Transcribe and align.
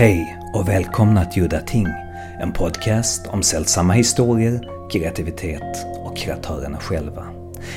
Hej 0.00 0.38
och 0.54 0.68
välkomna 0.68 1.24
till 1.24 1.42
Udda 1.42 1.60
Ting, 1.60 1.86
en 2.40 2.52
podcast 2.52 3.26
om 3.26 3.42
sällsamma 3.42 3.92
historier, 3.92 4.88
kreativitet 4.90 5.86
och 6.04 6.16
kreatörerna 6.16 6.78
själva. 6.78 7.26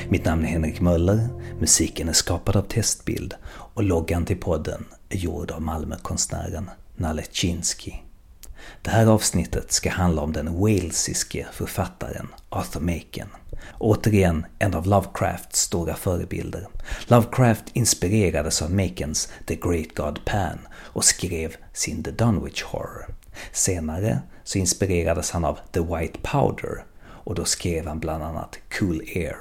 Mitt 0.08 0.24
namn 0.24 0.44
är 0.44 0.48
Henrik 0.48 0.80
Möller, 0.80 1.28
musiken 1.60 2.08
är 2.08 2.12
skapad 2.12 2.56
av 2.56 2.62
Testbild 2.62 3.34
och 3.46 3.82
loggan 3.82 4.24
till 4.24 4.40
podden 4.40 4.84
är 5.08 5.16
gjord 5.16 5.50
av 5.50 5.62
Malmökonstnären 5.62 6.70
Nalle 6.96 7.22
Chinsky. 7.30 7.92
Det 8.82 8.90
här 8.90 9.06
avsnittet 9.06 9.72
ska 9.72 9.90
handla 9.90 10.22
om 10.22 10.32
den 10.32 10.60
walesiske 10.60 11.46
författaren 11.52 12.28
Arthur 12.48 12.80
Machen. 12.80 13.28
Återigen 13.78 14.46
en 14.58 14.74
av 14.74 14.86
Lovecrafts 14.86 15.60
stora 15.60 15.94
förebilder. 15.94 16.68
Lovecraft 17.06 17.64
inspirerades 17.72 18.62
av 18.62 18.74
Makens 18.74 19.28
The 19.46 19.54
Great 19.54 19.94
God 19.94 20.24
Pan 20.24 20.58
och 20.74 21.04
skrev 21.04 21.56
sin 21.72 22.02
The 22.02 22.10
Dunwich 22.10 22.62
Horror. 22.62 23.14
Senare 23.52 24.20
så 24.44 24.58
inspirerades 24.58 25.30
han 25.30 25.44
av 25.44 25.58
The 25.72 25.80
White 25.80 26.18
Powder 26.22 26.84
och 27.06 27.34
då 27.34 27.44
skrev 27.44 27.86
han 27.86 27.98
bland 27.98 28.24
annat 28.24 28.58
Cool 28.78 29.00
Air. 29.14 29.36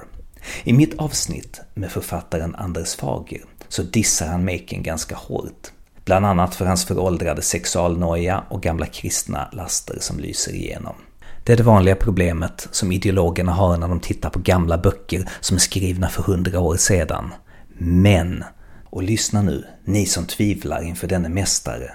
I 0.64 0.74
mitt 0.74 1.00
avsnitt 1.00 1.62
med 1.74 1.92
författaren 1.92 2.56
Anders 2.56 2.96
Fager 2.96 3.42
så 3.68 3.84
dissar 3.84 4.28
han 4.28 4.46
Maken 4.46 4.84
ganska 4.84 5.16
hårt. 5.16 5.72
Bland 6.06 6.26
annat 6.26 6.56
för 6.56 6.66
hans 6.66 6.86
föråldrade 6.86 7.42
sexualnoja 7.42 8.44
och 8.50 8.62
gamla 8.62 8.86
kristna 8.86 9.50
laster 9.52 9.98
som 10.00 10.20
lyser 10.20 10.56
igenom. 10.56 10.96
Det 11.44 11.54
är 11.54 11.58
det 11.58 11.64
vanliga 11.64 11.96
problemet 11.96 12.68
som 12.72 12.92
ideologerna 12.92 13.52
har 13.52 13.78
när 13.78 13.88
de 13.88 14.00
tittar 14.00 14.30
på 14.30 14.40
gamla 14.40 14.78
böcker 14.78 15.30
som 15.40 15.56
är 15.56 15.60
skrivna 15.60 16.10
för 16.10 16.24
hundra 16.24 16.60
år 16.60 16.78
sedan. 16.78 17.34
Men, 17.78 18.44
och 18.86 19.04
lyssna 19.04 19.42
nu, 19.42 19.66
ni 19.86 20.06
som 20.06 20.26
tvivlar 20.26 20.84
inför 20.84 21.08
denne 21.08 21.30
mästare. 21.30 21.92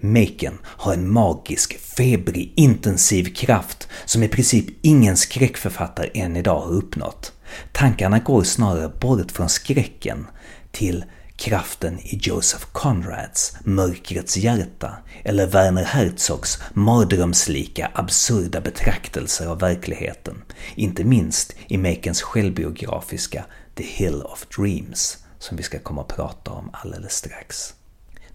Maken 0.00 0.58
har 0.64 0.94
en 0.94 1.12
magisk, 1.12 1.78
febrig, 1.78 2.52
intensiv 2.56 3.34
kraft 3.34 3.88
som 4.04 4.22
i 4.22 4.28
princip 4.28 4.66
ingen 4.82 5.16
skräckförfattare 5.16 6.08
än 6.14 6.36
idag 6.36 6.60
har 6.60 6.72
uppnått. 6.72 7.32
Tankarna 7.72 8.18
går 8.18 8.42
snarare 8.42 8.92
bort 9.00 9.32
från 9.32 9.48
skräcken 9.48 10.26
till 10.70 11.04
kraften 11.42 11.98
i 11.98 12.18
Joseph 12.22 12.64
Conrads 12.72 13.56
Mörkrets 13.64 14.36
hjärta 14.36 14.96
eller 15.24 15.46
Werner 15.46 15.84
Herzogs 15.84 16.58
mardrömslika 16.72 17.90
absurda 17.94 18.60
betraktelser 18.60 19.46
av 19.46 19.58
verkligheten. 19.58 20.42
Inte 20.74 21.04
minst 21.04 21.54
i 21.66 21.78
Makens 21.78 22.22
självbiografiska 22.22 23.44
The 23.74 23.84
Hill 23.84 24.22
of 24.22 24.46
Dreams 24.56 25.18
som 25.38 25.56
vi 25.56 25.62
ska 25.62 25.78
komma 25.78 26.00
att 26.00 26.16
prata 26.16 26.50
om 26.50 26.70
alldeles 26.72 27.12
strax. 27.12 27.74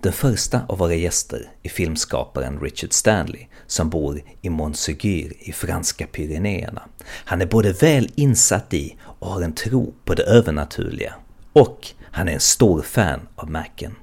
Den 0.01 0.13
första 0.13 0.61
av 0.69 0.77
våra 0.77 0.95
gäster 0.95 1.51
är 1.63 1.69
filmskaparen 1.69 2.59
Richard 2.59 2.93
Stanley 2.93 3.45
som 3.67 3.89
bor 3.89 4.21
i 4.41 4.49
Montségur 4.49 5.33
i 5.39 5.51
franska 5.51 6.07
Pyrenéerna. 6.07 6.81
Han 7.25 7.41
är 7.41 7.45
både 7.45 7.71
väl 7.71 8.11
insatt 8.15 8.73
i 8.73 8.95
och 9.01 9.27
har 9.27 9.41
en 9.41 9.53
tro 9.53 9.93
på 10.05 10.13
det 10.13 10.23
övernaturliga 10.23 11.15
och 11.53 11.93
han 12.17 12.27
är 12.27 12.33
en 12.33 12.39
stor 12.39 12.81
fan 12.81 13.27
av 13.35 13.51
Macken. 13.51 13.95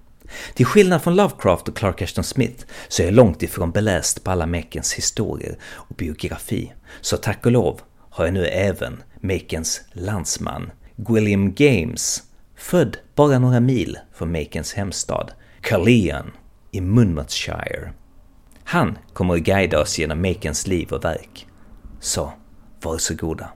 Till 0.55 0.67
skillnad 0.67 1.03
från 1.03 1.17
Lovecraft 1.17 1.69
och 1.69 1.77
Clark 1.77 2.03
Ashton 2.03 2.25
Smith 2.25 2.65
så 2.89 3.03
är 3.03 3.07
jag 3.07 3.15
långt 3.15 3.43
ifrån 3.43 3.71
beläst 3.71 4.25
på 4.25 4.31
alla 4.31 4.47
Makens 4.47 4.93
historier 4.93 5.59
och 5.65 5.97
biografi, 5.97 6.73
så 7.01 7.17
tack 7.17 7.47
och 7.47 7.53
lov 7.53 7.81
har 8.11 8.25
jag 8.25 8.35
nu 8.35 8.47
även 8.47 9.03
Makens 9.21 9.81
landsman, 9.93 10.71
William 10.97 11.55
Games, 11.55 12.23
född 12.57 12.97
bara 13.15 13.39
några 13.39 13.61
mil 13.61 13.99
från 14.13 14.33
Makens 14.33 14.75
hemstad, 14.75 15.33
Carleon 15.61 16.31
i 16.71 16.81
Monmouthshire. 16.81 17.93
Han 18.65 18.99
kommer 19.13 19.35
att 19.35 19.41
guida 19.41 19.81
oss 19.81 19.99
genom 19.99 20.23
Makens 20.23 20.67
liv 20.67 20.93
och 20.93 21.05
verk. 21.05 21.47
Så, 22.01 22.33
varsågoda. 22.83 23.49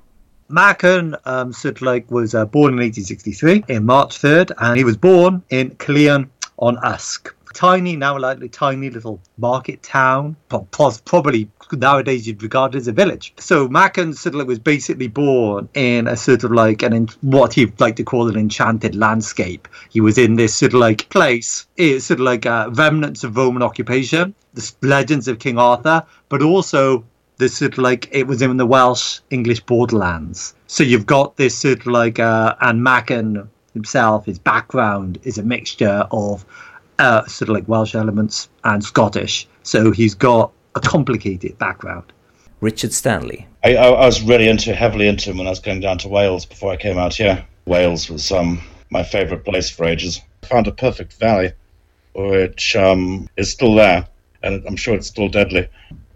Machen 0.48 1.14
um, 1.24 1.52
like 1.80 2.10
was 2.10 2.34
uh, 2.34 2.46
born 2.46 2.72
in 2.72 2.80
1863 2.80 3.64
in 3.68 3.84
March 3.84 4.18
3rd, 4.18 4.52
and 4.58 4.78
he 4.78 4.84
was 4.84 4.96
born 4.96 5.42
in 5.50 5.70
Caerleon 5.72 6.30
on 6.58 6.78
Usk. 6.78 7.34
Tiny, 7.54 7.96
now 7.96 8.18
likely 8.18 8.48
tiny 8.48 8.88
little 8.88 9.20
market 9.36 9.82
town, 9.82 10.36
probably 11.04 11.50
nowadays 11.72 12.26
you'd 12.26 12.42
regard 12.42 12.74
it 12.74 12.78
as 12.78 12.88
a 12.88 12.92
village. 12.92 13.34
So 13.38 13.68
sort 13.68 14.34
of 14.34 14.46
was 14.46 14.58
basically 14.58 15.08
born 15.08 15.68
in 15.74 16.06
a 16.06 16.16
sort 16.16 16.44
of 16.44 16.52
like 16.52 16.82
an 16.82 17.08
what 17.20 17.52
he'd 17.54 17.78
like 17.80 17.96
to 17.96 18.04
call 18.04 18.28
an 18.28 18.36
enchanted 18.36 18.94
landscape. 18.94 19.68
He 19.90 20.00
was 20.00 20.18
in 20.18 20.36
this 20.36 20.54
sort 20.54 20.74
of 20.74 20.80
like 20.80 21.08
place, 21.08 21.66
it's 21.76 22.06
sort 22.06 22.20
of 22.20 22.24
like 22.24 22.46
uh, 22.46 22.70
remnants 22.72 23.24
of 23.24 23.36
Roman 23.36 23.62
occupation, 23.62 24.34
the 24.54 24.72
legends 24.82 25.28
of 25.28 25.38
King 25.38 25.58
Arthur, 25.58 26.04
but 26.28 26.42
also 26.42 27.04
this 27.38 27.56
sort 27.56 27.72
of 27.72 27.78
like 27.78 28.08
it 28.12 28.26
was 28.26 28.42
in 28.42 28.56
the 28.56 28.66
Welsh 28.66 29.20
English 29.30 29.60
borderlands. 29.60 30.54
So 30.66 30.82
you've 30.82 31.06
got 31.06 31.36
this 31.36 31.56
sort 31.56 31.80
of 31.80 31.86
like 31.86 32.18
uh, 32.18 32.54
and 32.60 32.82
Machen 32.82 33.48
himself, 33.74 34.26
his 34.26 34.38
background 34.38 35.18
is 35.22 35.38
a 35.38 35.42
mixture 35.42 36.06
of 36.10 36.44
uh, 36.98 37.24
sort 37.26 37.48
of 37.48 37.54
like 37.54 37.68
Welsh 37.68 37.94
elements 37.94 38.48
and 38.64 38.82
Scottish. 38.82 39.46
So 39.62 39.92
he's 39.92 40.14
got 40.14 40.52
a 40.74 40.80
complicated 40.80 41.56
background. 41.58 42.12
Richard 42.60 42.92
Stanley. 42.92 43.46
I, 43.64 43.76
I, 43.76 44.04
was 44.06 44.20
really 44.22 44.48
into 44.48 44.74
heavily 44.74 45.06
into 45.06 45.30
him 45.30 45.38
when 45.38 45.46
I 45.46 45.50
was 45.50 45.60
going 45.60 45.80
down 45.80 45.98
to 45.98 46.08
Wales 46.08 46.44
before 46.44 46.72
I 46.72 46.76
came 46.76 46.98
out 46.98 47.14
here. 47.14 47.44
Wales 47.66 48.10
was 48.10 48.32
um, 48.32 48.60
my 48.90 49.04
favourite 49.04 49.44
place 49.44 49.70
for 49.70 49.84
ages. 49.84 50.20
I 50.42 50.46
found 50.46 50.66
a 50.66 50.72
perfect 50.72 51.12
valley, 51.14 51.52
which 52.14 52.74
um, 52.74 53.28
is 53.36 53.52
still 53.52 53.74
there, 53.76 54.08
and 54.42 54.64
I'm 54.66 54.76
sure 54.76 54.94
it's 54.94 55.06
still 55.06 55.28
deadly. 55.28 55.68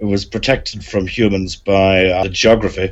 It 0.02 0.06
was 0.06 0.24
protected 0.24 0.84
from 0.84 1.06
humans 1.06 1.54
by 1.54 2.06
uh, 2.06 2.24
the 2.24 2.28
geography. 2.28 2.90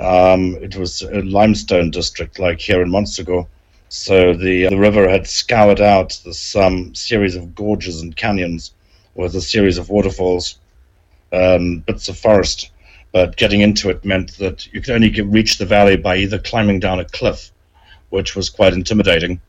Um, 0.00 0.56
it 0.62 0.74
was 0.74 1.02
a 1.02 1.20
limestone 1.20 1.90
district, 1.90 2.38
like 2.38 2.60
here 2.60 2.80
in 2.80 2.90
Montsegur. 2.90 3.46
So 3.90 4.32
the 4.32 4.64
uh, 4.64 4.70
the 4.70 4.78
river 4.78 5.06
had 5.06 5.26
scoured 5.26 5.82
out 5.82 6.18
this 6.24 6.56
um, 6.56 6.94
series 6.94 7.36
of 7.36 7.54
gorges 7.54 8.00
and 8.00 8.16
canyons 8.16 8.72
with 9.14 9.34
a 9.34 9.42
series 9.42 9.76
of 9.76 9.90
waterfalls, 9.90 10.58
um, 11.30 11.80
bits 11.80 12.08
of 12.08 12.16
forest. 12.16 12.70
But 13.12 13.36
getting 13.36 13.60
into 13.60 13.90
it 13.90 14.02
meant 14.06 14.38
that 14.38 14.66
you 14.72 14.80
could 14.80 14.94
only 14.94 15.10
get, 15.10 15.26
reach 15.26 15.58
the 15.58 15.66
valley 15.66 15.98
by 15.98 16.16
either 16.16 16.38
climbing 16.38 16.80
down 16.80 17.00
a 17.00 17.04
cliff, 17.04 17.50
which 18.08 18.34
was 18.34 18.48
quite 18.48 18.72
intimidating, 18.72 19.42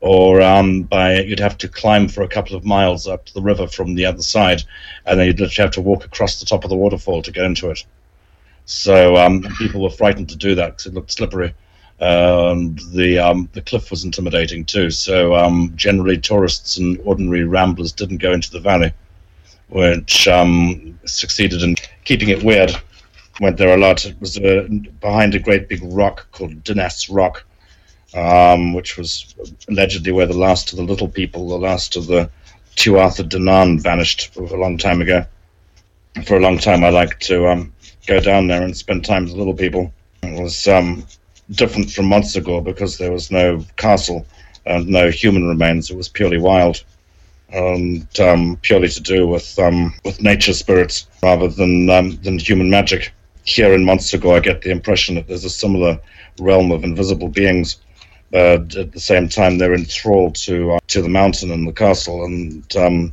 or 0.00 0.40
um, 0.40 0.82
by 0.82 1.20
you'd 1.20 1.40
have 1.40 1.58
to 1.58 1.68
climb 1.68 2.08
for 2.08 2.22
a 2.22 2.28
couple 2.28 2.56
of 2.56 2.64
miles 2.64 3.06
up 3.06 3.26
to 3.26 3.34
the 3.34 3.42
river 3.42 3.66
from 3.66 3.94
the 3.94 4.06
other 4.06 4.22
side, 4.22 4.62
and 5.06 5.18
then 5.18 5.26
you'd 5.26 5.40
literally 5.40 5.66
have 5.66 5.74
to 5.74 5.80
walk 5.80 6.04
across 6.04 6.40
the 6.40 6.46
top 6.46 6.64
of 6.64 6.70
the 6.70 6.76
waterfall 6.76 7.22
to 7.22 7.32
get 7.32 7.44
into 7.44 7.70
it. 7.70 7.84
So 8.64 9.16
um, 9.16 9.42
people 9.58 9.82
were 9.82 9.90
frightened 9.90 10.28
to 10.30 10.36
do 10.36 10.54
that 10.54 10.70
because 10.70 10.86
it 10.86 10.94
looked 10.94 11.12
slippery. 11.12 11.54
And 11.98 12.78
the 12.94 13.18
um, 13.18 13.50
the 13.52 13.60
cliff 13.60 13.90
was 13.90 14.04
intimidating 14.04 14.64
too. 14.64 14.90
So 14.90 15.34
um, 15.34 15.72
generally, 15.76 16.16
tourists 16.16 16.78
and 16.78 16.98
ordinary 17.04 17.44
ramblers 17.44 17.92
didn't 17.92 18.22
go 18.22 18.32
into 18.32 18.50
the 18.50 18.60
valley, 18.60 18.94
which 19.68 20.26
um, 20.26 20.98
succeeded 21.04 21.62
in 21.62 21.76
keeping 22.04 22.30
it 22.30 22.42
weird. 22.42 22.72
Went 23.38 23.58
there 23.58 23.74
a 23.74 23.76
lot. 23.76 24.06
It 24.06 24.18
was 24.18 24.38
uh, 24.38 24.66
behind 25.00 25.34
a 25.34 25.38
great 25.38 25.68
big 25.68 25.80
rock 25.82 26.26
called 26.32 26.64
Dinas 26.64 27.10
Rock, 27.10 27.44
um, 28.14 28.74
which 28.74 28.96
was 28.96 29.34
allegedly 29.68 30.12
where 30.12 30.26
the 30.26 30.36
last 30.36 30.72
of 30.72 30.78
the 30.78 30.84
little 30.84 31.08
people, 31.08 31.48
the 31.48 31.58
last 31.58 31.96
of 31.96 32.06
the 32.06 32.30
Tuatha 32.76 33.22
Dé 33.22 33.38
Danann 33.38 33.80
vanished 33.80 34.34
a 34.36 34.40
long 34.56 34.78
time 34.78 35.00
ago. 35.00 35.24
For 36.24 36.36
a 36.36 36.40
long 36.40 36.58
time, 36.58 36.82
I 36.82 36.88
liked 36.88 37.22
to 37.26 37.46
um, 37.48 37.72
go 38.06 38.20
down 38.20 38.48
there 38.48 38.62
and 38.62 38.76
spend 38.76 39.04
time 39.04 39.24
with 39.24 39.34
little 39.34 39.54
people. 39.54 39.92
It 40.22 40.40
was 40.40 40.66
um, 40.66 41.06
different 41.52 41.90
from 41.90 42.06
Montségur 42.06 42.64
because 42.64 42.98
there 42.98 43.12
was 43.12 43.30
no 43.30 43.64
castle 43.76 44.26
and 44.66 44.88
no 44.88 45.10
human 45.10 45.46
remains. 45.46 45.90
It 45.90 45.96
was 45.96 46.08
purely 46.08 46.38
wild 46.38 46.82
and 47.52 48.06
um, 48.20 48.58
purely 48.62 48.88
to 48.88 49.00
do 49.00 49.26
with 49.26 49.58
um, 49.58 49.94
with 50.04 50.22
nature 50.22 50.52
spirits 50.52 51.06
rather 51.22 51.48
than 51.48 51.90
um, 51.90 52.16
than 52.22 52.38
human 52.38 52.70
magic. 52.70 53.12
Here 53.44 53.72
in 53.72 53.84
Montsegur, 53.84 54.36
I 54.36 54.40
get 54.40 54.62
the 54.62 54.70
impression 54.70 55.14
that 55.14 55.26
there's 55.26 55.44
a 55.44 55.50
similar 55.50 55.98
realm 56.38 56.70
of 56.70 56.84
invisible 56.84 57.28
beings 57.28 57.76
but 58.30 58.76
at 58.76 58.92
the 58.92 59.00
same 59.00 59.28
time 59.28 59.58
they're 59.58 59.74
enthralled 59.74 60.34
to 60.36 60.72
uh, 60.72 60.78
to 60.86 61.02
the 61.02 61.08
mountain 61.08 61.50
and 61.50 61.66
the 61.66 61.72
castle 61.72 62.24
and 62.24 62.76
um, 62.76 63.12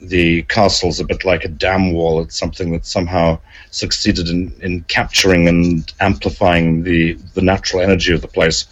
the 0.00 0.42
castle's 0.44 1.00
a 1.00 1.04
bit 1.04 1.24
like 1.24 1.44
a 1.44 1.48
dam 1.48 1.92
wall. 1.92 2.20
It's 2.20 2.38
something 2.38 2.72
that 2.72 2.84
somehow 2.84 3.38
succeeded 3.70 4.28
in, 4.28 4.52
in 4.60 4.82
capturing 4.84 5.48
and 5.48 5.92
amplifying 6.00 6.82
the 6.82 7.14
the 7.34 7.42
natural 7.42 7.82
energy 7.82 8.12
of 8.12 8.22
the 8.22 8.28
place 8.28 8.66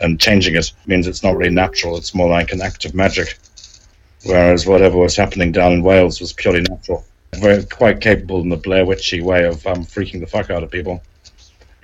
and 0.00 0.20
changing 0.20 0.56
it 0.56 0.72
means 0.86 1.06
it's 1.06 1.22
not 1.22 1.36
really 1.36 1.54
natural 1.54 1.96
it's 1.96 2.16
more 2.16 2.28
like 2.28 2.52
an 2.52 2.60
act 2.62 2.84
of 2.84 2.94
magic. 2.94 3.38
Whereas 4.24 4.66
whatever 4.66 4.96
was 4.96 5.16
happening 5.16 5.52
down 5.52 5.72
in 5.72 5.82
Wales 5.82 6.18
was 6.18 6.32
purely 6.32 6.62
natural. 6.62 7.04
Very 7.34 7.62
quite 7.64 8.00
capable 8.00 8.40
in 8.40 8.48
the 8.48 8.56
Blair 8.56 8.86
Witchy 8.86 9.20
way 9.20 9.44
of 9.44 9.66
um, 9.66 9.84
freaking 9.84 10.20
the 10.20 10.26
fuck 10.26 10.50
out 10.50 10.62
of 10.62 10.70
people 10.70 11.02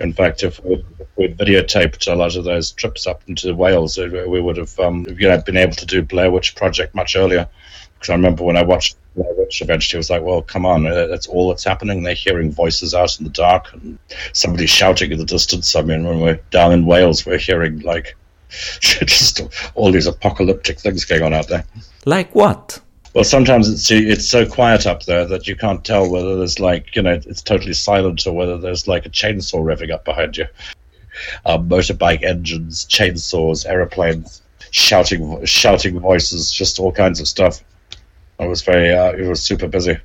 in 0.01 0.13
fact, 0.15 0.43
if 0.43 0.63
we 0.65 0.85
would 1.17 1.37
videotaped 1.37 2.11
a 2.11 2.15
lot 2.15 2.35
of 2.37 2.45
those 2.45 2.73
trips 2.73 3.07
up 3.07 3.23
into 3.29 3.55
Wales, 3.55 3.99
we 3.99 4.41
would 4.41 4.57
have 4.57 4.79
um, 4.81 5.07
you 5.19 5.29
know, 5.29 5.41
been 5.43 5.57
able 5.57 5.75
to 5.75 5.87
do 5.87 6.03
Blair 6.03 6.31
Witch 6.31 6.55
Project 6.55 6.95
much 6.95 7.15
earlier. 7.17 7.47
Because 7.95 8.11
I 8.11 8.15
remember 8.15 8.43
when 8.43 8.57
I 8.57 8.63
watched 8.63 8.97
Blair 9.15 9.29
Witch, 9.37 9.61
eventually 9.61 9.99
it 9.99 10.01
was 10.01 10.09
like, 10.09 10.23
well, 10.23 10.41
come 10.41 10.65
on, 10.65 10.87
uh, 10.87 11.07
that's 11.07 11.27
all 11.27 11.51
that's 11.51 11.65
happening. 11.65 12.03
They're 12.03 12.15
hearing 12.15 12.51
voices 12.51 12.95
out 12.95 13.19
in 13.19 13.25
the 13.25 13.31
dark 13.31 13.73
and 13.75 13.99
somebody 14.33 14.67
shouting 14.67 15.13
in 15.13 15.19
the 15.19 15.25
distance. 15.27 15.77
I 15.77 15.83
mean, 15.83 16.05
when 16.05 16.21
we're 16.21 16.41
down 16.51 16.73
in 16.73 16.87
Wales, 16.87 17.27
we're 17.27 17.39
hearing 17.39 17.81
like 17.81 18.17
just 18.81 19.43
all 19.75 19.93
these 19.93 20.07
apocalyptic 20.07 20.81
things 20.81 21.05
going 21.05 21.23
on 21.23 21.35
out 21.35 21.49
there. 21.49 21.65
Like 22.07 22.35
what? 22.35 22.81
Well, 23.13 23.25
sometimes 23.25 23.69
it's 23.69 23.91
it's 23.91 24.29
so 24.29 24.47
quiet 24.47 24.87
up 24.87 25.03
there 25.03 25.27
that 25.27 25.49
you 25.49 25.57
can't 25.57 25.85
tell 25.85 26.09
whether 26.09 26.37
there's 26.37 26.61
like 26.61 26.95
you 26.95 27.03
know 27.03 27.15
it's 27.15 27.43
totally 27.43 27.73
silent 27.73 28.25
or 28.25 28.33
whether 28.33 28.57
there's 28.57 28.87
like 28.87 29.05
a 29.05 29.11
chainsaw 29.11 29.61
revving 29.61 29.91
up 29.91 30.05
behind 30.05 30.37
you. 30.37 30.47
Uh, 31.45 31.59
motorbike 31.59 32.23
engines, 32.23 32.87
chainsaws, 32.87 33.67
aeroplanes, 33.67 34.43
shouting 34.71 35.45
shouting 35.45 35.99
voices, 35.99 36.53
just 36.53 36.79
all 36.79 36.93
kinds 36.93 37.21
of 37.21 37.27
stuff. 37.27 37.65
I 38.39 38.47
was 38.47 38.63
very 38.63 38.95
uh, 38.95 39.13
it 39.13 39.29
was 39.29 39.43
super 39.43 39.67
busy. 39.67 39.99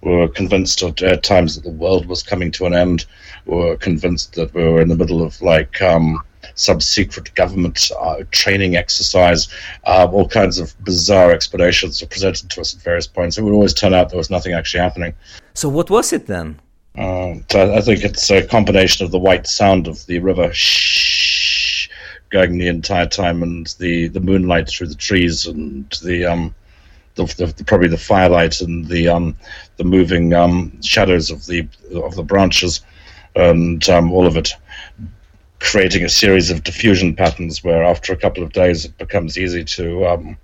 We 0.00 0.16
were 0.16 0.28
convinced 0.28 0.82
at, 0.82 1.02
at 1.02 1.22
times 1.22 1.56
that 1.56 1.64
the 1.64 1.76
world 1.76 2.06
was 2.06 2.22
coming 2.22 2.50
to 2.52 2.64
an 2.64 2.74
end. 2.74 3.04
We 3.44 3.56
were 3.56 3.76
convinced 3.76 4.34
that 4.34 4.54
we 4.54 4.64
were 4.64 4.80
in 4.80 4.88
the 4.88 4.96
middle 4.96 5.22
of 5.22 5.42
like 5.42 5.82
um, 5.82 6.22
some 6.56 6.80
secret 6.80 7.32
government 7.34 7.90
uh, 8.00 8.24
training 8.32 8.76
exercise. 8.76 9.48
Uh, 9.84 10.08
all 10.10 10.28
kinds 10.28 10.58
of 10.58 10.74
bizarre 10.84 11.30
explanations 11.30 12.00
were 12.00 12.08
presented 12.08 12.50
to 12.50 12.60
us 12.60 12.74
at 12.74 12.82
various 12.82 13.06
points. 13.06 13.38
It 13.38 13.42
would 13.42 13.52
always 13.52 13.74
turn 13.74 13.94
out 13.94 14.08
there 14.08 14.18
was 14.18 14.30
nothing 14.30 14.52
actually 14.52 14.80
happening. 14.80 15.14
So, 15.54 15.68
what 15.68 15.88
was 15.88 16.12
it 16.12 16.26
then? 16.26 16.58
Uh, 16.98 17.34
so 17.50 17.74
I 17.74 17.80
think 17.82 18.02
it's 18.02 18.30
a 18.30 18.46
combination 18.46 19.04
of 19.04 19.12
the 19.12 19.18
white 19.18 19.46
sound 19.46 19.86
of 19.86 20.04
the 20.06 20.18
river 20.18 20.50
shh, 20.52 21.88
going 22.30 22.56
the 22.56 22.68
entire 22.68 23.06
time, 23.06 23.42
and 23.42 23.66
the, 23.78 24.08
the 24.08 24.20
moonlight 24.20 24.68
through 24.68 24.88
the 24.88 24.94
trees, 24.94 25.46
and 25.46 25.90
the 26.02 26.24
um, 26.24 26.54
the, 27.16 27.52
the, 27.56 27.64
probably 27.64 27.88
the 27.88 27.98
firelight 27.98 28.60
and 28.60 28.86
the 28.86 29.08
um, 29.08 29.36
the 29.76 29.84
moving 29.84 30.32
um, 30.32 30.80
shadows 30.80 31.30
of 31.30 31.44
the 31.46 31.68
of 31.94 32.14
the 32.14 32.22
branches, 32.22 32.80
and 33.34 33.86
um, 33.90 34.10
all 34.10 34.26
of 34.26 34.38
it 34.38 34.54
creating 35.58 36.04
a 36.04 36.08
series 36.08 36.50
of 36.50 36.64
diffusion 36.64 37.14
patterns 37.14 37.64
where 37.64 37.82
after 37.82 38.12
a 38.12 38.16
couple 38.16 38.42
of 38.42 38.52
days 38.52 38.84
it 38.84 38.96
becomes 38.98 39.38
easy 39.38 39.64
to 39.64 40.06
um, 40.06 40.36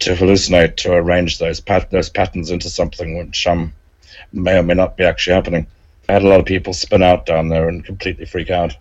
to 0.00 0.14
hallucinate 0.14 0.76
to 0.76 0.92
arrange 0.92 1.38
those 1.38 1.60
pat- 1.60 1.90
those 1.90 2.10
patterns 2.10 2.50
into 2.50 2.68
something 2.68 3.16
which 3.18 3.46
um, 3.46 3.72
may 4.32 4.58
or 4.58 4.62
may 4.62 4.74
not 4.74 4.96
be 4.96 5.04
actually 5.04 5.34
happening. 5.34 5.66
I 6.08 6.14
had 6.14 6.22
a 6.22 6.28
lot 6.28 6.40
of 6.40 6.46
people 6.46 6.72
spin 6.72 7.02
out 7.02 7.26
down 7.26 7.48
there 7.48 7.68
and 7.68 7.84
completely 7.84 8.24
freak 8.24 8.50
out. 8.50 8.76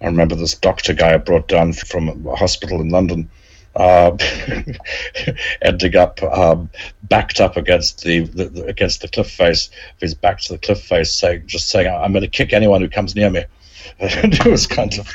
I 0.00 0.06
remember 0.06 0.34
this 0.34 0.54
doctor 0.54 0.94
guy 0.94 1.14
I 1.14 1.18
brought 1.18 1.46
down 1.46 1.74
from 1.74 2.26
a 2.26 2.34
hospital 2.34 2.80
in 2.80 2.88
London, 2.88 3.30
uh, 3.76 4.16
ending 5.62 5.96
up 5.96 6.22
um, 6.22 6.70
backed 7.04 7.40
up 7.40 7.56
against 7.56 8.02
the, 8.02 8.20
the, 8.20 8.46
the, 8.46 8.64
against 8.64 9.02
the 9.02 9.08
cliff 9.08 9.30
face. 9.30 9.70
His 10.00 10.14
back 10.14 10.40
to 10.40 10.54
the 10.54 10.58
cliff 10.58 10.82
face, 10.82 11.12
saying 11.12 11.44
just 11.46 11.68
saying, 11.68 11.86
"I'm 11.86 12.12
going 12.12 12.22
to 12.22 12.28
kick 12.28 12.52
anyone 12.52 12.80
who 12.80 12.88
comes 12.88 13.14
near 13.14 13.30
me." 13.30 13.44
And 13.98 14.34
it 14.40 14.46
was 14.46 14.66
kind 14.66 14.98
of 14.98 15.08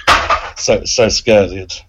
so 0.58 0.84
so 0.86 1.10
scared. 1.10 1.52
It, 1.52 1.84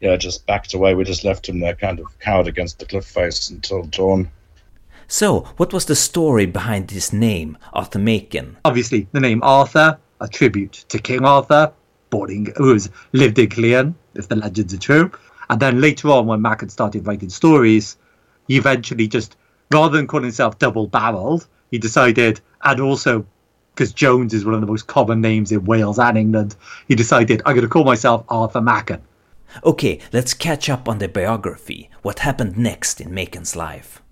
yeah, 0.00 0.16
just 0.16 0.46
backed 0.46 0.74
away. 0.74 0.94
We 0.94 1.04
just 1.04 1.24
left 1.24 1.48
him 1.48 1.60
there, 1.60 1.74
kind 1.74 2.00
of 2.00 2.18
cowered 2.20 2.48
against 2.48 2.78
the 2.78 2.86
cliff 2.86 3.04
face 3.04 3.50
until 3.50 3.82
dawn. 3.82 4.30
So, 5.08 5.40
what 5.56 5.72
was 5.72 5.86
the 5.86 5.96
story 5.96 6.46
behind 6.46 6.88
this 6.88 7.12
name, 7.12 7.58
Arthur 7.72 7.98
Machen? 7.98 8.56
Obviously, 8.64 9.08
the 9.12 9.20
name 9.20 9.40
Arthur, 9.42 9.98
a 10.20 10.28
tribute 10.28 10.84
to 10.88 10.98
King 11.00 11.24
Arthur, 11.24 11.72
born 12.10 12.30
in, 12.30 12.52
who 12.56 12.72
was, 12.72 12.90
lived 13.12 13.38
in 13.38 13.48
Caerleon, 13.48 13.94
if 14.14 14.28
the 14.28 14.36
legends 14.36 14.72
are 14.72 14.78
true. 14.78 15.10
And 15.48 15.60
then 15.60 15.80
later 15.80 16.10
on, 16.10 16.26
when 16.26 16.40
Machen 16.40 16.68
started 16.68 17.06
writing 17.06 17.28
stories, 17.28 17.96
he 18.46 18.56
eventually 18.56 19.08
just, 19.08 19.36
rather 19.72 19.96
than 19.96 20.06
calling 20.06 20.24
himself 20.24 20.60
double 20.60 20.86
barreled, 20.86 21.48
he 21.72 21.78
decided, 21.78 22.40
and 22.62 22.80
also 22.80 23.26
because 23.80 23.94
Jones 23.94 24.34
is 24.34 24.44
one 24.44 24.52
of 24.52 24.60
the 24.60 24.66
most 24.66 24.88
common 24.88 25.22
names 25.22 25.50
in 25.50 25.64
Wales 25.64 25.98
and 25.98 26.18
England, 26.18 26.54
he 26.86 26.94
decided, 26.94 27.40
I'm 27.46 27.54
going 27.54 27.66
to 27.66 27.68
call 27.68 27.84
myself 27.84 28.26
Arthur 28.28 28.60
Machen. 28.60 29.00
Okay, 29.64 30.00
let's 30.12 30.34
catch 30.34 30.68
up 30.68 30.86
on 30.86 30.98
the 30.98 31.08
biography. 31.08 31.88
What 32.02 32.18
happened 32.18 32.58
next 32.58 33.00
in 33.00 33.14
Machen's 33.14 33.56
life? 33.56 34.02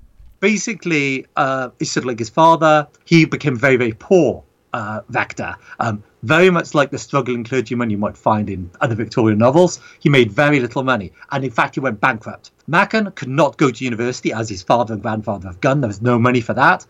Basically, 0.40 1.26
uh, 1.36 1.68
it's 1.80 1.90
sort 1.90 2.04
of 2.04 2.06
like 2.06 2.18
his 2.18 2.30
father. 2.30 2.88
He 3.04 3.26
became 3.26 3.58
very, 3.58 3.76
very 3.76 3.92
poor 3.92 4.42
uh, 4.72 5.02
Vector. 5.10 5.54
Um, 5.80 6.02
very 6.22 6.48
much 6.48 6.74
like 6.74 6.90
the 6.90 6.96
struggling 6.96 7.44
clergyman 7.44 7.90
you 7.90 7.98
might 7.98 8.16
find 8.16 8.48
in 8.48 8.70
other 8.80 8.94
Victorian 8.94 9.38
novels. 9.38 9.80
He 10.00 10.08
made 10.08 10.32
very 10.32 10.60
little 10.60 10.82
money, 10.82 11.12
and 11.30 11.44
in 11.44 11.50
fact, 11.50 11.74
he 11.74 11.80
went 11.80 12.00
bankrupt. 12.00 12.52
Machen 12.66 13.10
could 13.10 13.28
not 13.28 13.58
go 13.58 13.70
to 13.70 13.84
university 13.84 14.32
as 14.32 14.48
his 14.48 14.62
father 14.62 14.94
and 14.94 15.02
grandfather 15.02 15.48
have 15.48 15.60
done. 15.60 15.82
There 15.82 15.88
was 15.88 16.00
no 16.00 16.18
money 16.18 16.40
for 16.40 16.54
that 16.54 16.86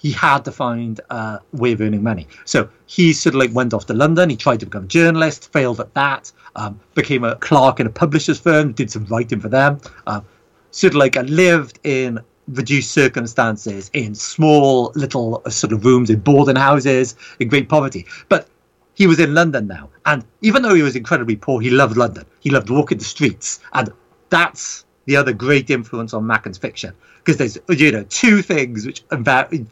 he 0.00 0.12
had 0.12 0.46
to 0.46 0.52
find 0.52 0.98
a 1.10 1.40
way 1.52 1.72
of 1.72 1.80
earning 1.80 2.02
money. 2.02 2.26
So 2.46 2.70
he 2.86 3.12
sort 3.12 3.34
of 3.34 3.38
like 3.38 3.52
went 3.52 3.74
off 3.74 3.84
to 3.86 3.94
London. 3.94 4.30
He 4.30 4.36
tried 4.36 4.60
to 4.60 4.66
become 4.66 4.84
a 4.84 4.88
journalist, 4.88 5.52
failed 5.52 5.78
at 5.78 5.92
that. 5.94 6.32
Um, 6.56 6.80
became 6.94 7.22
a 7.22 7.36
clerk 7.36 7.80
in 7.80 7.86
a 7.86 7.90
publisher's 7.90 8.40
firm, 8.40 8.72
did 8.72 8.90
some 8.90 9.04
writing 9.04 9.40
for 9.40 9.48
them. 9.48 9.78
Uh, 10.06 10.22
sort 10.70 10.94
of 10.94 10.96
like 10.96 11.16
uh, 11.16 11.22
lived 11.22 11.78
in 11.84 12.18
reduced 12.48 12.92
circumstances 12.92 13.90
in 13.92 14.14
small 14.14 14.90
little 14.96 15.42
uh, 15.44 15.50
sort 15.50 15.72
of 15.72 15.84
rooms 15.84 16.08
in 16.08 16.18
boarding 16.20 16.56
houses 16.56 17.14
in 17.38 17.48
great 17.48 17.68
poverty. 17.68 18.06
But 18.28 18.48
he 18.94 19.06
was 19.06 19.20
in 19.20 19.34
London 19.34 19.66
now, 19.66 19.90
and 20.06 20.24
even 20.40 20.62
though 20.62 20.74
he 20.74 20.82
was 20.82 20.96
incredibly 20.96 21.36
poor, 21.36 21.60
he 21.60 21.70
loved 21.70 21.96
London. 21.96 22.24
He 22.40 22.50
loved 22.50 22.70
walking 22.70 22.98
the 22.98 23.04
streets, 23.04 23.60
and 23.74 23.92
that's 24.30 24.84
the 25.10 25.16
other 25.16 25.32
great 25.32 25.70
influence 25.70 26.14
on 26.14 26.24
Machen's 26.24 26.56
fiction 26.56 26.94
because 27.18 27.36
there's 27.36 27.58
you 27.68 27.90
know 27.90 28.04
two 28.08 28.42
things 28.42 28.86
which 28.86 29.02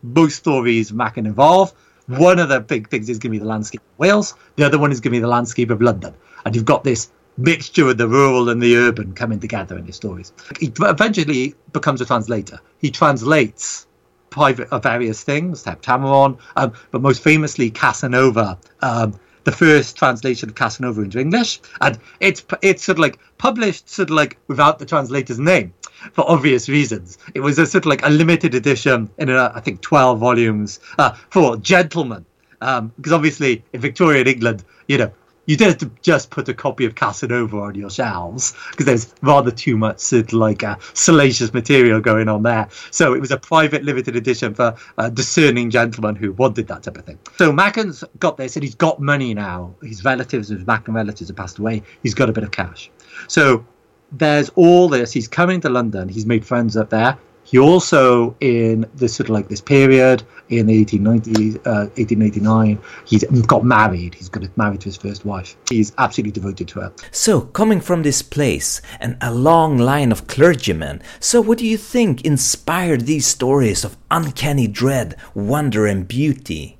most 0.02 0.34
stories 0.34 0.92
Machen 0.92 1.26
involve. 1.26 1.72
One 2.08 2.40
of 2.40 2.48
the 2.48 2.58
big 2.58 2.88
things 2.88 3.08
is 3.08 3.20
going 3.20 3.30
to 3.30 3.38
be 3.38 3.38
the 3.38 3.48
landscape 3.48 3.80
of 3.80 3.98
Wales. 3.98 4.34
The 4.56 4.64
other 4.64 4.80
one 4.80 4.90
is 4.90 4.98
going 4.98 5.12
to 5.12 5.18
be 5.18 5.20
the 5.20 5.28
landscape 5.28 5.70
of 5.70 5.80
London, 5.80 6.12
and 6.44 6.56
you've 6.56 6.64
got 6.64 6.82
this 6.82 7.12
mixture 7.36 7.88
of 7.88 7.98
the 7.98 8.08
rural 8.08 8.48
and 8.48 8.60
the 8.60 8.76
urban 8.76 9.12
coming 9.12 9.38
together 9.38 9.78
in 9.78 9.86
his 9.86 9.94
stories. 9.94 10.32
He 10.58 10.72
eventually 10.80 11.54
becomes 11.72 12.00
a 12.00 12.04
translator. 12.04 12.58
He 12.80 12.90
translates 12.90 13.86
private 14.30 14.68
uh, 14.72 14.80
various 14.80 15.22
things, 15.22 15.62
Heptameron, 15.62 16.36
um, 16.56 16.72
but 16.90 17.00
most 17.00 17.22
famously 17.22 17.70
Casanova. 17.70 18.58
Um, 18.82 19.20
the 19.48 19.56
first 19.56 19.96
translation 19.96 20.50
of 20.50 20.54
Casanova 20.54 21.00
into 21.00 21.18
English, 21.18 21.60
and 21.80 21.98
it's 22.20 22.44
it's 22.60 22.84
sort 22.84 22.98
of 22.98 23.00
like 23.00 23.18
published 23.38 23.88
sort 23.88 24.10
of 24.10 24.16
like 24.16 24.36
without 24.46 24.78
the 24.78 24.84
translator's 24.84 25.38
name 25.38 25.72
for 26.12 26.30
obvious 26.30 26.68
reasons. 26.68 27.16
It 27.34 27.40
was 27.40 27.58
a 27.58 27.66
sort 27.66 27.86
of 27.86 27.88
like 27.88 28.04
a 28.04 28.10
limited 28.10 28.54
edition 28.54 29.08
in 29.16 29.30
a, 29.30 29.50
I 29.54 29.60
think 29.60 29.80
twelve 29.80 30.18
volumes 30.18 30.80
uh, 30.98 31.12
for 31.30 31.56
gentlemen, 31.56 32.26
um, 32.60 32.92
because 32.96 33.14
obviously 33.14 33.64
in 33.72 33.80
Victorian 33.80 34.26
England, 34.26 34.64
you 34.86 34.98
know, 34.98 35.12
you 35.48 35.56
did 35.56 35.80
to 35.80 35.90
just 36.02 36.28
put 36.30 36.46
a 36.50 36.54
copy 36.54 36.84
of 36.84 36.94
Casanova 36.94 37.56
on 37.56 37.74
your 37.74 37.88
shelves 37.88 38.54
because 38.70 38.84
there's 38.84 39.14
rather 39.22 39.50
too 39.50 39.78
much 39.78 40.12
of 40.12 40.30
like 40.34 40.62
uh, 40.62 40.76
salacious 40.92 41.54
material 41.54 42.00
going 42.00 42.28
on 42.28 42.42
there. 42.42 42.68
So 42.90 43.14
it 43.14 43.20
was 43.20 43.30
a 43.30 43.38
private 43.38 43.82
limited 43.82 44.14
edition 44.14 44.52
for 44.52 44.76
uh, 44.98 45.08
discerning 45.08 45.70
gentlemen 45.70 46.16
who 46.16 46.32
wanted 46.32 46.68
that 46.68 46.82
type 46.82 46.98
of 46.98 47.06
thing. 47.06 47.18
So 47.38 47.50
Machen's 47.50 48.04
got 48.18 48.36
this 48.36 48.56
and 48.56 48.62
he's 48.62 48.74
got 48.74 49.00
money 49.00 49.32
now. 49.32 49.74
His 49.82 50.04
relatives, 50.04 50.48
his 50.48 50.66
Machen 50.66 50.92
relatives 50.92 51.30
have 51.30 51.36
passed 51.36 51.58
away. 51.58 51.82
He's 52.02 52.14
got 52.14 52.28
a 52.28 52.32
bit 52.32 52.44
of 52.44 52.50
cash. 52.50 52.90
So 53.26 53.64
there's 54.12 54.50
all 54.50 54.86
this. 54.86 55.12
He's 55.12 55.28
coming 55.28 55.62
to 55.62 55.70
London. 55.70 56.10
He's 56.10 56.26
made 56.26 56.44
friends 56.44 56.76
up 56.76 56.90
there. 56.90 57.16
He 57.50 57.58
also, 57.58 58.36
in 58.40 58.84
this 58.94 59.14
sort 59.14 59.30
of 59.30 59.34
like 59.34 59.48
this 59.48 59.62
period 59.62 60.22
in 60.50 60.66
the 60.66 60.84
1890s, 60.84 61.56
uh, 61.66 61.88
1889, 61.96 62.78
he's 63.06 63.24
got 63.46 63.64
married. 63.64 64.14
He's 64.14 64.28
got 64.28 64.44
married 64.58 64.82
to 64.82 64.84
his 64.90 64.98
first 64.98 65.24
wife. 65.24 65.56
He's 65.70 65.94
absolutely 65.96 66.32
devoted 66.32 66.68
to 66.68 66.80
her. 66.80 66.92
So, 67.10 67.40
coming 67.40 67.80
from 67.80 68.02
this 68.02 68.20
place 68.20 68.82
and 69.00 69.16
a 69.22 69.32
long 69.32 69.78
line 69.78 70.12
of 70.12 70.26
clergymen, 70.26 71.00
so 71.20 71.40
what 71.40 71.56
do 71.56 71.66
you 71.66 71.78
think 71.78 72.22
inspired 72.22 73.06
these 73.06 73.26
stories 73.26 73.82
of 73.82 73.96
uncanny 74.10 74.66
dread, 74.66 75.16
wonder, 75.32 75.86
and 75.86 76.06
beauty? 76.06 76.76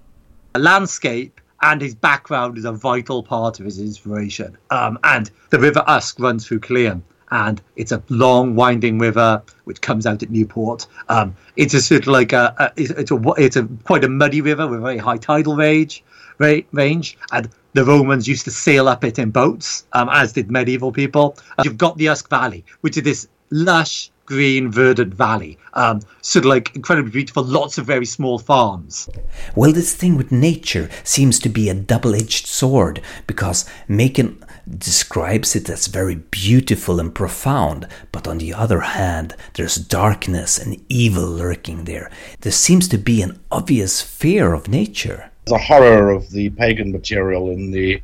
A 0.55 0.59
landscape 0.59 1.41
and 1.63 1.81
his 1.81 1.95
background 1.95 2.59
is 2.59 2.67
a 2.67 2.73
vital 2.73 3.23
part 3.23 3.59
of 3.59 3.65
his 3.65 3.79
inspiration. 3.79 4.59
Um, 4.71 4.99
and 5.03 5.31
the 5.49 5.59
River 5.59 5.83
Usk 5.87 6.21
runs 6.21 6.47
through 6.47 6.61
Caerleon 6.61 7.03
and 7.31 7.61
it's 7.77 7.93
a 7.93 8.03
long 8.09 8.55
winding 8.55 8.99
river 8.99 9.43
which 9.65 9.81
comes 9.81 10.07
out 10.07 10.23
at 10.23 10.31
Newport. 10.31 10.87
Um, 11.09 11.37
it's 11.57 11.75
a 11.75 11.81
sort 11.81 12.03
of 12.03 12.09
like 12.09 12.33
a, 12.33 12.55
a, 12.59 12.73
it's 12.77 13.11
a 13.11 13.19
it's 13.37 13.57
a 13.57 13.69
quite 13.85 14.05
a 14.05 14.09
muddy 14.09 14.41
river 14.41 14.67
with 14.67 14.81
a 14.81 14.83
very 14.83 14.99
high 14.99 15.19
tidal 15.19 15.57
range, 15.57 16.03
range, 16.39 17.19
and 17.33 17.49
the 17.75 17.85
Romans 17.85 18.27
used 18.27 18.45
to 18.45 18.51
sail 18.51 18.89
up 18.89 19.05
it 19.05 19.19
in 19.19 19.31
boats, 19.31 19.87
um, 19.93 20.09
as 20.11 20.33
did 20.33 20.51
medieval 20.51 20.93
people. 20.93 21.37
Uh, 21.59 21.63
you've 21.65 21.79
got 21.79 21.97
the 21.99 22.09
Usk 22.09 22.29
Valley, 22.31 22.65
which 22.81 22.97
is 22.97 23.03
this 23.03 23.29
lush, 23.51 24.11
green, 24.29 24.71
verdant 24.71 25.15
valley. 25.15 25.59
Um, 25.73 26.03
sort 26.21 26.45
of 26.45 26.51
like 26.51 26.77
incredibly 26.77 27.11
beautiful, 27.11 27.43
lots 27.43 27.79
of 27.79 27.87
very 27.87 28.05
small 28.05 28.39
farms. 28.39 29.09
Well, 29.57 29.73
this 29.73 29.95
thing 29.95 30.19
with 30.19 30.31
nature 30.31 30.91
seems 31.03 31.39
to 31.41 31.49
be 31.49 31.71
a 31.71 31.75
double 31.75 32.15
edged 32.15 32.47
sword 32.47 33.01
because 33.27 33.65
Machen 33.89 34.45
describes 34.69 35.57
it 35.57 35.71
as 35.71 35.87
very 35.87 36.17
beautiful 36.17 37.01
and 37.01 37.15
profound, 37.15 37.89
but 38.13 38.29
on 38.29 38.37
the 38.37 38.53
other 38.53 38.81
hand, 38.81 39.35
there's 39.55 39.77
darkness 39.77 40.59
and 40.59 40.85
evil 40.91 41.27
lurking 41.27 41.85
there. 41.85 42.11
There 42.41 42.53
seems 42.53 42.87
to 42.89 42.99
be 42.99 43.23
an 43.23 43.41
obvious 43.51 44.03
fear 44.03 44.53
of 44.53 44.69
nature. 44.69 45.31
The 45.47 45.57
horror 45.57 46.11
of 46.11 46.29
the 46.31 46.51
pagan 46.51 46.93
material 46.93 47.49
in 47.49 47.71
the 47.71 48.03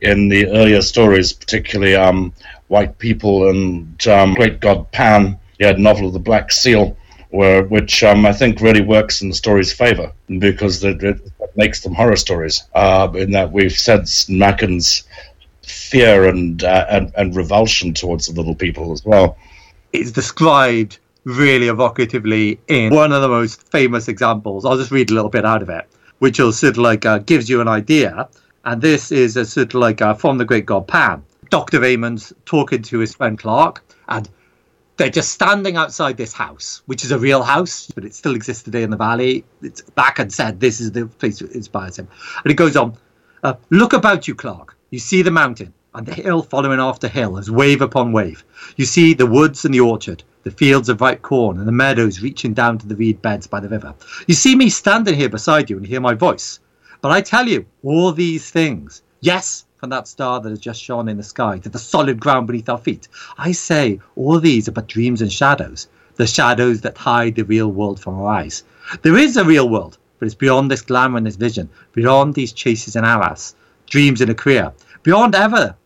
in 0.00 0.28
the 0.28 0.46
earlier 0.48 0.80
stories, 0.82 1.32
particularly 1.32 1.96
um, 1.96 2.32
white 2.68 2.98
people 2.98 3.48
and 3.48 4.06
um, 4.06 4.34
great 4.34 4.60
god 4.60 4.90
Pan. 4.92 5.38
He 5.58 5.64
had 5.64 5.78
a 5.78 5.82
novel 5.82 6.08
of 6.08 6.12
the 6.12 6.18
Black 6.18 6.52
Seal, 6.52 6.96
where, 7.30 7.64
which 7.64 8.02
um, 8.02 8.26
I 8.26 8.32
think 8.32 8.60
really 8.60 8.80
works 8.80 9.22
in 9.22 9.28
the 9.28 9.34
story's 9.34 9.72
favor 9.72 10.12
because 10.38 10.82
it, 10.84 11.02
it 11.02 11.20
makes 11.56 11.80
them 11.80 11.94
horror 11.94 12.16
stories. 12.16 12.64
Uh, 12.74 13.08
in 13.14 13.32
that 13.32 13.52
we've 13.52 13.72
said 13.72 14.08
Machen's 14.28 15.04
fear 15.62 16.28
and, 16.28 16.62
uh, 16.62 16.86
and 16.88 17.12
and 17.16 17.34
revulsion 17.34 17.92
towards 17.92 18.26
the 18.26 18.32
little 18.32 18.54
people 18.54 18.92
as 18.92 19.04
well. 19.04 19.36
It's 19.92 20.12
described 20.12 20.98
really 21.24 21.66
evocatively 21.66 22.58
in 22.68 22.94
one 22.94 23.12
of 23.12 23.20
the 23.20 23.28
most 23.28 23.62
famous 23.70 24.08
examples. 24.08 24.64
I'll 24.64 24.78
just 24.78 24.92
read 24.92 25.10
a 25.10 25.14
little 25.14 25.30
bit 25.30 25.44
out 25.44 25.62
of 25.62 25.68
it, 25.68 25.86
which 26.20 26.38
will 26.38 26.52
sort 26.52 26.74
of 26.74 26.78
like 26.78 27.04
uh, 27.04 27.18
gives 27.18 27.48
you 27.48 27.60
an 27.60 27.68
idea. 27.68 28.28
And 28.64 28.80
this 28.80 29.12
is 29.12 29.36
a 29.36 29.44
sort 29.44 29.74
of 29.74 29.80
like 29.80 30.00
uh, 30.00 30.14
from 30.14 30.38
the 30.38 30.44
great 30.44 30.66
god 30.66 30.86
Pan. 30.86 31.22
Dr. 31.50 31.80
Raymond's 31.80 32.32
talking 32.44 32.82
to 32.82 32.98
his 32.98 33.14
friend 33.14 33.38
Clark, 33.38 33.82
and 34.08 34.28
they're 34.96 35.10
just 35.10 35.32
standing 35.32 35.76
outside 35.76 36.16
this 36.16 36.32
house, 36.32 36.82
which 36.86 37.04
is 37.04 37.10
a 37.12 37.18
real 37.18 37.42
house, 37.42 37.90
but 37.94 38.04
it 38.04 38.14
still 38.14 38.34
exists 38.34 38.62
today 38.62 38.82
in 38.82 38.90
the 38.90 38.96
valley. 38.96 39.44
It's 39.62 39.82
back 39.82 40.18
and 40.18 40.32
said 40.32 40.58
this 40.58 40.80
is 40.80 40.92
the 40.92 41.06
place 41.06 41.40
that 41.40 41.52
inspires 41.52 41.98
him. 41.98 42.08
And 42.42 42.50
he 42.50 42.54
goes 42.54 42.76
on, 42.76 42.96
uh, 43.42 43.54
Look 43.70 43.92
about 43.92 44.26
you, 44.26 44.34
Clark. 44.34 44.76
You 44.90 44.98
see 44.98 45.22
the 45.22 45.30
mountain, 45.30 45.74
and 45.94 46.06
the 46.06 46.14
hill 46.14 46.42
following 46.42 46.80
after 46.80 47.08
hill 47.08 47.36
as 47.38 47.50
wave 47.50 47.82
upon 47.82 48.12
wave. 48.12 48.44
You 48.76 48.86
see 48.86 49.12
the 49.12 49.26
woods 49.26 49.64
and 49.64 49.74
the 49.74 49.80
orchard, 49.80 50.22
the 50.44 50.50
fields 50.50 50.88
of 50.88 51.00
ripe 51.00 51.22
corn, 51.22 51.58
and 51.58 51.68
the 51.68 51.72
meadows 51.72 52.22
reaching 52.22 52.54
down 52.54 52.78
to 52.78 52.86
the 52.86 52.96
reed 52.96 53.20
beds 53.20 53.46
by 53.46 53.60
the 53.60 53.68
river. 53.68 53.94
You 54.26 54.34
see 54.34 54.56
me 54.56 54.70
standing 54.70 55.14
here 55.14 55.28
beside 55.28 55.68
you 55.68 55.76
and 55.76 55.86
hear 55.86 56.00
my 56.00 56.14
voice. 56.14 56.60
But 57.02 57.12
I 57.12 57.20
tell 57.20 57.46
you, 57.46 57.66
all 57.82 58.12
these 58.12 58.50
things, 58.50 59.02
yes, 59.20 59.65
from 59.76 59.90
that 59.90 60.08
star 60.08 60.40
that 60.40 60.50
has 60.50 60.58
just 60.58 60.82
shone 60.82 61.08
in 61.08 61.16
the 61.16 61.22
sky 61.22 61.58
to 61.58 61.68
the 61.68 61.78
solid 61.78 62.18
ground 62.18 62.46
beneath 62.46 62.68
our 62.68 62.78
feet. 62.78 63.08
I 63.36 63.52
say 63.52 64.00
all 64.14 64.40
these 64.40 64.68
are 64.68 64.72
but 64.72 64.88
dreams 64.88 65.22
and 65.22 65.32
shadows, 65.32 65.88
the 66.16 66.26
shadows 66.26 66.80
that 66.80 66.96
hide 66.96 67.34
the 67.34 67.44
real 67.44 67.70
world 67.70 68.00
from 68.00 68.18
our 68.18 68.26
eyes. 68.26 68.64
There 69.02 69.18
is 69.18 69.36
a 69.36 69.44
real 69.44 69.68
world, 69.68 69.98
but 70.18 70.26
it's 70.26 70.34
beyond 70.34 70.70
this 70.70 70.82
glamour 70.82 71.18
and 71.18 71.26
this 71.26 71.36
vision, 71.36 71.68
beyond 71.92 72.34
these 72.34 72.52
chases 72.52 72.96
and 72.96 73.04
arras, 73.04 73.54
dreams 73.88 74.20
and 74.20 74.30
a 74.30 74.34
career, 74.34 74.72
beyond 75.02 75.34
ever 75.34 75.76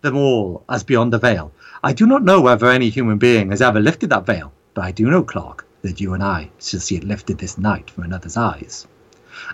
them 0.00 0.16
all 0.16 0.64
as 0.68 0.84
beyond 0.84 1.12
the 1.12 1.18
veil. 1.18 1.52
I 1.82 1.92
do 1.92 2.06
not 2.06 2.24
know 2.24 2.40
whether 2.40 2.68
any 2.68 2.88
human 2.88 3.18
being 3.18 3.50
has 3.50 3.62
ever 3.62 3.80
lifted 3.80 4.10
that 4.10 4.26
veil, 4.26 4.52
but 4.74 4.84
I 4.84 4.92
do 4.92 5.10
know, 5.10 5.22
Clark, 5.22 5.66
that 5.82 6.00
you 6.00 6.14
and 6.14 6.22
I 6.22 6.50
shall 6.60 6.80
see 6.80 6.96
it 6.96 7.04
lifted 7.04 7.38
this 7.38 7.58
night 7.58 7.90
from 7.90 8.04
another's 8.04 8.36
eyes. 8.36 8.86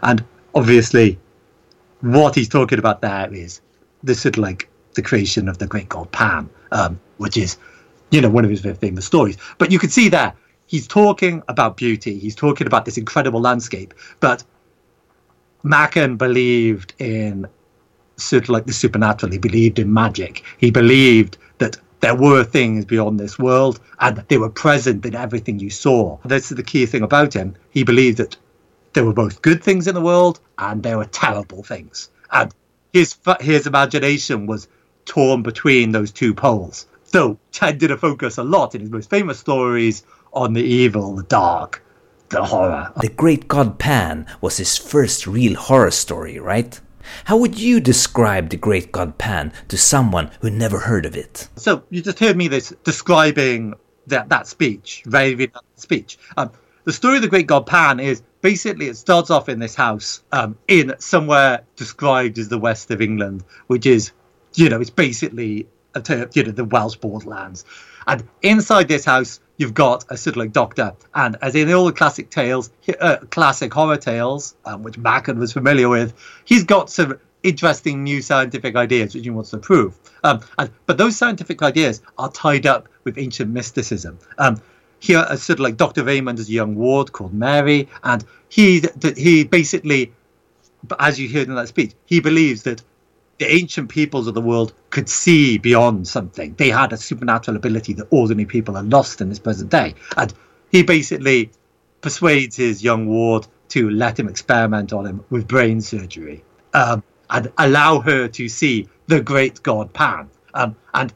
And 0.02 0.24
obviously, 0.54 1.18
what 2.04 2.34
he's 2.34 2.48
talking 2.48 2.78
about 2.78 3.00
there 3.00 3.32
is 3.32 3.60
this 4.02 4.20
sort 4.20 4.36
of 4.36 4.42
like 4.42 4.68
the 4.94 5.02
creation 5.02 5.48
of 5.48 5.58
the 5.58 5.66
great 5.66 5.88
god 5.88 6.10
Pan, 6.12 6.48
um, 6.70 7.00
which 7.16 7.36
is, 7.36 7.56
you 8.10 8.20
know, 8.20 8.28
one 8.28 8.44
of 8.44 8.50
his 8.50 8.60
very 8.60 8.74
famous 8.74 9.06
stories. 9.06 9.38
But 9.58 9.72
you 9.72 9.78
can 9.78 9.90
see 9.90 10.08
there, 10.08 10.34
he's 10.66 10.86
talking 10.86 11.42
about 11.48 11.76
beauty, 11.76 12.18
he's 12.18 12.36
talking 12.36 12.66
about 12.66 12.84
this 12.84 12.98
incredible 12.98 13.40
landscape, 13.40 13.94
but 14.20 14.44
Machen 15.62 16.16
believed 16.18 16.92
in 16.98 17.48
sort 18.16 18.44
of 18.44 18.48
like 18.50 18.66
the 18.66 18.72
supernatural. 18.72 19.32
He 19.32 19.38
believed 19.38 19.78
in 19.78 19.92
magic. 19.92 20.44
He 20.58 20.70
believed 20.70 21.38
that 21.58 21.78
there 22.00 22.14
were 22.14 22.44
things 22.44 22.84
beyond 22.84 23.18
this 23.18 23.38
world 23.38 23.80
and 24.00 24.18
they 24.28 24.36
were 24.36 24.50
present 24.50 25.06
in 25.06 25.14
everything 25.14 25.58
you 25.58 25.70
saw. 25.70 26.18
That's 26.26 26.50
the 26.50 26.62
key 26.62 26.84
thing 26.84 27.02
about 27.02 27.32
him. 27.32 27.56
He 27.70 27.82
believed 27.82 28.18
that 28.18 28.36
there 28.94 29.04
were 29.04 29.12
both 29.12 29.42
good 29.42 29.62
things 29.62 29.86
in 29.86 29.94
the 29.94 30.00
world 30.00 30.40
and 30.58 30.82
there 30.82 30.96
were 30.96 31.04
terrible 31.04 31.62
things. 31.62 32.10
And 32.32 32.52
his 32.92 33.16
his 33.40 33.66
imagination 33.66 34.46
was 34.46 34.68
torn 35.04 35.42
between 35.42 35.92
those 35.92 36.12
two 36.12 36.32
poles. 36.34 36.86
Though 37.10 37.38
tended 37.52 37.88
to 37.88 37.98
focus 37.98 38.38
a 38.38 38.44
lot 38.44 38.74
in 38.74 38.80
his 38.80 38.90
most 38.90 39.10
famous 39.10 39.38
stories 39.38 40.04
on 40.32 40.52
the 40.52 40.62
evil, 40.62 41.14
the 41.14 41.22
dark, 41.24 41.84
the 42.30 42.44
horror. 42.44 42.92
The 43.00 43.08
great 43.08 43.46
god 43.46 43.78
Pan 43.78 44.26
was 44.40 44.56
his 44.56 44.76
first 44.76 45.26
real 45.26 45.54
horror 45.54 45.90
story, 45.90 46.38
right? 46.38 46.80
How 47.24 47.36
would 47.36 47.58
you 47.60 47.80
describe 47.80 48.48
the 48.48 48.56
great 48.56 48.90
god 48.90 49.18
Pan 49.18 49.52
to 49.68 49.76
someone 49.76 50.30
who 50.40 50.50
never 50.50 50.80
heard 50.80 51.06
of 51.06 51.16
it? 51.16 51.48
So 51.56 51.84
you 51.90 52.00
just 52.00 52.18
heard 52.18 52.36
me 52.36 52.48
this 52.48 52.72
describing 52.82 53.74
that 54.06 54.28
that 54.30 54.46
speech, 54.46 55.02
very 55.06 55.52
speech. 55.76 56.18
Um, 56.36 56.50
the 56.84 56.92
story 56.92 57.16
of 57.16 57.22
the 57.22 57.28
great 57.28 57.46
god 57.46 57.66
Pan 57.66 58.00
is 58.00 58.22
basically 58.44 58.88
it 58.88 58.96
starts 58.98 59.30
off 59.30 59.48
in 59.48 59.58
this 59.58 59.74
house 59.74 60.22
um, 60.30 60.54
in 60.68 60.94
somewhere 60.98 61.62
described 61.76 62.38
as 62.38 62.50
the 62.50 62.58
west 62.58 62.90
of 62.90 63.00
England, 63.00 63.42
which 63.68 63.86
is, 63.86 64.12
you 64.52 64.68
know, 64.68 64.82
it's 64.82 64.90
basically 64.90 65.66
a, 65.94 66.28
you 66.34 66.44
know 66.44 66.50
the 66.50 66.66
Welsh 66.66 66.96
borderlands. 66.96 67.64
And 68.06 68.28
inside 68.42 68.86
this 68.86 69.06
house, 69.06 69.40
you've 69.56 69.72
got 69.72 70.04
a 70.10 70.18
sort 70.18 70.36
of 70.36 70.40
like 70.40 70.52
doctor, 70.52 70.94
and 71.14 71.38
as 71.40 71.54
in 71.54 71.72
all 71.72 71.86
the 71.86 71.92
classic 71.92 72.28
tales, 72.28 72.70
uh, 73.00 73.16
classic 73.30 73.72
horror 73.72 73.96
tales, 73.96 74.54
um, 74.66 74.82
which 74.82 74.98
Machen 74.98 75.38
was 75.38 75.54
familiar 75.54 75.88
with, 75.88 76.12
he's 76.44 76.64
got 76.64 76.90
some 76.90 77.18
interesting 77.42 78.04
new 78.04 78.20
scientific 78.20 78.76
ideas 78.76 79.14
which 79.14 79.24
he 79.24 79.30
wants 79.30 79.50
to 79.50 79.58
prove. 79.58 79.98
Um, 80.22 80.40
and, 80.58 80.70
but 80.84 80.98
those 80.98 81.16
scientific 81.16 81.62
ideas 81.62 82.02
are 82.18 82.30
tied 82.30 82.66
up 82.66 82.90
with 83.04 83.16
ancient 83.16 83.50
mysticism. 83.50 84.18
Um, 84.36 84.60
here 85.04 85.24
a 85.28 85.36
sort 85.36 85.58
of 85.58 85.64
like 85.64 85.76
Dr. 85.76 86.02
Raymond 86.02 86.38
is 86.38 86.48
a 86.48 86.52
young 86.52 86.74
ward 86.74 87.12
called 87.12 87.34
Mary, 87.34 87.88
and 88.02 88.24
he 88.48 88.82
he 89.16 89.44
basically, 89.44 90.12
as 90.98 91.20
you 91.20 91.28
heard 91.28 91.48
in 91.48 91.54
that 91.54 91.68
speech, 91.68 91.92
he 92.06 92.20
believes 92.20 92.62
that 92.62 92.82
the 93.38 93.52
ancient 93.52 93.88
peoples 93.90 94.26
of 94.26 94.34
the 94.34 94.40
world 94.40 94.72
could 94.90 95.08
see 95.08 95.58
beyond 95.58 96.06
something. 96.08 96.54
They 96.54 96.70
had 96.70 96.92
a 96.92 96.96
supernatural 96.96 97.56
ability 97.56 97.92
that 97.94 98.06
ordinary 98.10 98.46
people 98.46 98.76
are 98.76 98.82
lost 98.82 99.20
in 99.20 99.28
this 99.28 99.38
present 99.38 99.70
day, 99.70 99.94
and 100.16 100.32
he 100.70 100.82
basically 100.82 101.50
persuades 102.00 102.56
his 102.56 102.82
young 102.82 103.06
ward 103.06 103.46
to 103.68 103.90
let 103.90 104.18
him 104.18 104.28
experiment 104.28 104.92
on 104.92 105.06
him 105.06 105.24
with 105.30 105.48
brain 105.48 105.80
surgery 105.80 106.44
um, 106.74 107.02
and 107.30 107.50
allow 107.58 107.98
her 108.00 108.28
to 108.28 108.48
see 108.48 108.88
the 109.06 109.20
great 109.20 109.62
god 109.62 109.92
Pan. 109.92 110.30
Um, 110.54 110.76
and 110.92 111.12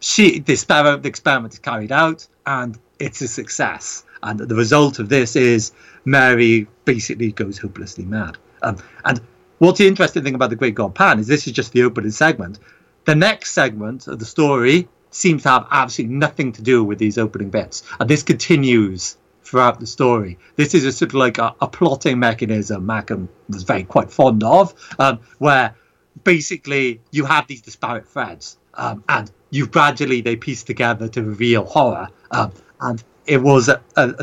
she, 0.00 0.40
the 0.40 0.54
experiment, 0.54 1.02
the 1.02 1.08
experiment 1.08 1.54
is 1.54 1.60
carried 1.60 1.92
out, 1.92 2.26
and 2.46 2.78
it's 3.02 3.20
a 3.20 3.28
success. 3.28 4.04
And 4.22 4.38
the 4.38 4.54
result 4.54 5.00
of 5.00 5.08
this 5.08 5.34
is 5.34 5.72
Mary 6.04 6.68
basically 6.84 7.32
goes 7.32 7.58
hopelessly 7.58 8.04
mad. 8.04 8.38
Um, 8.62 8.78
and 9.04 9.20
what's 9.58 9.78
the 9.78 9.88
interesting 9.88 10.22
thing 10.22 10.36
about 10.36 10.50
the 10.50 10.56
Great 10.56 10.76
God 10.76 10.94
Pan 10.94 11.18
is 11.18 11.26
this 11.26 11.46
is 11.48 11.52
just 11.52 11.72
the 11.72 11.82
opening 11.82 12.12
segment. 12.12 12.60
The 13.04 13.16
next 13.16 13.50
segment 13.50 14.06
of 14.06 14.20
the 14.20 14.24
story 14.24 14.88
seems 15.10 15.42
to 15.42 15.48
have 15.50 15.66
absolutely 15.72 16.16
nothing 16.16 16.52
to 16.52 16.62
do 16.62 16.84
with 16.84 16.98
these 16.98 17.18
opening 17.18 17.50
bits, 17.50 17.82
and 17.98 18.08
this 18.08 18.22
continues 18.22 19.16
throughout 19.42 19.80
the 19.80 19.86
story. 19.86 20.38
This 20.54 20.72
is 20.72 20.84
a 20.84 20.92
sort 20.92 21.10
of 21.10 21.14
like 21.14 21.38
a, 21.38 21.54
a 21.60 21.66
plotting 21.66 22.20
mechanism 22.20 22.86
Machen 22.86 23.28
was 23.48 23.64
very 23.64 23.82
quite 23.82 24.10
fond 24.12 24.44
of, 24.44 24.72
um, 25.00 25.18
where 25.38 25.74
basically 26.22 27.00
you 27.10 27.24
have 27.24 27.48
these 27.48 27.60
disparate 27.60 28.06
threads, 28.06 28.56
um, 28.74 29.02
and 29.08 29.32
you 29.50 29.66
gradually 29.66 30.20
they 30.20 30.36
piece 30.36 30.62
together 30.62 31.08
to 31.08 31.24
reveal 31.24 31.64
horror. 31.64 32.08
Um, 32.30 32.52
and 32.82 33.02
it 33.26 33.42
was 33.42 33.68
a, 33.68 33.80
a, 33.96 34.14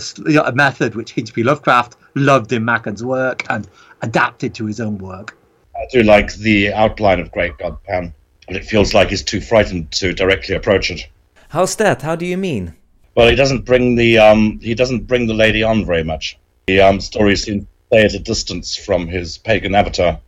a 0.46 0.52
method 0.52 0.96
which 0.96 1.18
H.P. 1.18 1.44
Lovecraft 1.44 1.96
loved 2.16 2.52
in 2.52 2.66
Machen's 2.66 3.04
work 3.04 3.44
and 3.50 3.68
adapted 4.02 4.54
to 4.56 4.66
his 4.66 4.80
own 4.80 4.98
work. 4.98 5.38
I 5.76 5.86
do 5.92 6.04
like 6.04 6.34
the 6.36 6.74
outline 6.74 7.20
of 7.20 7.32
Great 7.32 7.58
God 7.58 7.82
Pan, 7.84 8.14
but 8.48 8.58
it 8.58 8.66
feels 8.66 8.94
like 8.94 9.10
he's 9.10 9.24
too 9.24 9.40
frightened 9.40 9.92
to 9.94 10.14
directly 10.14 10.56
approach 10.56 10.92
it. 10.92 11.08
How's 11.50 11.76
that? 11.78 12.02
How 12.02 12.16
do 12.16 12.26
you 12.26 12.38
mean? 12.38 12.76
Well, 13.16 13.30
he 13.30 13.36
doesn't 13.36 13.66
bring 13.66 13.96
the 13.96 14.18
um, 14.18 14.60
he 14.60 14.76
doesn't 14.76 15.08
bring 15.08 15.28
the 15.28 15.34
lady 15.34 15.64
on 15.64 15.86
very 15.86 16.04
much. 16.04 16.38
The 16.68 16.82
um, 16.82 17.02
stories 17.02 17.44
seem 17.44 17.62
to 17.62 17.68
stay 17.88 18.06
at 18.06 18.14
a 18.14 18.20
distance 18.20 18.76
from 18.76 19.08
his 19.08 19.38
pagan 19.38 19.74
avatar. 19.74 20.20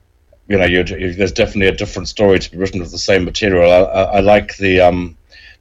You 0.47 0.57
know, 0.57 0.65
you, 0.65 0.83
there's 0.83 1.31
definitely 1.31 1.67
a 1.67 1.77
different 1.77 2.07
story 2.07 2.39
to 2.39 2.51
be 2.51 2.57
written 2.57 2.79
with 2.81 2.91
the 2.91 2.97
same 2.97 3.23
material. 3.23 3.71
I, 3.71 3.77
I, 3.77 4.03
I 4.03 4.19
like 4.21 4.57
the 4.57 4.81
um, 4.81 5.15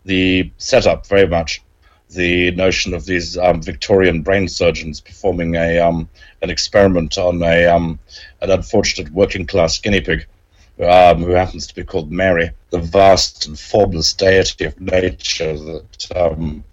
the 0.04 0.50
setup 0.58 1.06
very 1.06 1.26
much 1.26 1.62
the 2.10 2.50
notion 2.52 2.94
of 2.94 3.04
these 3.04 3.38
um, 3.38 3.62
Victorian 3.62 4.22
brain 4.22 4.48
surgeons 4.48 5.00
performing 5.00 5.54
a 5.54 5.78
um, 5.78 6.08
an 6.42 6.50
experiment 6.50 7.18
on 7.18 7.42
a 7.42 7.66
um, 7.66 7.98
an 8.40 8.50
unfortunate 8.50 9.12
working 9.12 9.46
class 9.46 9.78
guinea 9.78 10.00
pig 10.00 10.26
um, 10.82 11.22
who 11.22 11.32
happens 11.32 11.66
to 11.66 11.74
be 11.74 11.84
called 11.84 12.10
Mary, 12.10 12.50
the 12.70 12.78
vast 12.78 13.46
and 13.46 13.58
formless 13.58 14.12
deity 14.12 14.64
of 14.64 14.80
nature 14.80 15.56
that 15.56 16.16
um, 16.16 16.64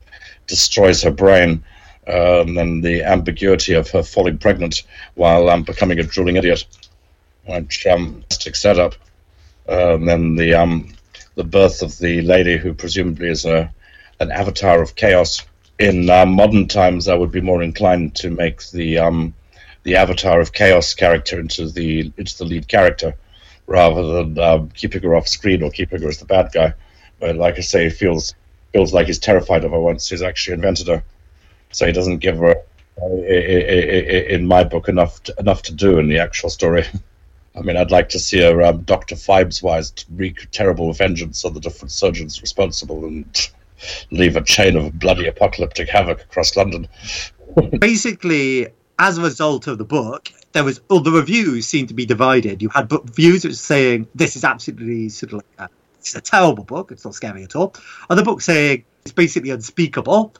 destroys 0.47 1.03
her 1.03 1.11
brain. 1.11 1.63
Um, 2.07 2.57
and 2.57 2.81
the 2.81 3.03
ambiguity 3.03 3.73
of 3.73 3.89
her 3.89 4.01
falling 4.01 4.37
pregnant 4.37 4.83
while 5.15 5.61
becoming 5.63 5.99
a 5.99 6.03
drooling 6.03 6.37
idiot, 6.37 6.63
which 7.45 7.85
um, 7.85 8.23
set 8.29 8.79
up. 8.79 8.95
and 9.67 10.07
then 10.07 10.35
the 10.35 10.53
um, 10.53 10.95
the 11.35 11.43
birth 11.43 11.81
of 11.81 11.97
the 11.99 12.21
lady 12.21 12.55
who 12.57 12.73
presumably 12.73 13.27
is 13.27 13.45
a 13.45 13.73
an 14.19 14.31
avatar 14.31 14.81
of 14.81 14.95
chaos. 14.95 15.45
In 15.79 16.09
uh, 16.09 16.25
modern 16.25 16.67
times, 16.67 17.07
I 17.07 17.15
would 17.15 17.31
be 17.31 17.41
more 17.41 17.61
inclined 17.61 18.15
to 18.15 18.31
make 18.31 18.67
the 18.71 18.97
um, 18.97 19.33
the 19.83 19.95
avatar 19.95 20.39
of 20.39 20.53
chaos 20.53 20.93
character 20.95 21.39
into 21.39 21.69
the 21.69 22.11
into 22.17 22.37
the 22.37 22.45
lead 22.45 22.67
character, 22.67 23.15
rather 23.67 24.01
than 24.01 24.39
uh, 24.39 24.65
keeping 24.73 25.03
her 25.03 25.15
off 25.15 25.27
screen 25.27 25.61
or 25.61 25.69
keeping 25.69 26.01
her 26.01 26.09
as 26.09 26.17
the 26.17 26.25
bad 26.25 26.51
guy. 26.51 26.73
But 27.19 27.35
like 27.35 27.57
I 27.57 27.61
say, 27.61 27.89
feels 27.89 28.33
feels 28.73 28.93
like 28.93 29.07
he's 29.07 29.19
terrified 29.19 29.63
of 29.63 29.71
her 29.71 29.79
once 29.79 30.09
he's 30.09 30.21
actually 30.23 30.55
invented 30.55 30.87
her. 30.87 31.03
So 31.71 31.85
he 31.85 31.91
doesn't 31.91 32.19
give 32.19 32.37
her, 32.37 32.55
uh, 33.01 33.07
in 33.07 34.47
my 34.47 34.63
book, 34.63 34.87
enough 34.87 35.21
to, 35.23 35.35
enough 35.39 35.61
to 35.63 35.73
do 35.73 35.99
in 35.99 36.07
the 36.07 36.19
actual 36.19 36.49
story. 36.49 36.85
I 37.55 37.61
mean, 37.61 37.75
I'd 37.75 37.91
like 37.91 38.09
to 38.09 38.19
see 38.19 38.41
a 38.41 38.69
um, 38.69 38.83
Doctor 38.83 39.15
Phibes 39.15 39.63
wise 39.63 39.91
wreak 40.15 40.51
terrible 40.51 40.93
vengeance 40.93 41.43
on 41.43 41.53
the 41.53 41.59
different 41.59 41.91
surgeons 41.91 42.41
responsible 42.41 43.05
and 43.05 43.49
leave 44.11 44.35
a 44.35 44.41
chain 44.41 44.75
of 44.75 44.97
bloody 44.99 45.27
apocalyptic 45.27 45.89
havoc 45.89 46.21
across 46.21 46.55
London. 46.55 46.87
Basically, 47.79 48.67
as 48.99 49.17
a 49.17 49.21
result 49.21 49.67
of 49.67 49.77
the 49.77 49.85
book, 49.85 50.31
there 50.53 50.63
was 50.63 50.81
all 50.89 50.99
the 50.99 51.11
reviews 51.11 51.67
seemed 51.67 51.87
to 51.89 51.93
be 51.93 52.05
divided. 52.05 52.61
You 52.61 52.69
had 52.69 52.87
book 52.87 53.03
reviews 53.05 53.43
which 53.43 53.55
saying 53.55 54.07
this 54.15 54.35
is 54.35 54.43
absolutely 54.43 55.09
sort 55.09 55.33
of 55.33 55.37
like 55.37 55.45
a, 55.59 55.69
it's 55.99 56.15
a 56.15 56.21
terrible 56.21 56.63
book. 56.63 56.91
It's 56.91 57.05
not 57.05 57.15
scary 57.15 57.43
at 57.43 57.55
all. 57.55 57.75
Other 58.09 58.23
books 58.23 58.45
saying 58.45 58.83
it's 59.03 59.13
basically 59.13 59.51
unspeakable. 59.51 60.33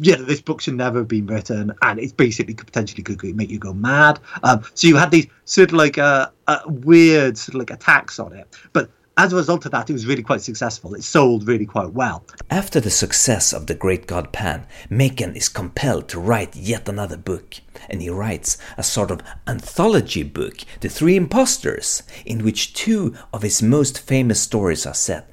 Yeah, 0.00 0.16
this 0.16 0.40
book 0.40 0.60
should 0.60 0.76
never 0.76 1.00
have 1.00 1.08
been 1.08 1.26
written, 1.26 1.74
and 1.82 1.98
it's 1.98 2.12
basically 2.12 2.54
could 2.54 2.68
potentially 2.68 3.02
could 3.02 3.22
make 3.36 3.50
you 3.50 3.58
go 3.58 3.74
mad. 3.74 4.18
Um, 4.42 4.62
so 4.72 4.86
you 4.86 4.96
had 4.96 5.10
these 5.10 5.26
sort 5.44 5.70
of 5.70 5.74
like 5.74 5.98
a, 5.98 6.02
uh, 6.02 6.28
uh, 6.46 6.60
weird 6.66 7.36
sort 7.36 7.56
of 7.56 7.58
like 7.58 7.70
attacks 7.70 8.18
on 8.18 8.32
it, 8.32 8.46
but 8.72 8.88
as 9.16 9.32
a 9.32 9.36
result 9.36 9.64
of 9.64 9.72
that, 9.72 9.88
it 9.88 9.92
was 9.92 10.06
really 10.06 10.22
quite 10.22 10.40
successful. 10.40 10.94
It 10.94 11.04
sold 11.04 11.46
really 11.46 11.66
quite 11.66 11.92
well. 11.92 12.24
After 12.50 12.80
the 12.80 12.90
success 12.90 13.52
of 13.52 13.66
The 13.66 13.74
Great 13.74 14.06
God 14.06 14.32
Pan, 14.32 14.66
Machen 14.90 15.36
is 15.36 15.48
compelled 15.48 16.08
to 16.08 16.20
write 16.20 16.56
yet 16.56 16.88
another 16.88 17.16
book, 17.16 17.54
and 17.88 18.02
he 18.02 18.10
writes 18.10 18.58
a 18.76 18.82
sort 18.82 19.10
of 19.10 19.22
anthology 19.46 20.24
book, 20.24 20.56
The 20.80 20.88
Three 20.88 21.16
Impostors, 21.16 22.02
in 22.26 22.44
which 22.44 22.74
two 22.74 23.14
of 23.32 23.42
his 23.42 23.62
most 23.62 24.00
famous 24.00 24.40
stories 24.40 24.84
are 24.84 24.94
set. 24.94 25.30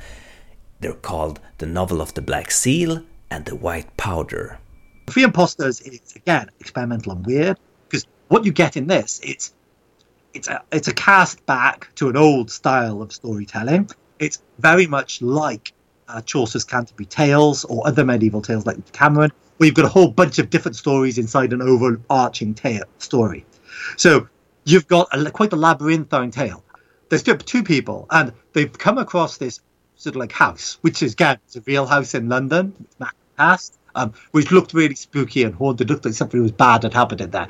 They're 0.79 0.93
called 0.93 1.39
The 1.57 1.65
Novel 1.65 2.01
of 2.01 2.13
the 2.13 2.21
Black 2.21 2.51
Seal 2.51 3.03
and 3.31 3.45
The 3.45 3.55
White 3.55 3.97
Powder. 3.97 4.59
The 5.07 5.13
Three 5.13 5.23
Impostors 5.23 5.81
is, 5.81 6.13
again, 6.15 6.49
experimental 6.59 7.13
and 7.13 7.25
weird, 7.25 7.57
because 7.89 8.05
what 8.27 8.45
you 8.45 8.51
get 8.51 8.77
in 8.77 8.85
this, 8.85 9.19
it's 9.23 9.53
it's 10.33 10.47
a 10.47 10.63
it's 10.71 10.87
a 10.87 10.93
cast 10.93 11.45
back 11.45 11.93
to 11.95 12.09
an 12.09 12.17
old 12.17 12.51
style 12.51 13.01
of 13.01 13.11
storytelling. 13.11 13.89
It's 14.19 14.41
very 14.59 14.87
much 14.87 15.21
like 15.21 15.73
uh, 16.07 16.21
Chaucer's 16.21 16.63
Canterbury 16.63 17.05
Tales 17.05 17.65
or 17.65 17.87
other 17.87 18.05
medieval 18.05 18.41
tales 18.41 18.65
like 18.65 18.83
Decameron, 18.85 19.31
where 19.57 19.67
you've 19.67 19.75
got 19.75 19.85
a 19.85 19.89
whole 19.89 20.09
bunch 20.09 20.39
of 20.39 20.49
different 20.49 20.75
stories 20.75 21.17
inside 21.17 21.53
an 21.53 21.61
overarching 21.61 22.53
tale 22.53 22.83
story. 22.99 23.45
So 23.97 24.27
you've 24.65 24.87
got 24.87 25.07
a, 25.11 25.31
quite 25.31 25.53
a 25.53 25.55
labyrinthine 25.55 26.31
tale. 26.31 26.63
There's 27.09 27.23
two 27.23 27.63
people, 27.63 28.07
and 28.09 28.31
they've 28.53 28.71
come 28.71 28.97
across 28.97 29.37
this 29.37 29.59
sort 29.95 30.15
of 30.15 30.19
like 30.19 30.31
house, 30.31 30.77
which 30.81 31.03
is 31.03 31.13
again 31.13 31.37
it's 31.45 31.55
a 31.55 31.61
real 31.61 31.85
house 31.85 32.15
in 32.15 32.29
London, 32.29 32.73
past, 33.37 33.77
um, 33.95 34.13
which 34.31 34.51
looked 34.51 34.73
really 34.73 34.95
spooky 34.95 35.43
and 35.43 35.53
haunted. 35.55 35.89
Looked 35.89 36.05
like 36.05 36.13
something 36.13 36.41
was 36.41 36.51
bad 36.51 36.83
had 36.83 36.93
happened 36.93 37.21
in 37.21 37.31
there. 37.31 37.47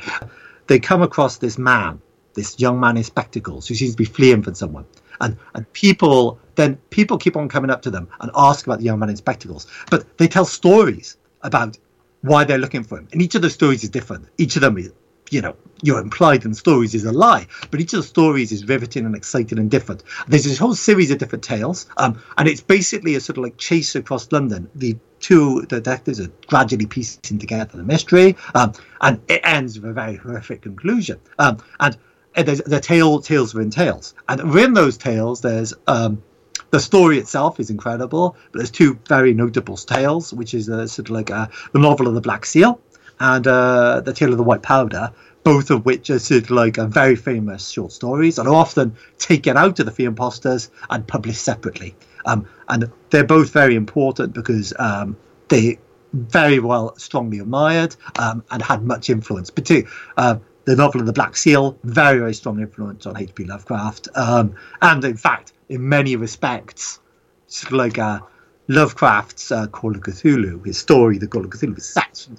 They 0.68 0.80
come 0.80 1.02
across 1.02 1.38
this 1.38 1.58
man 1.58 2.02
this 2.34 2.60
young 2.60 2.80
man 2.80 2.98
in 2.98 3.04
spectacles 3.04 3.68
who 3.68 3.76
seems 3.76 3.92
to 3.92 3.98
be 3.98 4.06
fleeing 4.06 4.42
from 4.42 4.56
someone. 4.56 4.86
And, 5.20 5.38
and 5.54 5.72
people 5.74 6.40
then 6.56 6.78
people 6.90 7.18
keep 7.18 7.36
on 7.38 7.48
coming 7.50 7.72
up 7.72 7.82
to 7.84 7.92
them 7.92 8.08
and 8.20 8.32
ask 8.36 8.66
about 8.66 8.80
the 8.80 8.86
young 8.86 9.00
man 9.00 9.10
in 9.10 9.18
spectacles. 9.18 9.68
But 9.90 10.18
they 10.18 10.28
tell 10.28 10.46
stories 10.46 11.18
about 11.42 11.78
why 12.22 12.44
they're 12.44 12.58
looking 12.58 12.84
for 12.84 13.00
him. 13.00 13.08
And 13.12 13.22
each 13.22 13.36
of 13.36 13.42
the 13.42 13.50
stories 13.50 13.84
is 13.84 13.90
different. 13.90 14.28
Each 14.38 14.56
of 14.56 14.62
them 14.62 14.78
is, 14.78 14.92
you 15.32 15.42
know, 15.42 15.56
you're 15.82 16.00
implied 16.00 16.46
in 16.46 16.54
stories 16.54 16.94
is 16.94 17.06
a 17.06 17.12
lie, 17.12 17.48
but 17.72 17.80
each 17.80 17.94
of 17.94 18.02
the 18.02 18.08
stories 18.08 18.52
is 18.52 18.68
riveting 18.68 19.06
and 19.06 19.16
exciting 19.16 19.58
and 19.58 19.72
different. 19.72 20.04
There's 20.28 20.44
this 20.44 20.58
whole 20.58 20.76
series 20.76 21.10
of 21.10 21.18
different 21.18 21.44
tales, 21.44 21.88
um, 21.98 22.22
and 22.38 22.48
it's 22.48 22.62
basically 22.62 23.16
a 23.16 23.20
sort 23.20 23.38
of 23.38 23.46
like 23.46 23.58
chase 23.58 23.96
across 23.96 24.32
London. 24.32 24.70
The 24.76 24.98
two 25.20 25.66
detectives 25.66 26.20
are 26.20 26.28
gradually 26.48 26.86
piecing 26.86 27.40
together 27.40 27.78
the 27.78 27.84
mystery, 27.84 28.36
um, 28.54 28.74
and 29.00 29.22
it 29.28 29.42
ends 29.44 29.80
with 29.80 29.90
a 29.90 29.94
very 29.94 30.18
horrific 30.18 30.62
conclusion. 30.62 31.20
Um, 31.40 31.58
and 31.80 31.98
there's 32.36 32.62
the 32.62 32.80
tale 32.80 33.20
tales 33.20 33.54
within 33.54 33.72
tales, 33.72 34.14
and 34.28 34.52
within 34.54 34.74
those 34.74 34.98
tales, 34.98 35.42
there's 35.42 35.74
um, 35.88 36.24
the 36.72 36.80
story 36.80 37.18
itself 37.18 37.60
is 37.60 37.70
incredible, 37.70 38.36
but 38.52 38.60
there's 38.60 38.72
two 38.72 38.98
very 39.08 39.34
notable 39.34 39.76
tales, 39.78 40.34
which 40.34 40.54
is 40.54 40.70
uh, 40.70 40.88
sort 40.88 41.10
of 41.10 41.16
like 41.16 41.30
uh, 41.30 41.48
the 41.74 41.80
novel 41.80 42.08
of 42.08 42.14
the 42.14 42.22
Black 42.22 42.46
Seal 42.46 42.80
and 43.20 43.46
uh, 43.46 44.02
the 44.02 44.14
Tale 44.14 44.32
of 44.32 44.38
the 44.38 44.44
White 44.44 44.64
Powder, 44.64 45.12
both 45.44 45.70
of 45.70 45.86
which 45.86 46.10
are 46.10 46.20
sort 46.20 46.44
of 46.44 46.52
like 46.52 46.78
very 46.78 47.16
famous 47.16 47.70
short 47.70 47.92
stories 47.92 48.40
and 48.40 48.48
are 48.48 48.56
often 48.56 48.96
taken 49.18 49.58
out 49.58 49.80
of 49.80 49.86
the 49.86 49.92
Three 49.92 50.06
Impostors 50.06 50.72
and 50.90 51.06
published 51.08 51.42
separately. 51.42 51.94
Um, 52.26 52.48
and 52.70 52.92
they're 53.10 53.24
both 53.26 53.52
very 53.52 53.76
important 53.76 54.34
because 54.34 54.74
um, 54.80 55.18
they 55.50 55.78
very 56.14 56.60
well 56.60 56.96
strongly 56.98 57.40
admired 57.40 57.96
um, 58.18 58.44
and 58.50 58.62
had 58.62 58.84
much 58.84 59.10
influence. 59.10 59.50
Particularly, 59.50 59.88
uh, 60.18 60.38
the 60.66 60.76
novel 60.76 61.02
of 61.02 61.08
the 61.08 61.14
Black 61.14 61.36
Seal, 61.36 61.78
very, 61.84 62.20
very 62.20 62.34
strong 62.34 62.60
influence 62.60 63.06
on 63.06 63.18
H.P. 63.18 63.46
Lovecraft. 63.46 64.08
Um, 64.16 64.56
and 64.82 65.04
in 65.04 65.18
fact, 65.18 65.54
in 65.70 65.88
many 65.88 66.16
respects, 66.16 67.00
sort 67.48 67.72
of 67.72 67.78
like 67.78 67.98
uh, 67.98 68.20
Lovecraft's 68.68 69.52
uh, 69.52 69.68
Call 69.68 69.96
of 69.96 70.02
Cthulhu, 70.02 70.66
his 70.66 70.78
story, 70.78 71.18
The 71.18 71.28
Call 71.28 71.44
of 71.44 71.50
Cthulhu, 71.50 71.82
sets, 71.82 72.30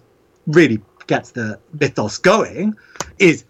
really 0.46 0.80
gets 1.06 1.32
the 1.32 1.58
mythos 1.78 2.18
going, 2.18 2.76
is 3.18 3.44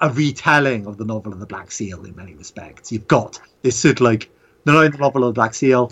a 0.00 0.10
retelling 0.10 0.86
of 0.86 0.98
the 0.98 1.04
novel 1.04 1.32
of 1.32 1.38
the 1.38 1.46
Black 1.46 1.70
Seal 1.70 2.04
in 2.04 2.14
many 2.16 2.34
respects. 2.34 2.90
You've 2.90 3.08
got 3.08 3.40
this 3.62 3.78
sort 3.78 4.00
of 4.00 4.02
like, 4.02 4.28
not 4.64 4.76
only 4.76 4.88
the 4.88 4.98
novel 4.98 5.24
of 5.24 5.34
the 5.34 5.38
Black 5.38 5.54
Seal, 5.54 5.90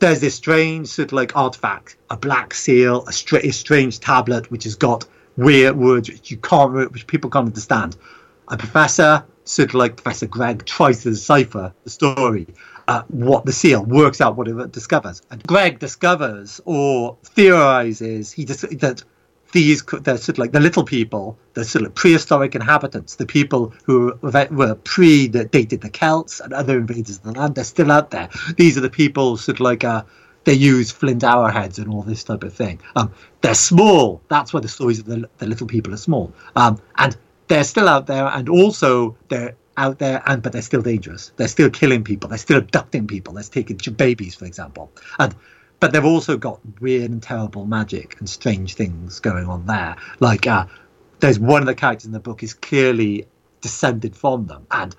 there's 0.00 0.20
this 0.20 0.34
strange 0.34 0.88
sort 0.88 1.08
of 1.08 1.12
like 1.14 1.36
artifact, 1.36 1.96
a 2.10 2.16
black 2.16 2.52
seal, 2.52 3.06
a, 3.06 3.12
str- 3.12 3.38
a 3.38 3.50
strange 3.50 4.00
tablet 4.00 4.50
which 4.50 4.64
has 4.64 4.74
got 4.74 5.06
weird 5.36 5.76
words 5.76 6.08
which 6.08 6.30
you 6.30 6.36
can't, 6.36 6.92
which 6.92 7.06
people 7.06 7.30
can't 7.30 7.46
understand. 7.46 7.96
A 8.48 8.56
professor, 8.56 9.24
sort 9.44 9.70
of 9.70 9.74
like 9.74 9.96
Professor 9.96 10.26
Gregg, 10.26 10.64
tries 10.64 11.02
to 11.02 11.10
decipher 11.10 11.72
the 11.84 11.90
story, 11.90 12.46
uh, 12.88 13.02
what 13.08 13.44
the 13.46 13.52
seal 13.52 13.84
works 13.84 14.20
out 14.20 14.36
what 14.36 14.48
it 14.48 14.72
discovers. 14.72 15.22
And 15.30 15.42
Gregg 15.46 15.78
discovers 15.78 16.60
or 16.64 17.16
theorizes 17.24 18.32
he 18.32 18.44
dis- 18.44 18.66
that 18.80 19.02
these 19.52 19.84
they're 19.84 20.16
sort 20.16 20.30
of 20.30 20.38
like 20.38 20.52
the 20.52 20.60
little 20.60 20.84
people, 20.84 21.38
the 21.54 21.64
sort 21.64 21.86
of 21.86 21.94
prehistoric 21.94 22.54
inhabitants, 22.56 23.14
the 23.14 23.24
people 23.24 23.72
who 23.84 24.12
were, 24.20 24.48
were 24.50 24.74
pre-dated 24.74 25.80
the 25.80 25.88
Celts 25.88 26.40
and 26.40 26.52
other 26.52 26.76
invaders 26.76 27.18
of 27.18 27.22
the 27.22 27.32
land. 27.32 27.54
They're 27.54 27.64
still 27.64 27.92
out 27.92 28.10
there. 28.10 28.28
These 28.56 28.76
are 28.76 28.80
the 28.80 28.90
people 28.90 29.36
sort 29.36 29.56
of 29.56 29.60
like 29.60 29.84
uh, 29.84 30.02
they 30.44 30.52
use 30.52 30.90
flint 30.90 31.24
arrowheads 31.24 31.78
and 31.78 31.92
all 31.92 32.02
this 32.02 32.24
type 32.24 32.44
of 32.44 32.52
thing. 32.52 32.80
Um, 32.96 33.12
they're 33.40 33.54
small. 33.54 34.22
That's 34.28 34.52
why 34.52 34.60
the 34.60 34.68
stories 34.68 34.98
of 34.98 35.06
the, 35.06 35.28
the 35.38 35.46
little 35.46 35.66
people 35.66 35.92
are 35.92 35.98
small. 35.98 36.32
Um, 36.54 36.80
and 36.96 37.16
they're 37.48 37.64
still 37.64 37.88
out 37.88 38.06
there, 38.06 38.26
and 38.26 38.48
also 38.48 39.16
they're 39.28 39.54
out 39.76 39.98
there, 39.98 40.22
and 40.26 40.42
but 40.42 40.52
they're 40.52 40.62
still 40.62 40.82
dangerous. 40.82 41.32
They're 41.36 41.48
still 41.48 41.70
killing 41.70 42.04
people. 42.04 42.28
They're 42.28 42.38
still 42.38 42.58
abducting 42.58 43.06
people. 43.06 43.34
They're 43.34 43.42
taking 43.42 43.78
babies, 43.94 44.34
for 44.34 44.44
example. 44.44 44.90
And 45.18 45.34
but 45.80 45.92
they've 45.92 46.04
also 46.04 46.36
got 46.36 46.60
weird 46.80 47.10
and 47.10 47.22
terrible 47.22 47.66
magic 47.66 48.18
and 48.18 48.28
strange 48.28 48.74
things 48.74 49.20
going 49.20 49.46
on 49.46 49.66
there. 49.66 49.96
Like 50.20 50.46
uh, 50.46 50.66
there's 51.20 51.38
one 51.38 51.62
of 51.62 51.66
the 51.66 51.74
characters 51.74 52.06
in 52.06 52.12
the 52.12 52.20
book 52.20 52.42
is 52.42 52.54
clearly 52.54 53.26
descended 53.60 54.16
from 54.16 54.46
them, 54.46 54.66
and 54.70 54.94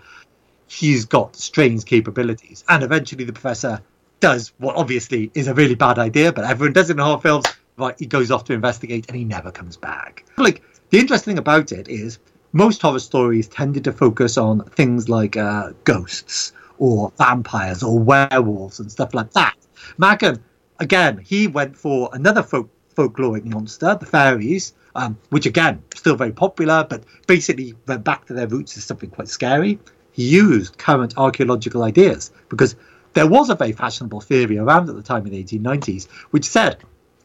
he's 0.68 1.06
got 1.06 1.36
strange 1.36 1.86
capabilities. 1.86 2.64
And 2.68 2.84
eventually, 2.84 3.24
the 3.24 3.34
professor 3.34 3.82
does 4.20 4.54
what 4.58 4.76
obviously 4.76 5.32
is 5.34 5.48
a 5.48 5.54
really 5.54 5.76
bad 5.76 6.00
idea, 6.00 6.32
but 6.32 6.46
everyone 6.46 6.74
does 6.74 6.90
it 6.90 6.94
in 6.94 7.00
horror 7.00 7.22
films. 7.22 7.46
Right, 7.78 7.96
he 8.00 8.06
goes 8.06 8.32
off 8.32 8.46
to 8.46 8.54
investigate 8.54 9.06
and 9.10 9.18
he 9.18 9.26
never 9.26 9.52
comes 9.52 9.76
back. 9.76 10.26
Like 10.38 10.64
the 10.90 11.00
interesting 11.00 11.32
thing 11.32 11.40
about 11.40 11.72
it 11.72 11.90
is 11.90 12.20
most 12.54 12.82
horror 12.82 13.00
stories 13.00 13.50
tended 13.50 13.84
to 13.84 13.92
focus 13.92 14.38
on 14.38 14.64
things 14.64 15.10
like 15.10 15.36
uh, 15.36 15.74
ghosts 15.84 16.54
or 16.78 17.12
vampires 17.18 17.84
or 17.84 18.00
werewolves 18.00 18.80
and 18.80 18.90
stuff 18.90 19.14
like 19.14 19.32
that. 19.32 19.56
Machen, 19.98 20.42
again, 20.80 21.18
he 21.18 21.48
went 21.48 21.76
for 21.76 22.10
another 22.14 22.44
folk 22.44 22.70
folkloric 22.96 23.44
monster, 23.44 23.98
the 24.00 24.06
fairies, 24.06 24.74
um, 24.96 25.18
which 25.30 25.46
again 25.46 25.84
still 25.94 26.16
very 26.16 26.32
popular, 26.32 26.86
but 26.90 27.04
basically 27.28 27.76
went 27.88 28.04
back 28.04 28.26
to 28.26 28.34
their 28.34 28.48
roots 28.48 28.78
as 28.78 28.86
something 28.86 29.10
quite 29.10 29.28
scary. 29.28 29.78
He 30.14 30.24
used 30.24 30.78
current 30.78 31.14
archaeological 31.18 31.84
ideas 31.84 32.32
because 32.48 32.78
there 33.16 33.28
was 33.28 33.50
a 33.50 33.56
very 33.56 33.72
fashionable 33.72 34.22
theory 34.22 34.58
around 34.58 34.88
at 34.88 34.96
the 34.96 35.02
time 35.02 35.26
in 35.26 35.32
the 35.32 35.44
1890s 35.44 36.08
which 36.30 36.46
said 36.46 36.78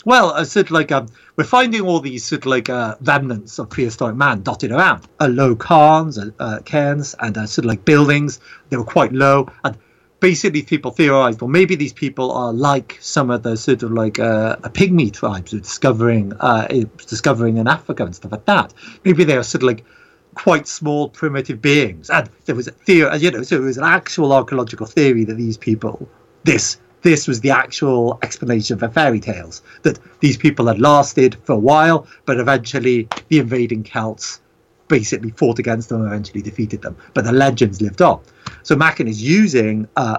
Well, 0.06 0.30
uh, 0.30 0.44
sort 0.44 0.66
of 0.66 0.72
like 0.72 0.90
um, 0.92 1.08
we're 1.36 1.44
finding 1.44 1.82
all 1.82 2.00
these 2.00 2.24
sort 2.24 2.42
of 2.42 2.46
like 2.46 2.70
uh, 2.70 2.96
remnants 3.02 3.58
of 3.58 3.68
prehistoric 3.68 4.16
man 4.16 4.42
dotted 4.42 4.72
around. 4.72 5.06
Uh, 5.20 5.28
low 5.28 5.54
cairns, 5.54 6.18
uh, 6.18 6.60
cairns, 6.64 7.14
and 7.20 7.36
sort 7.36 7.58
of 7.58 7.64
like 7.66 7.84
buildings. 7.84 8.40
They 8.70 8.78
were 8.78 8.84
quite 8.84 9.12
low, 9.12 9.52
and 9.62 9.76
basically 10.20 10.62
people 10.62 10.90
theorized, 10.90 11.40
well, 11.40 11.48
maybe 11.48 11.74
these 11.74 11.92
people 11.92 12.30
are 12.32 12.52
like 12.52 12.98
some 13.00 13.30
of 13.30 13.42
the 13.42 13.56
sort 13.56 13.82
of 13.82 13.92
like 13.92 14.18
uh, 14.18 14.56
pygmy 14.56 15.12
tribes 15.12 15.50
discovering 15.50 16.32
uh, 16.40 16.66
discovering 17.06 17.56
in 17.56 17.66
Africa 17.66 18.04
and 18.04 18.14
stuff 18.14 18.32
like 18.32 18.46
that. 18.46 18.72
Maybe 19.04 19.24
they 19.24 19.36
are 19.36 19.42
sort 19.42 19.62
of 19.62 19.66
like 19.66 19.84
quite 20.34 20.66
small 20.66 21.08
primitive 21.08 21.60
beings, 21.60 22.10
and 22.10 22.28
there 22.46 22.54
was 22.54 22.68
a 22.68 22.72
theory, 22.72 23.16
you 23.18 23.30
know, 23.30 23.42
so 23.42 23.56
it 23.56 23.60
was 23.60 23.78
an 23.78 23.84
actual 23.84 24.32
archaeological 24.32 24.86
theory 24.86 25.24
that 25.24 25.36
these 25.36 25.56
people, 25.56 26.08
this 26.44 26.78
this 27.02 27.26
was 27.26 27.40
the 27.40 27.50
actual 27.50 28.18
explanation 28.22 28.78
for 28.78 28.88
fairy 28.88 29.20
tales 29.20 29.62
that 29.82 29.98
these 30.20 30.36
people 30.36 30.66
had 30.66 30.78
lasted 30.78 31.36
for 31.44 31.52
a 31.52 31.58
while, 31.58 32.06
but 32.26 32.38
eventually 32.38 33.08
the 33.28 33.38
invading 33.38 33.82
Celts 33.84 34.40
basically 34.88 35.30
fought 35.30 35.58
against 35.58 35.88
them 35.88 36.02
and 36.02 36.08
eventually 36.08 36.42
defeated 36.42 36.82
them. 36.82 36.96
But 37.14 37.24
the 37.24 37.32
legends 37.32 37.80
lived 37.80 38.02
on. 38.02 38.20
So 38.64 38.76
Machen 38.76 39.08
is 39.08 39.22
using 39.22 39.88
uh, 39.96 40.18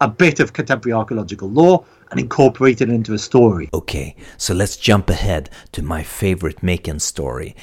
a 0.00 0.08
bit 0.08 0.40
of 0.40 0.52
contemporary 0.52 0.94
archaeological 0.94 1.50
lore 1.50 1.84
and 2.10 2.20
incorporating 2.20 2.90
it 2.90 2.94
into 2.94 3.12
a 3.12 3.18
story. 3.18 3.68
Okay, 3.74 4.16
so 4.36 4.54
let's 4.54 4.76
jump 4.76 5.10
ahead 5.10 5.50
to 5.72 5.82
my 5.82 6.02
favorite 6.02 6.62
Machen 6.62 7.00
story, 7.00 7.54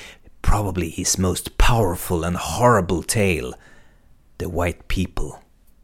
probably 0.45 0.89
his 0.91 1.17
most 1.17 1.57
powerful 1.57 2.23
and 2.23 2.37
horrible 2.37 3.01
tale 3.01 3.55
The 4.37 4.47
White 4.47 4.87
People. 4.87 5.41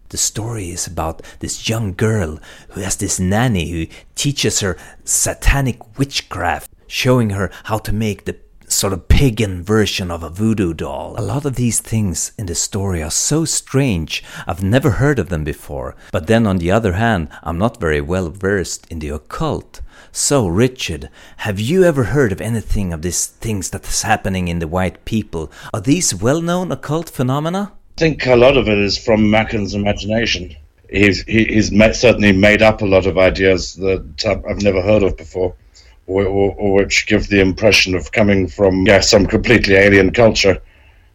The 0.10 0.18
story 0.18 0.70
is 0.70 0.86
about 0.86 1.24
this 1.40 1.68
young 1.68 1.96
girl 1.96 2.40
who 2.70 2.82
has 2.82 2.96
this 2.96 3.20
nanny 3.20 3.72
who 3.72 3.88
teaches 4.14 4.60
her 4.60 4.78
satanic 5.04 5.98
witchcraft, 5.98 6.70
showing 6.86 7.32
her 7.32 7.50
how 7.64 7.80
to 7.80 7.92
make 7.92 8.26
the 8.26 8.38
sort 8.68 8.94
of 8.94 9.08
pagan 9.08 9.64
version 9.64 10.12
of 10.12 10.22
a 10.22 10.30
voodoo 10.30 10.76
doll. 10.76 11.16
A 11.18 11.22
lot 11.22 11.44
of 11.44 11.56
these 11.56 11.80
things 11.80 12.32
in 12.38 12.46
the 12.46 12.54
story 12.54 13.02
are 13.02 13.10
so 13.10 13.46
strange, 13.46 14.24
I've 14.46 14.62
never 14.62 14.92
heard 14.92 15.18
of 15.18 15.30
them 15.30 15.44
before. 15.44 15.96
But 16.12 16.28
then 16.28 16.46
on 16.46 16.60
the 16.60 16.70
other 16.70 16.94
hand, 16.94 17.30
I'm 17.42 17.58
not 17.58 17.82
very 17.82 18.00
well 18.00 18.30
versed 18.30 18.86
in 18.92 19.00
the 19.00 19.10
occult. 19.10 19.82
So, 20.14 20.46
Richard, 20.46 21.10
have 21.38 21.58
you 21.58 21.86
ever 21.86 22.04
heard 22.06 22.34
of 22.34 22.42
anything 22.42 22.92
of 22.92 23.02
these 23.02 23.28
things 23.28 23.70
that 23.70 23.88
is 23.88 24.02
happening 24.02 24.50
in 24.50 24.60
the 24.60 24.68
white 24.68 25.06
people? 25.06 25.50
Are 25.74 25.80
these 25.80 26.14
well 26.14 26.42
known 26.42 26.70
occult 26.70 27.10
phenomena? 27.10 27.72
I 27.98 28.00
think 28.02 28.26
a 28.26 28.36
lot 28.36 28.58
of 28.58 28.68
it 28.68 28.78
is 28.78 28.98
from 28.98 29.32
Machen's 29.32 29.74
imagination. 29.74 30.54
He's, 30.90 31.24
he's 31.24 31.70
certainly 31.98 32.34
made 32.34 32.62
up 32.62 32.82
a 32.82 32.86
lot 32.86 33.06
of 33.06 33.18
ideas 33.18 33.76
that 33.76 34.44
I've 34.50 34.62
never 34.62 34.82
heard 34.82 35.04
of 35.04 35.16
before 35.16 35.56
or, 36.08 36.26
or, 36.26 36.56
or 36.58 36.74
which 36.74 37.08
give 37.08 37.30
the 37.30 37.40
impression 37.40 37.96
of 37.96 38.12
coming 38.12 38.50
from 38.50 38.86
yeah, 38.86 39.00
some 39.00 39.26
completely 39.26 39.76
alien 39.76 40.12
culture. 40.12 40.62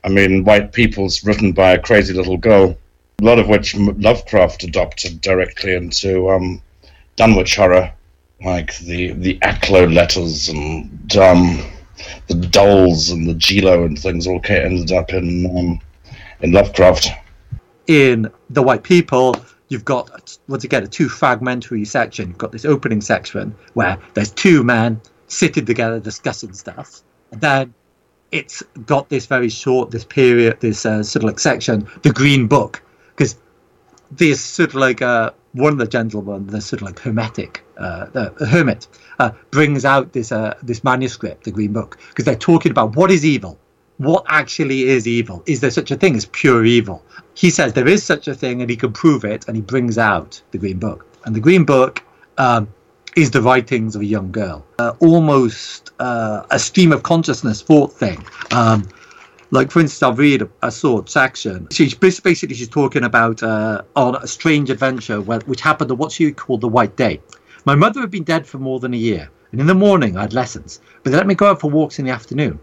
I 0.05 0.09
mean, 0.09 0.45
White 0.45 0.73
People's 0.73 1.23
written 1.23 1.53
by 1.53 1.73
a 1.73 1.83
crazy 1.83 2.15
little 2.15 2.39
girl, 2.39 2.79
a 3.21 3.25
lot 3.25 3.39
of 3.39 3.49
which 3.49 3.77
Lovecraft 3.77 4.65
adopted 4.65 5.21
directly 5.21 5.75
into 5.75 6.31
um, 6.31 6.63
Dunwich 7.17 7.57
horror, 7.57 7.93
like 8.45 8.77
the 8.79 9.13
the 9.13 9.39
Aklo 9.39 9.93
letters 9.93 10.49
and 10.49 11.17
um, 11.17 11.63
the 12.29 12.35
dolls 12.35 13.11
and 13.11 13.29
the 13.29 13.35
Jeelo 13.35 13.85
and 13.85 13.99
things 13.99 14.27
all 14.27 14.41
ended 14.49 14.93
up 14.93 15.13
in 15.13 15.47
um, 15.47 15.81
in 16.41 16.53
Lovecraft. 16.53 17.09
In 17.87 18.31
the 18.51 18.63
White 18.63 18.83
People, 18.83 19.37
you've 19.69 19.85
got 19.85 20.37
once 20.49 20.65
again 20.65 20.83
a 20.83 20.89
two 20.89 21.09
fragmentary 21.09 21.85
section. 21.85 22.29
You've 22.29 22.39
got 22.39 22.53
this 22.53 22.65
opening 22.65 23.01
section 23.01 23.55
where 23.75 23.99
there's 24.15 24.33
two 24.33 24.63
men 24.63 25.01
sitting 25.29 25.65
together 25.65 25.99
discussing 26.01 26.53
stuff, 26.53 27.03
and 27.33 27.41
then 27.41 27.75
it's 28.33 28.63
got 28.85 29.09
this 29.09 29.27
very 29.27 29.49
short, 29.49 29.91
this 29.91 30.05
period, 30.05 30.61
this 30.61 30.85
uh, 30.85 31.03
sort 31.03 31.23
of 31.23 31.29
like 31.29 31.39
section, 31.39 31.89
the 32.03 32.13
Green 32.13 32.47
Book, 32.49 32.83
because 33.11 33.37
this 34.11 34.41
sort 34.41 34.71
of 34.71 34.75
like 34.75 35.01
uh, 35.01 35.31
one 35.57 35.73
of 35.73 35.79
the 35.79 35.87
gentlemen, 35.87 36.47
the 36.47 36.61
sort 36.61 36.83
of 36.83 36.87
like 36.87 36.99
hermetic, 36.99 37.65
uh, 37.79 38.07
the 38.07 38.47
hermit, 38.47 38.87
uh, 39.19 39.31
brings 39.51 39.85
out 39.85 40.13
this 40.13 40.33
uh, 40.33 40.57
this 40.63 40.85
manuscript, 40.85 41.45
the 41.45 41.51
Green 41.51 41.73
Book, 41.73 41.99
because 42.09 42.25
they're 42.25 42.35
talking 42.35 42.71
about 42.71 42.97
what 42.97 43.11
is 43.11 43.25
evil, 43.25 43.59
what 43.99 44.25
actually 44.29 44.85
is 44.85 45.07
evil. 45.07 45.43
Is 45.47 45.61
there 45.61 45.71
such 45.71 45.91
a 45.91 45.97
thing 45.97 46.17
as 46.17 46.27
pure 46.27 46.65
evil? 46.65 47.03
he 47.37 47.51
says 47.51 47.75
there 47.75 47.87
is 47.87 48.03
such 48.03 48.27
a 48.27 48.35
thing 48.35 48.63
and 48.63 48.71
he 48.71 48.77
can 48.77 48.93
prove 48.93 49.25
it, 49.25 49.47
and 49.47 49.57
he 49.57 49.63
brings 49.63 49.99
out 49.99 50.41
the 50.51 50.59
Green 50.59 50.79
Book. 50.79 51.07
And 51.25 51.37
the 51.37 51.41
Green 51.41 51.65
Book 51.65 52.03
um, 52.39 52.69
is 53.15 53.31
the 53.31 53.43
writings 53.43 53.95
of 53.95 54.03
a 54.03 54.07
young 54.07 54.33
girl, 54.33 54.65
uh, 54.79 54.95
almost 55.01 55.93
uh, 55.99 56.45
a 56.51 56.59
stream 56.59 56.93
of 56.93 57.03
consciousness 57.03 57.63
thought 57.63 57.93
thing. 57.93 58.25
Um, 58.53 58.89
like 59.51 59.71
for 59.71 59.81
instance, 59.81 60.03
I'll 60.03 60.15
read 60.15 60.43
a, 60.43 60.49
a 60.63 60.73
short 60.73 61.09
section. 61.09 61.69
She's 61.71 61.95
basically 61.95 62.55
she's 62.55 62.69
talking 62.69 63.05
about 63.05 63.43
uh, 63.43 63.83
on 63.95 64.17
a 64.17 64.27
strange 64.27 64.71
adventure 64.71 65.21
which 65.21 65.61
happened 65.61 65.91
on 65.91 65.99
what 65.99 66.13
she 66.13 66.33
called 66.33 66.61
the 66.61 66.69
White 66.69 66.97
Day. 66.97 67.21
My 67.65 67.75
mother 67.75 68.01
had 68.01 68.11
been 68.11 68.25
dead 68.25 68.47
for 68.47 68.59
more 68.59 68.81
than 68.81 68.95
a 68.95 68.97
year, 68.97 69.31
and 69.53 69.61
in 69.61 69.67
the 69.67 69.75
morning 69.75 70.17
I 70.17 70.23
had 70.23 70.33
lessons, 70.33 70.81
but 71.03 71.11
they 71.11 71.17
let 71.17 71.27
me 71.27 71.35
go 71.35 71.51
out 71.51 71.61
for 71.61 71.71
walks 71.71 71.99
in 71.99 72.05
the 72.05 72.13
afternoon. 72.13 72.59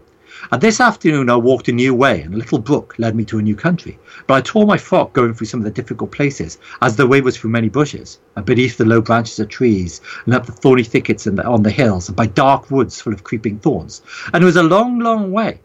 And 0.50 0.60
this 0.60 0.80
afternoon 0.80 1.30
I 1.30 1.36
walked 1.36 1.68
a 1.68 1.72
new 1.72 1.94
way, 1.94 2.20
and 2.20 2.34
a 2.34 2.36
little 2.36 2.58
brook 2.58 2.96
led 2.98 3.14
me 3.14 3.24
to 3.26 3.38
a 3.38 3.42
new 3.42 3.54
country. 3.54 3.98
But 4.26 4.34
I 4.34 4.40
tore 4.40 4.66
my 4.66 4.76
frock 4.76 5.12
going 5.12 5.32
through 5.32 5.46
some 5.46 5.60
of 5.60 5.64
the 5.64 5.70
difficult 5.70 6.10
places, 6.10 6.58
as 6.82 6.96
the 6.96 7.06
way 7.06 7.20
was 7.20 7.36
through 7.36 7.50
many 7.50 7.68
bushes, 7.68 8.18
and 8.34 8.44
beneath 8.44 8.76
the 8.76 8.84
low 8.84 9.00
branches 9.00 9.38
of 9.38 9.48
trees, 9.48 10.00
and 10.24 10.34
up 10.34 10.46
the 10.46 10.52
thorny 10.52 10.82
thickets 10.82 11.24
the, 11.24 11.44
on 11.44 11.62
the 11.62 11.70
hills, 11.70 12.08
and 12.08 12.16
by 12.16 12.26
dark 12.26 12.70
woods 12.70 13.00
full 13.00 13.12
of 13.12 13.24
creeping 13.24 13.58
thorns. 13.60 14.02
And 14.32 14.42
it 14.42 14.46
was 14.46 14.56
a 14.56 14.62
long, 14.62 14.98
long 14.98 15.30
way. 15.30 15.60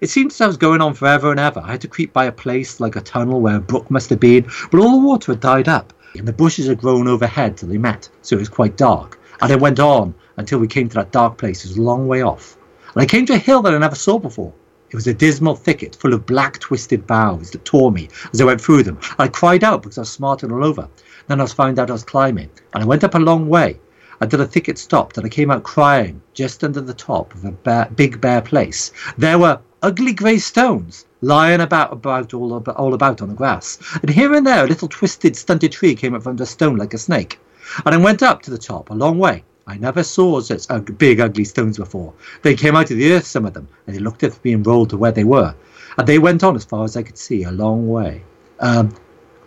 It 0.00 0.10
seemed 0.10 0.32
as 0.32 0.40
I 0.40 0.46
was 0.46 0.56
going 0.56 0.80
on 0.80 0.94
forever 0.94 1.30
and 1.30 1.40
ever. 1.40 1.60
I 1.60 1.72
had 1.72 1.80
to 1.82 1.88
creep 1.88 2.12
by 2.12 2.26
a 2.26 2.32
place 2.32 2.80
like 2.80 2.96
a 2.96 3.00
tunnel 3.00 3.40
where 3.40 3.56
a 3.56 3.60
brook 3.60 3.90
must 3.90 4.10
have 4.10 4.20
been, 4.20 4.46
but 4.70 4.80
all 4.80 5.00
the 5.00 5.06
water 5.06 5.32
had 5.32 5.40
died 5.40 5.68
up, 5.68 5.92
and 6.16 6.26
the 6.26 6.32
bushes 6.32 6.66
had 6.66 6.80
grown 6.80 7.08
overhead 7.08 7.56
till 7.56 7.68
they 7.68 7.78
met, 7.78 8.08
so 8.22 8.36
it 8.36 8.40
was 8.40 8.48
quite 8.48 8.76
dark. 8.76 9.18
And 9.40 9.52
I 9.52 9.56
went 9.56 9.80
on 9.80 10.14
until 10.36 10.58
we 10.58 10.68
came 10.68 10.88
to 10.88 10.94
that 10.96 11.12
dark 11.12 11.38
place. 11.38 11.64
It 11.64 11.68
was 11.68 11.78
a 11.78 11.82
long 11.82 12.08
way 12.08 12.22
off 12.22 12.56
and 12.96 13.02
I 13.02 13.06
came 13.06 13.26
to 13.26 13.34
a 13.34 13.38
hill 13.38 13.60
that 13.60 13.74
I 13.74 13.78
never 13.78 13.94
saw 13.94 14.18
before. 14.18 14.54
It 14.88 14.96
was 14.96 15.06
a 15.06 15.12
dismal 15.12 15.54
thicket 15.54 15.94
full 15.94 16.14
of 16.14 16.24
black 16.24 16.58
twisted 16.60 17.06
boughs 17.06 17.50
that 17.50 17.66
tore 17.66 17.92
me 17.92 18.08
as 18.32 18.40
I 18.40 18.46
went 18.46 18.58
through 18.58 18.84
them. 18.84 18.98
I 19.18 19.28
cried 19.28 19.62
out 19.62 19.82
because 19.82 19.98
I 19.98 20.00
was 20.00 20.10
smarting 20.10 20.50
all 20.50 20.64
over. 20.64 20.88
Then 21.26 21.38
I 21.38 21.42
was 21.42 21.52
found 21.52 21.78
out 21.78 21.90
I 21.90 21.92
was 21.92 22.04
climbing, 22.04 22.48
and 22.72 22.82
I 22.82 22.86
went 22.86 23.04
up 23.04 23.14
a 23.14 23.18
long 23.18 23.50
way 23.50 23.78
until 24.22 24.38
the 24.38 24.46
thicket 24.46 24.78
stopped, 24.78 25.18
and 25.18 25.26
I 25.26 25.28
came 25.28 25.50
out 25.50 25.62
crying 25.62 26.22
just 26.32 26.64
under 26.64 26.80
the 26.80 26.94
top 26.94 27.34
of 27.34 27.44
a 27.44 27.90
big 27.94 28.18
bare 28.18 28.40
place. 28.40 28.92
There 29.18 29.38
were 29.38 29.60
ugly 29.82 30.12
grey 30.12 30.38
stones 30.38 31.06
lying 31.20 31.60
about, 31.60 31.92
about 31.92 32.34
all, 32.34 32.54
about 32.56 32.76
all 32.76 32.94
about 32.94 33.22
on 33.22 33.28
the 33.28 33.34
grass, 33.34 33.78
and 34.02 34.10
here 34.10 34.34
and 34.34 34.46
there 34.46 34.64
a 34.64 34.68
little 34.68 34.88
twisted, 34.88 35.36
stunted 35.36 35.72
tree 35.72 35.94
came 35.94 36.14
up 36.14 36.22
from 36.22 36.36
the 36.36 36.46
stone 36.46 36.76
like 36.76 36.94
a 36.94 36.98
snake. 36.98 37.38
And 37.84 37.94
I 37.94 37.98
went 37.98 38.22
up 38.22 38.42
to 38.42 38.50
the 38.50 38.58
top 38.58 38.90
a 38.90 38.94
long 38.94 39.18
way, 39.18 39.42
I 39.68 39.76
never 39.78 40.04
saw 40.04 40.40
such 40.40 40.68
big, 40.96 41.18
ugly 41.18 41.44
stones 41.44 41.76
before. 41.76 42.12
They 42.42 42.54
came 42.54 42.76
out 42.76 42.90
of 42.90 42.98
the 42.98 43.12
earth, 43.12 43.26
some 43.26 43.44
of 43.44 43.54
them, 43.54 43.66
and 43.86 43.96
they 43.96 44.00
looked 44.00 44.22
at 44.22 44.40
being 44.42 44.62
rolled 44.62 44.90
to 44.90 44.96
where 44.96 45.10
they 45.10 45.24
were. 45.24 45.54
And 45.98 46.06
they 46.06 46.20
went 46.20 46.44
on 46.44 46.54
as 46.54 46.64
far 46.64 46.84
as 46.84 46.96
I 46.96 47.02
could 47.02 47.18
see, 47.18 47.42
a 47.42 47.50
long 47.50 47.88
way. 47.88 48.22
Um, 48.60 48.94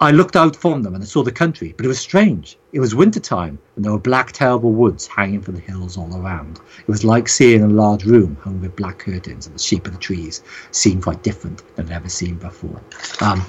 I 0.01 0.11
looked 0.11 0.37
out 0.37 0.55
from 0.55 0.81
them 0.81 0.95
and 0.95 1.03
I 1.03 1.05
saw 1.05 1.23
the 1.23 1.31
country, 1.31 1.73
but 1.75 1.85
it 1.85 1.89
was 1.89 1.99
strange. 1.99 2.57
It 2.71 2.79
was 2.79 2.95
winter 2.95 3.19
time, 3.19 3.59
and 3.75 3.83
there 3.83 3.91
were 3.91 3.99
black, 3.99 4.31
terrible 4.31 4.71
woods 4.71 5.05
hanging 5.05 5.41
from 5.41 5.55
the 5.55 5.61
hills 5.61 5.97
all 5.97 6.15
around. 6.15 6.59
It 6.79 6.87
was 6.87 7.03
like 7.03 7.27
seeing 7.27 7.63
a 7.63 7.67
large 7.67 8.05
room 8.05 8.37
hung 8.41 8.61
with 8.61 8.77
black 8.77 8.99
curtains, 8.99 9.45
and 9.45 9.55
the 9.55 9.59
shape 9.59 9.87
of 9.87 9.93
the 9.93 9.99
trees 9.99 10.41
seemed 10.71 11.03
quite 11.03 11.21
different 11.21 11.63
than 11.75 11.87
I'd 11.87 11.91
ever 11.91 12.09
seen 12.09 12.35
before. 12.35 12.81
Um, 13.19 13.45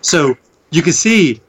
so 0.00 0.36
you 0.70 0.82
can 0.82 0.92
see 0.92 1.40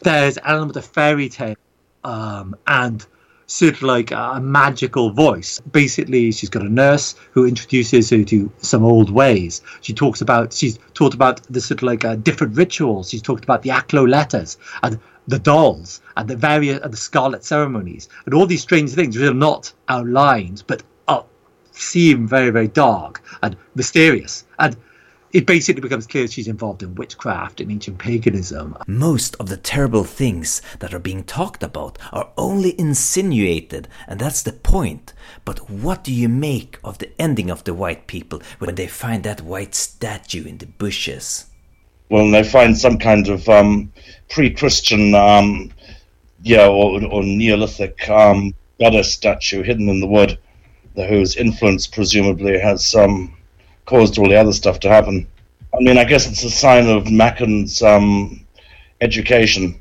there's 0.00 0.36
an 0.36 0.44
element 0.46 0.76
of 0.76 0.84
fairy 0.84 1.28
tale 1.28 1.56
um, 2.04 2.54
and 2.68 3.04
sort 3.48 3.74
of 3.74 3.82
like 3.82 4.12
a 4.12 4.38
magical 4.40 5.10
voice. 5.10 5.60
Basically, 5.72 6.30
she's 6.30 6.50
got 6.50 6.62
a 6.62 6.68
nurse 6.68 7.16
who 7.32 7.46
introduces 7.46 8.10
her 8.10 8.22
to 8.24 8.52
some 8.58 8.84
old 8.84 9.10
ways. 9.10 9.62
She 9.80 9.94
talks 9.94 10.20
about 10.20 10.52
she's 10.52 10.78
talked 10.94 11.14
about 11.14 11.42
the 11.44 11.60
sort 11.60 11.80
of 11.80 11.84
like 11.84 12.04
uh, 12.04 12.16
different 12.16 12.56
rituals. 12.56 13.10
She's 13.10 13.22
talked 13.22 13.44
about 13.44 13.62
the 13.62 13.70
Aklo 13.70 14.08
letters 14.08 14.58
and 14.82 15.00
the 15.26 15.38
dolls 15.38 16.00
and 16.16 16.28
the 16.28 16.36
various 16.36 16.80
and 16.80 16.92
the 16.92 16.96
scarlet 16.96 17.44
ceremonies 17.44 18.08
and 18.24 18.34
all 18.34 18.46
these 18.46 18.62
strange 18.62 18.92
things 18.92 19.16
which 19.16 19.28
are 19.28 19.34
not 19.34 19.72
outlined 19.88 20.62
but 20.66 20.82
are, 21.06 21.24
seem 21.70 22.26
very 22.26 22.48
very 22.48 22.68
dark 22.68 23.22
and 23.42 23.54
mysterious 23.74 24.46
and 24.58 24.76
it 25.32 25.46
basically 25.46 25.82
becomes 25.82 26.06
clear 26.06 26.26
she's 26.26 26.48
involved 26.48 26.82
in 26.82 26.94
witchcraft 26.94 27.60
and 27.60 27.70
ancient 27.70 27.98
paganism. 27.98 28.76
Most 28.86 29.36
of 29.36 29.48
the 29.48 29.56
terrible 29.56 30.04
things 30.04 30.62
that 30.78 30.94
are 30.94 30.98
being 30.98 31.24
talked 31.24 31.62
about 31.62 31.98
are 32.12 32.30
only 32.36 32.78
insinuated, 32.78 33.88
and 34.06 34.18
that's 34.18 34.42
the 34.42 34.52
point. 34.52 35.12
But 35.44 35.68
what 35.68 36.04
do 36.04 36.12
you 36.12 36.28
make 36.28 36.78
of 36.82 36.98
the 36.98 37.10
ending 37.20 37.50
of 37.50 37.64
the 37.64 37.74
white 37.74 38.06
people 38.06 38.42
when 38.58 38.74
they 38.74 38.86
find 38.86 39.22
that 39.24 39.42
white 39.42 39.74
statue 39.74 40.46
in 40.46 40.58
the 40.58 40.66
bushes? 40.66 41.46
Well, 42.10 42.30
they 42.30 42.42
find 42.42 42.76
some 42.76 42.98
kind 42.98 43.28
of 43.28 43.48
um, 43.48 43.92
pre-Christian, 44.30 45.14
um, 45.14 45.72
yeah, 46.42 46.66
or, 46.66 47.04
or 47.04 47.22
Neolithic 47.22 48.08
um, 48.08 48.54
goddess 48.80 49.12
statue 49.12 49.62
hidden 49.62 49.90
in 49.90 50.00
the 50.00 50.06
wood, 50.06 50.38
whose 50.96 51.36
influence 51.36 51.86
presumably 51.86 52.58
has 52.58 52.94
um, 52.94 53.36
caused 53.88 54.18
all 54.18 54.28
the 54.28 54.36
other 54.36 54.52
stuff 54.52 54.78
to 54.80 54.88
happen. 54.88 55.26
I 55.72 55.78
mean, 55.80 55.96
I 55.96 56.04
guess 56.04 56.28
it's 56.30 56.44
a 56.44 56.50
sign 56.50 56.88
of 56.88 57.10
Machen's 57.10 57.80
um, 57.80 58.46
education. 59.00 59.80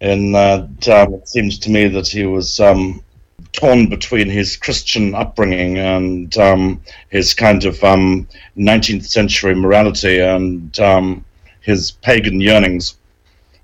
In 0.00 0.32
that 0.32 0.88
um, 0.88 1.14
it 1.14 1.28
seems 1.28 1.58
to 1.60 1.70
me 1.70 1.86
that 1.88 2.08
he 2.08 2.24
was 2.24 2.58
um, 2.58 3.04
torn 3.52 3.88
between 3.88 4.28
his 4.30 4.56
Christian 4.56 5.14
upbringing 5.14 5.78
and 5.78 6.36
um, 6.38 6.80
his 7.10 7.34
kind 7.34 7.64
of 7.64 7.76
19th 7.78 8.94
um, 8.94 9.00
century 9.02 9.54
morality 9.54 10.18
and 10.18 10.76
um, 10.80 11.24
his 11.60 11.90
pagan 11.90 12.40
yearnings. 12.40 12.96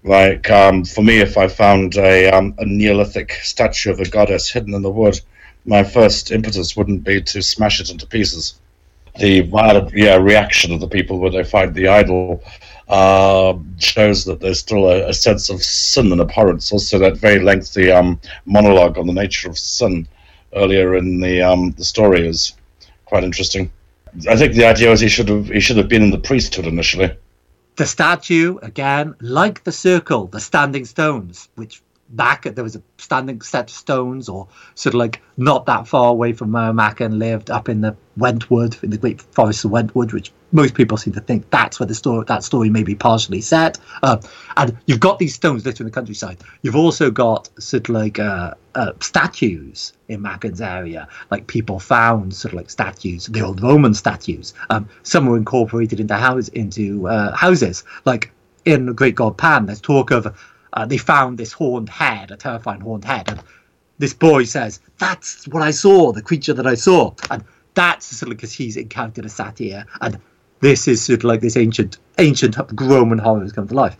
Like 0.04 0.46
for 0.46 1.02
me, 1.02 1.18
if 1.20 1.38
I 1.38 1.48
found 1.48 1.96
a, 1.96 2.28
a 2.28 2.64
Neolithic 2.64 3.32
statue 3.42 3.90
of 3.90 4.00
a 4.00 4.08
goddess 4.08 4.50
hidden 4.50 4.74
in 4.74 4.82
the 4.82 4.90
wood, 4.90 5.18
my 5.64 5.82
first 5.82 6.30
impetus 6.30 6.76
wouldn't 6.76 7.04
be 7.04 7.22
to 7.22 7.42
smash 7.42 7.80
it 7.80 7.90
into 7.90 8.06
pieces 8.06 8.54
the 9.18 9.42
violent 9.42 9.92
yeah, 9.94 10.16
reaction 10.16 10.72
of 10.72 10.80
the 10.80 10.88
people 10.88 11.18
when 11.18 11.32
they 11.32 11.44
find 11.44 11.74
the 11.74 11.88
idol 11.88 12.42
uh, 12.88 13.54
shows 13.78 14.24
that 14.24 14.40
there's 14.40 14.60
still 14.60 14.88
a, 14.88 15.08
a, 15.08 15.14
sense 15.14 15.50
of 15.50 15.62
sin 15.62 16.10
and 16.10 16.20
abhorrence. 16.20 16.72
Also, 16.72 16.98
that 16.98 17.18
very 17.18 17.38
lengthy 17.40 17.90
um, 17.90 18.18
monologue 18.46 18.96
on 18.96 19.06
the 19.06 19.12
nature 19.12 19.50
of 19.50 19.58
sin 19.58 20.08
earlier 20.54 20.96
in 20.96 21.20
the 21.20 21.42
um, 21.42 21.72
the 21.72 21.84
story 21.84 22.26
is 22.26 22.54
quite 23.04 23.24
interesting. 23.24 23.70
I 24.28 24.36
think 24.36 24.54
the 24.54 24.64
idea 24.64 24.90
was 24.90 25.00
he 25.00 25.08
should 25.08 25.28
have 25.28 25.48
he 25.48 25.60
should 25.60 25.76
have 25.76 25.88
been 25.88 26.02
in 26.02 26.10
the 26.10 26.18
priesthood 26.18 26.66
initially. 26.66 27.14
The 27.76 27.86
statue 27.86 28.58
again, 28.62 29.14
like 29.20 29.64
the 29.64 29.72
circle, 29.72 30.26
the 30.26 30.40
standing 30.40 30.84
stones, 30.84 31.48
which 31.54 31.82
back 32.10 32.42
there 32.44 32.64
was 32.64 32.76
a 32.76 32.82
standing 32.96 33.40
set 33.40 33.70
of 33.70 33.76
stones 33.76 34.28
or 34.28 34.48
sort 34.74 34.94
of 34.94 34.98
like 34.98 35.20
not 35.36 35.66
that 35.66 35.86
far 35.86 36.10
away 36.10 36.32
from 36.32 36.52
where 36.52 36.72
and 37.00 37.18
lived 37.18 37.50
up 37.50 37.68
in 37.68 37.80
the 37.82 37.96
Wentwood 38.16 38.76
in 38.82 38.90
the 38.90 38.98
great 38.98 39.20
forest 39.20 39.64
of 39.64 39.70
Wentwood 39.70 40.12
which 40.12 40.32
most 40.50 40.74
people 40.74 40.96
seem 40.96 41.12
to 41.12 41.20
think 41.20 41.50
that's 41.50 41.78
where 41.78 41.86
the 41.86 41.94
story 41.94 42.24
that 42.26 42.42
story 42.42 42.70
may 42.70 42.82
be 42.82 42.94
partially 42.94 43.40
set. 43.40 43.78
Uh, 44.02 44.20
and 44.56 44.76
you've 44.86 45.00
got 45.00 45.18
these 45.18 45.34
stones 45.34 45.64
littered 45.64 45.80
in 45.80 45.86
the 45.86 45.92
countryside. 45.92 46.38
You've 46.62 46.76
also 46.76 47.10
got 47.10 47.50
sort 47.60 47.88
of 47.88 47.94
like 47.94 48.18
uh, 48.18 48.54
uh, 48.74 48.92
statues 49.00 49.92
in 50.08 50.22
Machen's 50.22 50.60
area 50.60 51.06
like 51.30 51.46
people 51.46 51.78
found 51.78 52.34
sort 52.34 52.54
of 52.54 52.56
like 52.56 52.70
statues 52.70 53.26
the 53.26 53.42
old 53.42 53.62
Roman 53.62 53.92
statues 53.92 54.54
um, 54.70 54.88
some 55.02 55.26
were 55.26 55.36
incorporated 55.36 56.00
into 56.00 56.14
house 56.14 56.48
into 56.48 57.06
uh, 57.08 57.36
houses. 57.36 57.84
Like 58.04 58.32
in 58.64 58.94
Great 58.94 59.14
God 59.14 59.36
Pan 59.36 59.66
there's 59.66 59.80
talk 59.80 60.10
of 60.10 60.26
uh, 60.72 60.86
they 60.86 60.98
found 60.98 61.38
this 61.38 61.52
horned 61.52 61.88
head, 61.88 62.30
a 62.30 62.36
terrifying 62.36 62.80
horned 62.80 63.04
head, 63.04 63.28
and 63.28 63.42
this 63.98 64.14
boy 64.14 64.44
says, 64.44 64.80
"That's 64.98 65.46
what 65.48 65.62
I 65.62 65.70
saw, 65.70 66.12
the 66.12 66.22
creature 66.22 66.54
that 66.54 66.66
I 66.66 66.74
saw," 66.74 67.14
and 67.30 67.44
that's 67.74 68.06
sort 68.06 68.32
of 68.32 68.36
because 68.36 68.52
he's 68.52 68.76
encountered 68.76 69.24
a 69.24 69.28
satyr, 69.28 69.84
and 70.00 70.18
this 70.60 70.88
is 70.88 71.02
sort 71.02 71.20
of 71.20 71.24
like 71.24 71.40
this 71.40 71.56
ancient, 71.56 71.98
ancient 72.18 72.56
Roman 72.72 73.18
horror 73.18 73.42
has 73.42 73.52
come 73.52 73.68
to 73.68 73.74
life. 73.74 73.96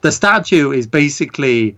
The 0.00 0.12
statue 0.12 0.72
is 0.72 0.86
basically 0.86 1.76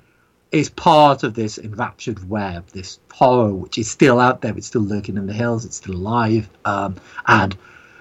is 0.50 0.70
part 0.70 1.22
of 1.22 1.35
this 1.35 1.59
enraptured 1.59 2.28
web, 2.28 2.66
this 2.68 2.98
horror 3.12 3.52
which 3.52 3.76
is 3.76 3.90
still 3.90 4.18
out 4.18 4.40
there, 4.40 4.57
it's 4.57 4.66
still 4.66 4.83
lurking 4.83 5.16
in 5.16 5.26
the 5.26 5.33
hills, 5.33 5.64
it's 5.64 5.76
still 5.76 5.94
alive, 5.94 6.48
um, 6.64 6.96
and 7.26 7.57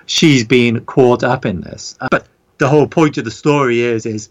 she's 0.06 0.46
been 0.46 0.84
caught 0.86 1.24
up 1.24 1.46
in 1.46 1.62
this. 1.62 1.98
Uh, 2.00 2.08
but 2.10 2.28
the 2.58 2.70
whole 2.70 2.88
point 2.88 3.18
of 3.18 3.26
the 3.26 3.32
story 3.32 3.82
is 3.82 4.06
is 4.06 4.30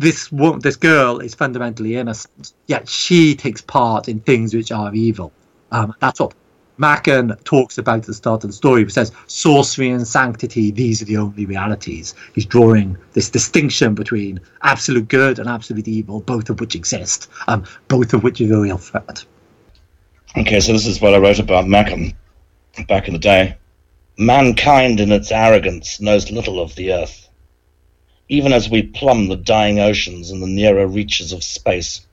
this 0.00 0.30
this 0.60 0.76
girl 0.76 1.18
is 1.18 1.34
fundamentally 1.34 1.96
innocent, 1.96 2.54
yet 2.66 2.88
she 2.88 3.34
takes 3.36 3.60
part 3.60 4.08
in 4.08 4.20
things 4.20 4.54
which 4.54 4.72
are 4.72 4.94
evil. 4.94 5.30
Um, 5.72 5.94
that's 6.00 6.18
what 6.20 6.32
Machen 6.78 7.36
talks 7.44 7.76
about 7.76 7.98
at 7.98 8.04
the 8.04 8.14
start 8.14 8.42
of 8.42 8.48
the 8.48 8.54
story. 8.54 8.82
He 8.82 8.88
says 8.88 9.12
sorcery 9.26 9.90
and 9.90 10.08
sanctity; 10.08 10.70
these 10.70 11.02
are 11.02 11.04
the 11.04 11.18
only 11.18 11.44
realities. 11.44 12.14
He's 12.34 12.46
drawing 12.46 12.96
this 13.12 13.28
distinction 13.28 13.94
between 13.94 14.40
absolute 14.62 15.08
good 15.08 15.38
and 15.38 15.50
absolute 15.50 15.86
evil, 15.86 16.20
both 16.20 16.48
of 16.48 16.60
which 16.60 16.74
exist, 16.74 17.28
um, 17.46 17.64
both 17.88 18.14
of 18.14 18.22
which 18.22 18.40
are 18.40 18.54
a 18.54 18.60
real 18.60 18.78
threat. 18.78 19.22
Okay, 20.38 20.60
so 20.60 20.72
this 20.72 20.86
is 20.86 21.02
what 21.02 21.12
I 21.12 21.18
wrote 21.18 21.40
about 21.40 21.68
Machen 21.68 22.16
back 22.88 23.06
in 23.06 23.12
the 23.12 23.20
day. 23.20 23.56
Mankind, 24.16 24.98
in 24.98 25.12
its 25.12 25.30
arrogance, 25.30 26.00
knows 26.00 26.30
little 26.30 26.58
of 26.58 26.74
the 26.74 26.94
earth 26.94 27.29
even 28.30 28.52
as 28.52 28.70
we 28.70 28.80
plumb 28.80 29.26
the 29.26 29.36
dying 29.36 29.80
oceans 29.80 30.30
and 30.30 30.40
the 30.40 30.46
nearer 30.46 30.86
reaches 30.86 31.32
of 31.32 31.42
space, 31.42 32.06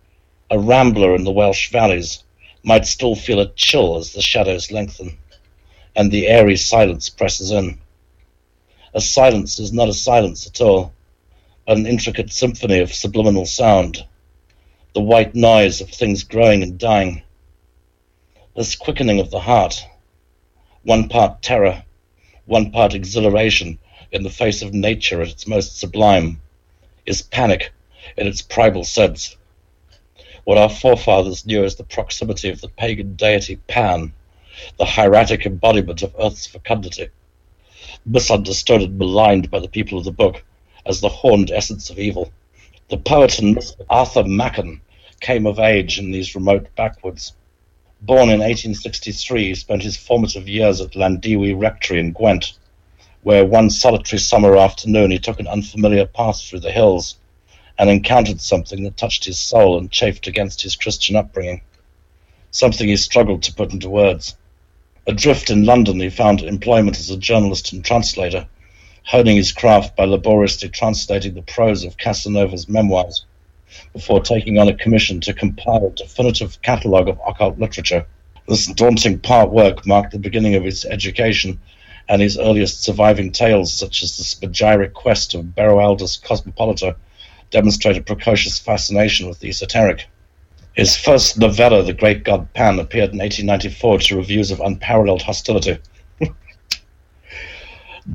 a 0.50 0.58
rambler 0.58 1.14
in 1.14 1.24
the 1.24 1.32
Welsh 1.32 1.70
valleys 1.70 2.24
might 2.64 2.88
still 2.88 3.14
feel 3.14 3.40
a 3.40 3.54
chill 3.54 3.98
as 3.98 4.14
the 4.14 4.22
shadows 4.22 4.72
lengthen 4.72 5.16
and 5.96 6.12
the 6.12 6.26
airy 6.28 6.58
silence 6.58 7.08
presses 7.08 7.52
in. 7.52 7.78
A 8.96 9.00
silence 9.00 9.60
is 9.60 9.72
not 9.72 9.90
a 9.90 9.94
silence 9.94 10.48
at 10.48 10.60
all, 10.60 10.92
but 11.68 11.78
an 11.78 11.86
intricate 11.86 12.32
symphony 12.32 12.80
of 12.80 12.92
subliminal 12.92 13.46
sound, 13.46 14.04
the 14.96 15.02
white 15.02 15.36
noise 15.36 15.82
of 15.82 15.90
things 15.92 16.24
growing 16.24 16.64
and 16.64 16.80
dying. 16.80 17.22
This 18.56 18.76
quickening 18.76 19.20
of 19.20 19.30
the 19.30 19.42
heart, 19.42 19.86
one 20.82 21.10
part 21.10 21.44
terror, 21.44 21.84
one 22.46 22.72
part 22.72 22.96
exhilaration, 22.96 23.78
in 24.12 24.24
the 24.24 24.30
face 24.30 24.62
of 24.62 24.74
nature 24.74 25.22
at 25.22 25.30
its 25.30 25.48
most 25.48 25.78
sublime, 25.78 26.42
is 27.06 27.22
panic 27.22 27.72
in 28.18 28.28
its 28.28 28.42
primal 28.42 28.84
sense. 28.84 29.36
What 30.44 30.58
our 30.58 30.70
forefathers 30.70 31.46
knew 31.46 31.64
as 31.64 31.76
the 31.76 31.84
proximity 31.84 32.50
of 32.50 32.62
the 32.62 32.70
pagan 32.70 33.16
deity 33.16 33.58
Pan, 33.68 34.14
the 34.78 34.86
hieratic 34.86 35.46
embodiment 35.46 36.04
of 36.04 36.16
Earth's 36.20 36.48
fecundity, 36.48 37.10
misunderstood 38.06 38.82
and 38.82 38.98
maligned 38.98 39.52
by 39.52 39.60
the 39.60 39.68
people 39.68 39.98
of 39.98 40.06
the 40.06 40.12
book 40.12 40.44
as 40.86 41.02
the 41.02 41.10
horned 41.10 41.52
essence 41.52 41.90
of 41.90 42.00
evil. 42.00 42.32
The 42.90 42.98
poet 42.98 43.40
and 43.40 43.60
Arthur 43.90 44.24
Machen 44.24 44.82
came 45.20 45.46
of 45.46 45.60
age 45.60 46.00
in 46.00 46.12
these 46.12 46.34
remote 46.36 46.68
backwoods. 46.76 47.34
Born 48.02 48.30
in 48.30 48.40
1863, 48.40 49.48
he 49.48 49.56
spent 49.56 49.84
his 49.84 49.98
formative 49.98 50.48
years 50.48 50.80
at 50.80 50.96
Llandewi 50.96 51.54
Rectory 51.60 52.00
in 52.00 52.14
Gwent, 52.14 52.54
where 53.24 53.46
one 53.46 53.70
solitary 53.70 54.20
summer 54.20 54.56
afternoon 54.58 55.12
he 55.12 55.20
took 55.20 55.40
an 55.40 55.48
unfamiliar 55.48 56.06
path 56.06 56.42
through 56.42 56.60
the 56.60 56.72
hills 56.72 57.16
and 57.78 57.90
encountered 57.90 58.42
something 58.42 58.84
that 58.84 58.98
touched 58.98 59.26
his 59.26 59.40
soul 59.40 59.78
and 59.78 59.92
chafed 59.92 60.28
against 60.28 60.62
his 60.62 60.76
Christian 60.76 61.16
upbringing. 61.16 61.62
Something 62.52 62.88
he 62.88 62.98
struggled 62.98 63.44
to 63.44 63.54
put 63.54 63.74
into 63.74 63.90
words. 63.90 64.36
Adrift 65.06 65.50
in 65.50 65.66
London, 65.66 66.00
he 66.00 66.10
found 66.10 66.42
employment 66.42 66.98
as 66.98 67.10
a 67.10 67.18
journalist 67.18 67.72
and 67.72 67.84
translator, 67.84 68.48
honing 69.04 69.38
his 69.38 69.52
craft 69.52 69.96
by 69.96 70.06
laboriously 70.06 70.70
translating 70.70 71.34
the 71.34 71.42
prose 71.42 71.84
of 71.84 71.98
Casanova's 71.98 72.68
memoirs 72.68 73.26
before 73.94 74.22
taking 74.22 74.58
on 74.58 74.68
a 74.68 74.74
commission 74.74 75.22
to 75.22 75.34
compile 75.34 75.88
a 75.88 75.90
definitive 75.92 76.62
catalogue 76.62 77.08
of 77.08 77.20
occult 77.28 77.60
literature. 77.60 78.06
This 78.48 78.68
daunting 78.68 79.20
part 79.20 79.52
work 79.52 79.86
marked 79.86 80.12
the 80.12 80.20
beginning 80.20 80.56
of 80.56 80.64
his 80.64 80.86
education 80.86 81.60
and 82.10 82.22
his 82.22 82.38
earliest 82.38 82.84
surviving 82.84 83.32
tales, 83.32 83.74
such 83.74 84.04
as 84.04 84.18
the 84.18 84.24
spagyric 84.24 84.94
quest 84.94 85.34
of 85.34 85.56
Beroaldus 85.56 86.22
Cosmopolita, 86.22 86.96
demonstrate 87.52 87.98
a 87.98 88.02
precocious 88.02 88.60
fascination 88.60 89.28
with 89.28 89.40
the 89.40 89.50
esoteric. 89.50 90.08
His 90.74 90.96
first 90.96 91.40
novella, 91.40 91.84
The 91.84 91.94
Great 91.94 92.24
God 92.24 92.54
Pan, 92.54 92.80
appeared 92.80 93.12
in 93.12 93.20
1894 93.20 94.00
to 94.00 94.18
reviews 94.18 94.52
of 94.52 94.60
unparalleled 94.60 95.24
hostility. 95.24 95.80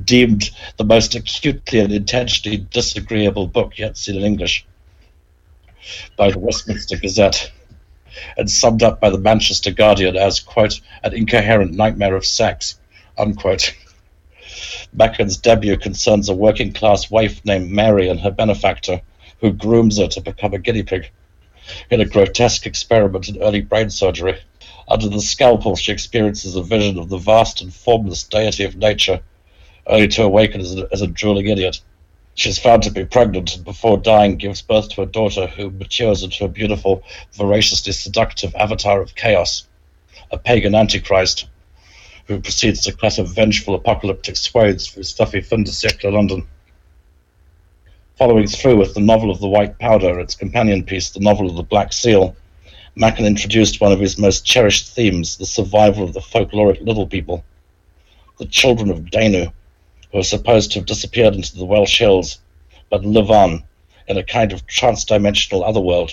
Deemed 0.05 0.51
the 0.77 0.85
most 0.85 1.15
acutely 1.15 1.81
and 1.81 1.93
intentionally 1.93 2.67
disagreeable 2.71 3.47
book 3.47 3.79
yet 3.79 3.97
seen 3.97 4.17
in 4.17 4.23
English 4.23 4.65
by 6.17 6.31
the 6.31 6.39
Westminster 6.39 6.97
Gazette, 6.97 7.51
and 8.37 8.51
summed 8.51 8.83
up 8.83 9.01
by 9.01 9.11
the 9.11 9.19
Manchester 9.19 9.73
Guardian 9.73 10.17
as, 10.17 10.39
quote, 10.39 10.81
an 11.03 11.15
incoherent 11.15 11.73
nightmare 11.73 12.15
of 12.15 12.25
sex, 12.25 12.79
unquote. 13.19 13.75
Machen's 14.93 15.37
debut 15.37 15.77
concerns 15.77 16.29
a 16.29 16.35
working 16.35 16.73
class 16.73 17.11
waif 17.11 17.45
named 17.45 17.71
Mary 17.71 18.09
and 18.09 18.21
her 18.21 18.31
benefactor, 18.31 19.01
who 19.41 19.53
grooms 19.53 19.99
her 19.99 20.09
to 20.09 20.21
become 20.21 20.55
a 20.55 20.59
guinea 20.59 20.83
pig. 20.83 21.11
In 21.91 22.01
a 22.01 22.05
grotesque 22.05 22.67
experiment 22.67 23.29
in 23.29 23.43
early 23.43 23.61
brain 23.61 23.89
surgery, 23.89 24.39
under 24.89 25.09
the 25.09 25.21
scalpel 25.21 25.77
she 25.77 25.93
experiences 25.93 26.57
a 26.57 26.63
vision 26.63 26.99
of 26.99 27.09
the 27.09 27.19
vast 27.19 27.63
and 27.63 27.73
formless 27.73 28.25
deity 28.25 28.65
of 28.65 28.77
nature, 28.77 29.21
only 29.87 30.09
to 30.09 30.23
awaken 30.23 30.61
as 30.61 30.77
a, 30.77 30.89
as 30.93 31.03
a 31.03 31.07
drooling 31.07 31.47
idiot. 31.47 31.81
She 32.35 32.49
is 32.49 32.59
found 32.59 32.83
to 32.83 32.91
be 32.91 33.05
pregnant 33.05 33.55
and 33.55 33.65
before 33.65 33.97
dying 33.97 34.37
gives 34.37 34.63
birth 34.63 34.89
to 34.91 35.03
a 35.03 35.07
daughter 35.07 35.47
who 35.47 35.71
matures 35.71 36.23
into 36.23 36.45
a 36.45 36.49
beautiful, 36.49 37.03
voraciously 37.33 37.93
seductive 37.93 38.55
avatar 38.55 39.01
of 39.01 39.15
chaos, 39.15 39.67
a 40.31 40.39
pagan 40.39 40.75
antichrist 40.75 41.47
who 42.27 42.41
proceeds 42.41 42.83
to 42.83 42.93
clatter 42.93 43.25
vengeful 43.25 43.75
apocalyptic 43.75 44.37
swathes 44.37 44.89
through 44.89 45.03
stuffy 45.03 45.41
siècle 45.41 46.13
London. 46.13 46.47
Following 48.17 48.47
through 48.47 48.77
with 48.77 48.95
the 48.95 49.01
novel 49.01 49.31
of 49.31 49.41
the 49.41 49.49
White 49.49 49.79
Powder, 49.79 50.21
its 50.21 50.35
companion 50.35 50.85
piece, 50.85 51.11
the 51.11 51.21
novel 51.21 51.51
of 51.51 51.57
the 51.57 51.63
Black 51.63 51.93
Seal, 51.93 52.37
Machen 52.95 53.25
introduced 53.25 53.81
one 53.81 53.91
of 53.91 54.01
his 54.01 54.19
most 54.19 54.45
cherished 54.45 54.89
themes, 54.95 55.39
the 55.39 55.47
survival 55.47 56.05
of 56.05 56.13
the 56.13 56.21
folkloric 56.21 56.79
little 56.83 57.07
people, 57.07 57.43
the 58.39 58.45
children 58.45 58.91
of 58.91 59.11
Danu, 59.11 59.51
who 60.13 60.19
are 60.19 60.23
supposed 60.23 60.73
to 60.73 60.79
have 60.79 60.87
disappeared 60.87 61.35
into 61.35 61.57
the 61.57 61.65
Welsh 61.65 61.99
hills, 61.99 62.39
but 62.91 63.03
live 63.03 63.31
on 63.31 63.65
in 64.09 64.19
a 64.19 64.23
kind 64.23 64.53
of 64.53 64.67
trans-dimensional 64.67 65.65
otherworld, 65.65 66.13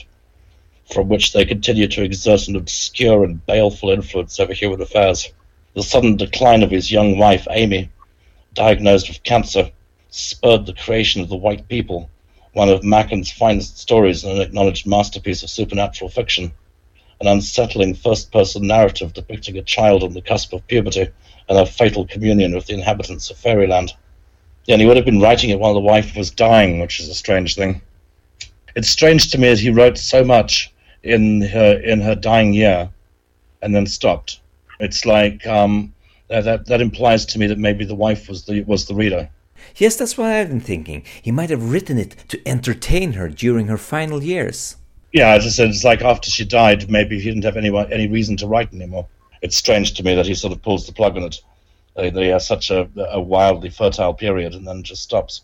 from 0.92 1.10
which 1.10 1.34
they 1.34 1.44
continue 1.44 1.88
to 1.88 2.04
exert 2.04 2.48
an 2.48 2.56
obscure 2.56 3.26
and 3.26 3.46
baleful 3.46 3.90
influence 3.90 4.40
over 4.40 4.54
human 4.54 4.82
affairs. 4.82 5.34
The 5.76 5.84
sudden 5.84 6.18
decline 6.18 6.64
of 6.64 6.72
his 6.72 6.92
young 6.92 7.18
wife, 7.18 7.48
Amy, 7.52 7.90
diagnosed 8.54 9.08
with 9.08 9.24
cancer, 9.24 9.72
spurred 10.10 10.66
the 10.66 10.74
creation 10.74 11.22
of 11.22 11.30
The 11.30 11.36
White 11.36 11.68
People, 11.68 12.10
one 12.54 12.70
of 12.70 12.84
Machen's 12.84 13.32
finest 13.32 13.78
stories 13.78 14.24
and 14.24 14.34
an 14.34 14.42
acknowledged 14.42 14.88
masterpiece 14.88 15.44
of 15.44 15.50
supernatural 15.50 16.10
fiction 16.10 16.52
an 17.22 17.28
unsettling 17.28 17.94
first 17.94 18.32
person 18.32 18.66
narrative 18.66 19.14
depicting 19.14 19.58
a 19.58 19.62
child 19.62 20.04
on 20.04 20.14
the 20.14 20.22
cusp 20.22 20.54
of 20.54 20.66
puberty 20.68 21.08
and 21.50 21.58
a 21.58 21.66
fatal 21.66 22.08
communion 22.08 22.56
with 22.56 22.68
the 22.68 22.74
inhabitants 22.74 23.30
of 23.30 23.38
fairyland. 23.38 23.94
And 24.68 24.80
he 24.80 24.88
would 24.88 24.96
have 24.96 25.06
been 25.06 25.20
writing 25.20 25.50
it 25.50 25.60
while 25.60 25.74
the 25.74 25.80
wife 25.80 26.16
was 26.16 26.32
dying, 26.32 26.80
which 26.80 27.00
is 27.00 27.10
a 27.10 27.16
strange 27.16 27.56
thing. 27.56 27.82
It's 28.76 28.90
strange 28.90 29.32
to 29.32 29.38
me 29.38 29.50
that 29.50 29.60
he 29.60 29.70
wrote 29.70 29.98
so 29.98 30.24
much 30.24 30.72
in 31.04 31.42
her 31.42 31.80
in 31.80 32.02
her 32.02 32.16
dying 32.16 32.54
year 32.54 32.90
and 33.62 33.76
then 33.76 33.88
stopped. 33.88 34.39
It's 34.80 35.06
like 35.06 35.46
um, 35.46 35.94
that 36.30 36.66
that 36.68 36.82
implies 36.82 37.26
to 37.28 37.40
me 37.40 37.48
that 37.48 37.58
maybe 37.58 37.86
the 37.86 37.96
wife 37.96 38.30
was 38.30 38.46
the 38.46 38.64
was 38.64 38.88
the 38.88 38.96
reader. 38.96 39.30
Yes, 39.76 39.98
that's 39.98 40.18
what 40.18 40.28
I've 40.28 40.50
been 40.50 40.62
thinking. 40.62 41.04
He 41.22 41.32
might 41.32 41.50
have 41.50 41.72
written 41.72 41.98
it 41.98 42.16
to 42.30 42.48
entertain 42.48 43.14
her 43.14 43.28
during 43.28 43.68
her 43.68 43.78
final 43.78 44.24
years 44.24 44.78
yeah, 45.12 45.30
as 45.30 45.46
I 45.46 45.50
said, 45.50 45.70
it's 45.70 45.84
like 45.84 46.02
after 46.02 46.30
she 46.30 46.46
died, 46.46 46.90
maybe 46.90 47.20
he 47.20 47.30
didn't 47.30 47.46
have 47.46 47.58
any 47.58 47.76
any 47.92 48.08
reason 48.08 48.38
to 48.38 48.48
write 48.48 48.74
anymore. 48.74 49.08
It's 49.42 49.56
strange 49.56 49.94
to 49.94 50.04
me 50.04 50.16
that 50.16 50.28
he 50.28 50.36
sort 50.36 50.54
of 50.54 50.62
pulls 50.62 50.86
the 50.86 50.94
plug 50.94 51.18
on 51.18 51.24
it. 51.24 51.42
They, 51.96 52.12
he 52.12 52.28
has 52.28 52.46
such 52.46 52.70
a, 52.70 52.88
a 53.10 53.20
wildly 53.20 53.70
fertile 53.70 54.14
period 54.14 54.54
and 54.54 54.68
then 54.68 54.84
just 54.84 55.02
stops. 55.02 55.42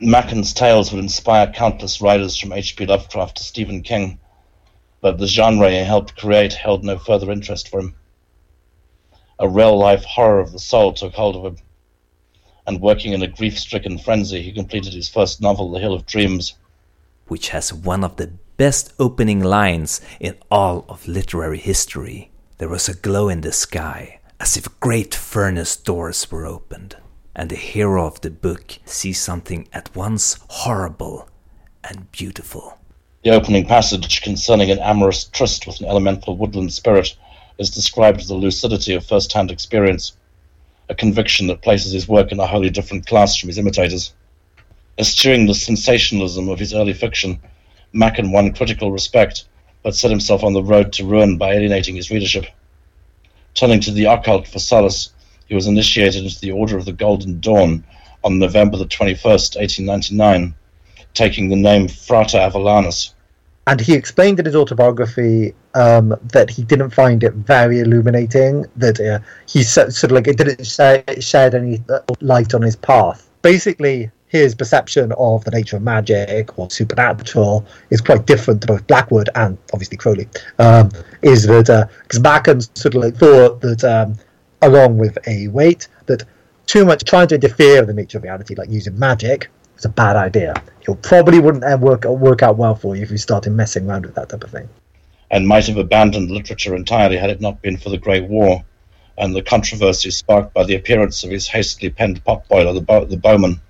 Machen's 0.00 0.52
tales 0.52 0.92
would 0.92 1.02
inspire 1.02 1.52
countless 1.52 2.00
writers 2.00 2.36
from 2.36 2.52
H.P. 2.52 2.86
Lovecraft 2.86 3.36
to 3.38 3.42
Stephen 3.42 3.82
King, 3.82 4.18
but 5.00 5.18
the 5.18 5.26
genre 5.26 5.70
he 5.70 5.78
helped 5.78 6.16
create 6.16 6.52
held 6.52 6.84
no 6.84 6.98
further 6.98 7.30
interest 7.30 7.68
for 7.68 7.80
him. 7.80 7.94
A 9.42 9.48
real 9.48 9.78
life 9.78 10.04
horror 10.04 10.38
of 10.38 10.52
the 10.52 10.58
soul 10.58 10.92
took 10.92 11.14
hold 11.14 11.34
of 11.34 11.44
him, 11.46 11.56
and 12.66 12.78
working 12.78 13.14
in 13.14 13.22
a 13.22 13.26
grief 13.26 13.58
stricken 13.58 13.96
frenzy, 13.96 14.42
he 14.42 14.52
completed 14.52 14.92
his 14.92 15.08
first 15.08 15.40
novel, 15.40 15.70
The 15.70 15.80
Hill 15.80 15.94
of 15.94 16.04
Dreams, 16.04 16.58
which 17.26 17.48
has 17.48 17.72
one 17.72 18.04
of 18.04 18.16
the 18.16 18.32
best 18.58 18.92
opening 18.98 19.40
lines 19.42 20.02
in 20.20 20.36
all 20.50 20.84
of 20.90 21.08
literary 21.08 21.58
history. 21.58 22.30
There 22.58 22.68
was 22.68 22.86
a 22.86 22.94
glow 22.94 23.30
in 23.30 23.40
the 23.40 23.52
sky, 23.52 24.20
as 24.38 24.58
if 24.58 24.78
great 24.78 25.14
furnace 25.14 25.74
doors 25.74 26.30
were 26.30 26.44
opened, 26.44 26.96
and 27.34 27.48
the 27.48 27.56
hero 27.56 28.06
of 28.06 28.20
the 28.20 28.30
book 28.30 28.78
sees 28.84 29.18
something 29.18 29.66
at 29.72 29.96
once 29.96 30.38
horrible 30.48 31.30
and 31.82 32.12
beautiful. 32.12 32.78
The 33.24 33.30
opening 33.30 33.64
passage 33.64 34.20
concerning 34.20 34.70
an 34.70 34.80
amorous 34.80 35.24
tryst 35.24 35.66
with 35.66 35.80
an 35.80 35.86
elemental 35.86 36.36
woodland 36.36 36.74
spirit 36.74 37.16
is 37.60 37.68
described 37.68 38.20
as 38.20 38.28
the 38.28 38.34
lucidity 38.34 38.94
of 38.94 39.04
first 39.04 39.34
hand 39.34 39.50
experience, 39.50 40.16
a 40.88 40.94
conviction 40.94 41.46
that 41.46 41.60
places 41.60 41.92
his 41.92 42.08
work 42.08 42.32
in 42.32 42.40
a 42.40 42.46
wholly 42.46 42.70
different 42.70 43.06
class 43.06 43.36
from 43.36 43.48
his 43.48 43.58
imitators. 43.58 44.14
Eschewing 44.98 45.46
the 45.46 45.54
sensationalism 45.54 46.48
of 46.48 46.58
his 46.58 46.72
early 46.72 46.94
fiction, 46.94 47.38
Machen 47.92 48.32
won 48.32 48.54
critical 48.54 48.90
respect, 48.90 49.44
but 49.82 49.94
set 49.94 50.10
himself 50.10 50.42
on 50.42 50.54
the 50.54 50.62
road 50.62 50.90
to 50.94 51.04
ruin 51.04 51.36
by 51.36 51.52
alienating 51.52 51.96
his 51.96 52.10
readership. 52.10 52.46
Turning 53.52 53.80
to 53.80 53.90
the 53.90 54.06
occult 54.06 54.48
for 54.48 54.58
solace, 54.58 55.10
he 55.46 55.54
was 55.54 55.66
initiated 55.66 56.24
into 56.24 56.40
the 56.40 56.52
Order 56.52 56.78
of 56.78 56.86
the 56.86 56.92
Golden 56.92 57.40
Dawn 57.40 57.84
on 58.24 58.38
November 58.38 58.78
the 58.78 58.86
21st, 58.86 59.56
1899, 59.60 60.54
taking 61.12 61.50
the 61.50 61.56
name 61.56 61.88
Frater 61.88 62.38
Avallaunius. 62.38 63.12
And 63.70 63.80
he 63.80 63.94
explained 63.94 64.40
in 64.40 64.46
his 64.46 64.56
autobiography 64.56 65.54
um, 65.74 66.16
that 66.32 66.50
he 66.50 66.64
didn't 66.64 66.90
find 66.90 67.22
it 67.22 67.34
very 67.34 67.78
illuminating, 67.78 68.66
that 68.74 68.98
uh, 68.98 69.20
he 69.46 69.62
sort 69.62 70.02
of 70.02 70.10
like 70.10 70.26
it 70.26 70.38
didn't 70.38 70.64
shed 70.64 71.54
any 71.54 71.80
light 72.20 72.52
on 72.52 72.62
his 72.62 72.74
path. 72.74 73.30
Basically, 73.42 74.10
his 74.26 74.56
perception 74.56 75.12
of 75.12 75.44
the 75.44 75.52
nature 75.52 75.76
of 75.76 75.82
magic 75.82 76.58
or 76.58 76.68
supernatural 76.68 77.64
is 77.90 78.00
quite 78.00 78.26
different 78.26 78.60
to 78.62 78.66
both 78.66 78.84
Blackwood 78.88 79.28
and 79.36 79.56
obviously 79.72 79.96
Crowley. 79.96 80.28
Um, 80.58 80.90
is 81.22 81.46
that 81.46 81.88
because 82.08 82.68
uh, 82.68 82.74
sort 82.74 82.96
of 82.96 83.02
like 83.04 83.14
thought 83.14 83.60
that 83.60 83.84
um, 83.84 84.16
along 84.62 84.98
with 84.98 85.16
a 85.28 85.46
Waite 85.46 85.86
that 86.06 86.24
too 86.66 86.84
much 86.84 87.04
trying 87.04 87.28
to 87.28 87.36
interfere 87.36 87.82
with 87.82 87.86
the 87.86 87.94
nature 87.94 88.18
of 88.18 88.24
reality, 88.24 88.56
like 88.56 88.68
using 88.68 88.98
magic, 88.98 89.48
is 89.80 89.84
a 89.84 89.88
bad 89.88 90.16
idea. 90.16 90.54
It 90.82 91.02
probably 91.02 91.40
wouldn't 91.40 91.64
uh, 91.64 91.76
work 91.80 92.04
work 92.04 92.42
out 92.42 92.56
well 92.56 92.74
for 92.74 92.96
you 92.96 93.02
if 93.02 93.10
you 93.10 93.18
started 93.18 93.50
messing 93.50 93.88
around 93.88 94.06
with 94.06 94.14
that 94.14 94.28
type 94.28 94.44
of 94.44 94.50
thing. 94.50 94.68
And 95.30 95.46
might 95.46 95.66
have 95.66 95.76
abandoned 95.76 96.30
literature 96.30 96.74
entirely 96.74 97.16
had 97.16 97.30
it 97.30 97.40
not 97.40 97.60
been 97.62 97.76
for 97.76 97.90
the 97.90 97.98
Great 97.98 98.28
War 98.28 98.64
and 99.18 99.34
the 99.34 99.42
controversy 99.42 100.10
sparked 100.10 100.54
by 100.54 100.64
the 100.64 100.76
appearance 100.76 101.24
of 101.24 101.30
his 101.30 101.46
hastily 101.46 101.90
penned 101.90 102.24
potboiler, 102.24 102.74
the, 102.74 102.80
Bo- 102.80 103.04
the 103.04 103.16
Bowmen 103.16 103.60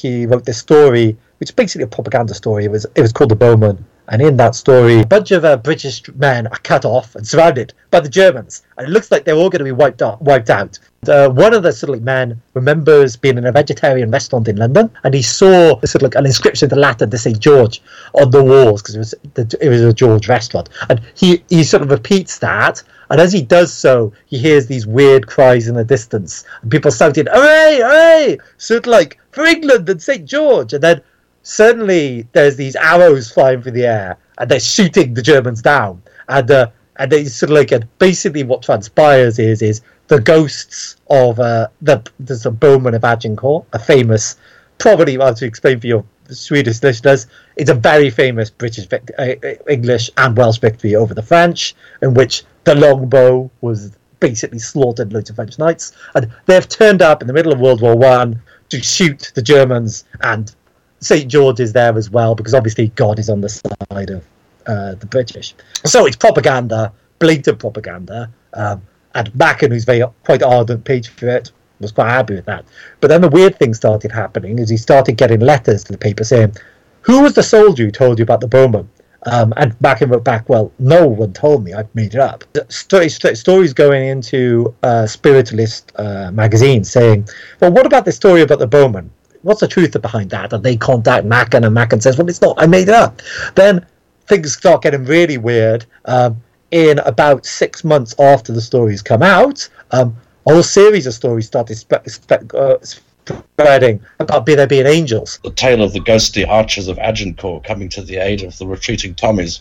he 0.00 0.26
wrote 0.26 0.44
this 0.44 0.58
story, 0.58 1.16
which 1.38 1.50
is 1.50 1.54
basically 1.54 1.84
a 1.84 1.88
propaganda 1.88 2.34
story. 2.34 2.64
It 2.64 2.70
was 2.70 2.86
it 2.94 3.02
was 3.02 3.12
called 3.12 3.30
The 3.30 3.36
Bowmen, 3.36 3.84
and 4.08 4.22
in 4.22 4.36
that 4.36 4.54
story, 4.54 5.00
a 5.00 5.06
bunch 5.06 5.30
of 5.30 5.44
uh, 5.44 5.56
British 5.56 6.02
men 6.14 6.46
are 6.46 6.58
cut 6.58 6.84
off 6.84 7.14
and 7.16 7.26
surrounded 7.26 7.72
by 7.90 8.00
the 8.00 8.08
Germans, 8.08 8.62
and 8.76 8.86
it 8.86 8.90
looks 8.90 9.10
like 9.10 9.24
they're 9.24 9.34
all 9.34 9.50
going 9.50 9.60
to 9.60 9.64
be 9.64 9.72
wiped 9.72 10.02
out. 10.02 10.20
Wiped 10.22 10.50
out. 10.50 10.78
Uh, 11.08 11.28
one 11.28 11.54
of 11.54 11.62
the 11.62 11.72
sort 11.72 11.96
of 11.96 12.02
men 12.02 12.40
remembers 12.54 13.16
being 13.16 13.38
in 13.38 13.46
a 13.46 13.52
vegetarian 13.52 14.10
restaurant 14.10 14.48
in 14.48 14.56
London, 14.56 14.90
and 15.04 15.14
he 15.14 15.22
saw 15.22 15.78
sort 15.80 15.96
of 15.96 16.02
like 16.02 16.14
an 16.14 16.26
inscription 16.26 16.70
in 16.70 16.78
Latin 16.78 17.10
to 17.10 17.18
Saint 17.18 17.38
George 17.38 17.82
on 18.14 18.30
the 18.30 18.42
walls 18.42 18.82
because 18.82 18.94
it 18.94 18.98
was 18.98 19.14
it 19.60 19.68
was 19.68 19.82
a 19.82 19.92
George 19.92 20.28
restaurant, 20.28 20.68
and 20.88 21.00
he 21.14 21.42
he 21.48 21.64
sort 21.64 21.82
of 21.82 21.90
repeats 21.90 22.38
that. 22.38 22.82
And 23.08 23.20
as 23.20 23.32
he 23.32 23.40
does 23.40 23.72
so, 23.72 24.12
he 24.26 24.36
hears 24.36 24.66
these 24.66 24.84
weird 24.84 25.28
cries 25.28 25.68
in 25.68 25.76
the 25.76 25.84
distance, 25.84 26.44
and 26.62 26.70
people 26.70 26.90
shouting, 26.90 27.26
"Hooray! 27.30 27.78
Hooray!" 27.80 28.38
Sort 28.58 28.86
of 28.86 28.90
like 28.90 29.18
for 29.30 29.44
England 29.44 29.88
and 29.88 30.02
St. 30.02 30.24
George. 30.24 30.72
And 30.72 30.82
then 30.82 31.02
suddenly 31.46 32.26
there's 32.32 32.56
these 32.56 32.74
arrows 32.74 33.30
flying 33.30 33.62
through 33.62 33.70
the 33.70 33.86
air 33.86 34.18
and 34.38 34.50
they're 34.50 34.58
shooting 34.58 35.14
the 35.14 35.22
Germans 35.22 35.62
down. 35.62 36.02
And 36.28 36.50
uh, 36.50 36.70
and 36.96 37.12
they 37.12 37.24
sort 37.26 37.50
of 37.50 37.56
like 37.56 37.70
and 37.70 37.86
basically 37.98 38.42
what 38.42 38.62
transpires 38.62 39.38
is 39.38 39.62
is 39.62 39.80
the 40.08 40.20
ghosts 40.20 40.96
of 41.08 41.38
uh, 41.38 41.68
the 41.82 42.02
there's 42.18 42.46
a 42.46 42.50
Bowman 42.50 42.94
of 42.94 43.04
Agincourt, 43.04 43.64
a 43.72 43.78
famous, 43.78 44.36
probably 44.78 45.16
well 45.18 45.34
to 45.34 45.46
explain 45.46 45.78
for 45.78 45.86
your 45.86 46.04
Swedish 46.30 46.82
listeners, 46.82 47.28
it's 47.54 47.70
a 47.70 47.74
very 47.74 48.10
famous 48.10 48.50
British 48.50 48.88
uh, 48.92 49.34
English 49.68 50.10
and 50.16 50.36
Welsh 50.36 50.58
victory 50.58 50.96
over 50.96 51.14
the 51.14 51.22
French, 51.22 51.76
in 52.02 52.14
which 52.14 52.42
the 52.64 52.74
longbow 52.74 53.48
was 53.60 53.92
basically 54.18 54.58
slaughtered 54.58 55.12
loads 55.12 55.30
of 55.30 55.36
French 55.36 55.58
knights, 55.60 55.92
and 56.16 56.28
they've 56.46 56.68
turned 56.68 57.02
up 57.02 57.22
in 57.22 57.28
the 57.28 57.32
middle 57.32 57.52
of 57.52 57.60
World 57.60 57.82
War 57.82 57.96
One 57.96 58.42
to 58.70 58.80
shoot 58.80 59.30
the 59.36 59.42
Germans, 59.42 60.04
and 60.22 60.52
St. 61.00 61.28
George 61.28 61.60
is 61.60 61.72
there 61.72 61.96
as 61.96 62.10
well 62.10 62.34
because 62.34 62.54
obviously 62.54 62.88
God 62.88 63.18
is 63.18 63.28
on 63.28 63.40
the 63.40 63.48
side 63.48 64.10
of 64.10 64.26
uh, 64.66 64.94
the 64.94 65.06
British. 65.06 65.54
So 65.84 66.06
it's 66.06 66.16
propaganda, 66.16 66.92
blatant 67.18 67.58
propaganda. 67.58 68.30
Um, 68.54 68.82
and 69.14 69.34
Machen, 69.34 69.70
who's 69.70 69.84
very 69.84 70.04
quite 70.24 70.42
ardent 70.42 70.84
patriot, 70.84 71.50
was 71.80 71.92
quite 71.92 72.10
happy 72.10 72.34
with 72.34 72.46
that. 72.46 72.64
But 73.00 73.08
then 73.08 73.20
the 73.20 73.28
weird 73.28 73.58
thing 73.58 73.74
started 73.74 74.12
happening 74.12 74.58
is 74.58 74.68
he 74.68 74.76
started 74.76 75.16
getting 75.16 75.40
letters 75.40 75.84
to 75.84 75.92
the 75.92 75.98
paper 75.98 76.24
saying, 76.24 76.56
"Who 77.02 77.22
was 77.22 77.34
the 77.34 77.42
soldier 77.42 77.84
who 77.84 77.90
told 77.90 78.18
you 78.18 78.22
about 78.22 78.40
the 78.40 78.48
Bowmen?" 78.48 78.88
Um, 79.24 79.52
and 79.56 79.78
Machen 79.80 80.10
wrote 80.10 80.24
back, 80.24 80.48
"Well, 80.48 80.72
no 80.78 81.06
one 81.06 81.32
told 81.32 81.64
me. 81.64 81.72
I've 81.72 81.94
made 81.94 82.14
it 82.14 82.20
up." 82.20 82.44
Story, 82.68 83.08
stories 83.08 83.72
going 83.72 84.08
into 84.08 84.74
uh, 84.82 85.06
spiritualist 85.06 85.92
uh, 85.96 86.30
magazines 86.32 86.90
saying, 86.90 87.28
"Well, 87.60 87.72
what 87.72 87.86
about 87.86 88.04
the 88.04 88.12
story 88.12 88.42
about 88.42 88.58
the 88.58 88.66
Bowmen? 88.66 89.10
What's 89.42 89.60
the 89.60 89.68
truth 89.68 90.00
behind 90.00 90.30
that?" 90.30 90.52
And 90.52 90.62
they 90.62 90.76
contact 90.76 91.24
Machen, 91.24 91.64
and 91.64 91.74
Machen 91.74 92.00
says, 92.00 92.16
"Well, 92.18 92.28
it's 92.28 92.42
not. 92.42 92.56
I 92.58 92.66
made 92.66 92.88
it 92.88 92.94
up." 92.94 93.20
Then 93.54 93.84
things 94.26 94.54
start 94.54 94.82
getting 94.82 95.04
really 95.04 95.38
weird. 95.38 95.86
Um, 96.04 96.42
in 96.70 96.98
about 97.00 97.46
six 97.46 97.84
months 97.84 98.14
after 98.18 98.52
the 98.52 98.60
stories 98.60 99.00
come 99.00 99.22
out, 99.22 99.68
um, 99.92 100.16
a 100.46 100.52
whole 100.52 100.62
series 100.62 101.06
of 101.06 101.14
stories 101.14 101.46
started 101.46 101.76
spe- 101.76 102.06
spe- 102.06 102.54
uh, 102.54 102.76
spreading 102.82 104.00
about 104.20 104.46
there 104.46 104.66
being 104.66 104.86
angels. 104.86 105.38
The 105.42 105.50
tale 105.50 105.82
of 105.82 105.92
the 105.92 106.00
ghostly 106.00 106.44
archers 106.44 106.88
of 106.88 106.98
Agincourt 106.98 107.64
coming 107.64 107.88
to 107.90 108.02
the 108.02 108.16
aid 108.16 108.42
of 108.42 108.56
the 108.58 108.66
retreating 108.66 109.14
Tommies 109.14 109.60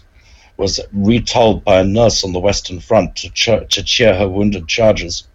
was 0.58 0.80
retold 0.94 1.64
by 1.64 1.80
a 1.80 1.84
nurse 1.84 2.24
on 2.24 2.32
the 2.32 2.40
Western 2.40 2.80
Front 2.80 3.16
to, 3.18 3.66
to 3.66 3.84
cheer 3.84 4.16
her 4.16 4.28
wounded 4.28 4.68
charges, 4.68 5.28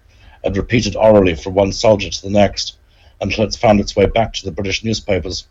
and 0.43 0.57
repeated 0.57 0.97
orally 0.97 1.35
from 1.35 1.55
one 1.55 1.73
soldier 1.73 2.09
to 2.09 2.23
the 2.23 2.31
next 2.31 2.77
until 3.21 3.45
it's 3.45 3.57
found 3.57 3.81
its 3.81 3.95
way 3.95 4.07
back 4.07 4.33
to 4.33 4.45
the 4.45 4.53
British 4.53 4.85
newspapers 4.85 5.47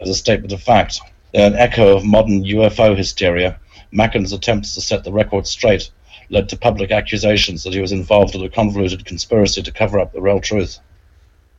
as 0.00 0.08
a 0.08 0.14
statement 0.14 0.52
of 0.52 0.62
fact. 0.62 1.00
An 1.34 1.54
echo 1.54 1.96
of 1.96 2.04
modern 2.04 2.44
UFO 2.44 2.96
hysteria, 2.96 3.58
Machen's 3.90 4.32
attempts 4.32 4.74
to 4.74 4.80
set 4.80 5.04
the 5.04 5.12
record 5.12 5.46
straight 5.46 5.90
led 6.30 6.48
to 6.48 6.56
public 6.56 6.90
accusations 6.90 7.62
that 7.62 7.74
he 7.74 7.80
was 7.80 7.92
involved 7.92 8.34
in 8.34 8.42
a 8.42 8.48
convoluted 8.48 9.04
conspiracy 9.04 9.62
to 9.62 9.72
cover 9.72 9.98
up 9.98 10.12
the 10.12 10.20
real 10.20 10.40
truth. 10.40 10.78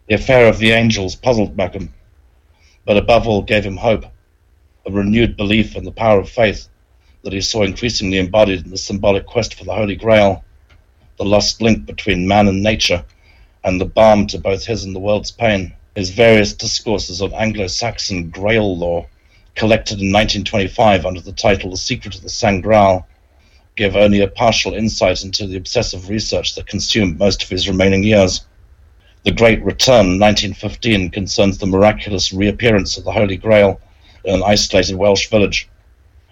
The 0.07 0.15
affair 0.15 0.47
of 0.47 0.57
the 0.57 0.71
angels 0.71 1.15
puzzled 1.15 1.55
Mackin, 1.55 1.93
but 2.85 2.97
above 2.97 3.27
all 3.27 3.41
gave 3.41 3.65
him 3.65 3.77
hope, 3.77 4.05
a 4.85 4.91
renewed 4.91 5.37
belief 5.37 5.75
in 5.75 5.85
the 5.85 5.91
power 5.91 6.19
of 6.19 6.29
faith 6.29 6.67
that 7.23 7.33
he 7.33 7.41
saw 7.41 7.63
increasingly 7.63 8.17
embodied 8.17 8.65
in 8.65 8.71
the 8.71 8.77
symbolic 8.77 9.25
quest 9.25 9.53
for 9.53 9.63
the 9.63 9.73
Holy 9.73 9.95
Grail, 9.95 10.43
the 11.17 11.23
lost 11.23 11.61
link 11.61 11.85
between 11.85 12.27
man 12.27 12.47
and 12.47 12.61
nature, 12.61 13.05
and 13.63 13.79
the 13.79 13.85
balm 13.85 14.27
to 14.27 14.37
both 14.37 14.65
his 14.65 14.83
and 14.83 14.95
the 14.95 14.99
world's 14.99 15.31
pain. 15.31 15.73
His 15.95 16.09
various 16.09 16.53
discourses 16.53 17.21
on 17.21 17.33
Anglo 17.33 17.67
Saxon 17.67 18.29
Grail 18.29 18.77
lore, 18.77 19.07
collected 19.55 20.01
in 20.01 20.11
1925 20.11 21.05
under 21.05 21.21
the 21.21 21.31
title 21.31 21.71
The 21.71 21.77
Secret 21.77 22.15
of 22.15 22.23
the 22.23 22.29
Sangreal, 22.29 23.05
give 23.75 23.95
only 23.95 24.21
a 24.21 24.27
partial 24.27 24.73
insight 24.73 25.23
into 25.23 25.47
the 25.47 25.57
obsessive 25.57 26.09
research 26.09 26.55
that 26.55 26.67
consumed 26.67 27.19
most 27.19 27.43
of 27.43 27.49
his 27.49 27.67
remaining 27.67 28.03
years. 28.03 28.45
The 29.23 29.31
Great 29.31 29.63
Return, 29.63 30.19
1915, 30.19 31.11
concerns 31.11 31.57
the 31.57 31.65
miraculous 31.65 32.33
reappearance 32.33 32.97
of 32.97 33.05
the 33.05 33.11
Holy 33.11 33.37
Grail 33.37 33.79
in 34.25 34.35
an 34.35 34.43
isolated 34.43 34.95
Welsh 34.95 35.29
village, 35.29 35.69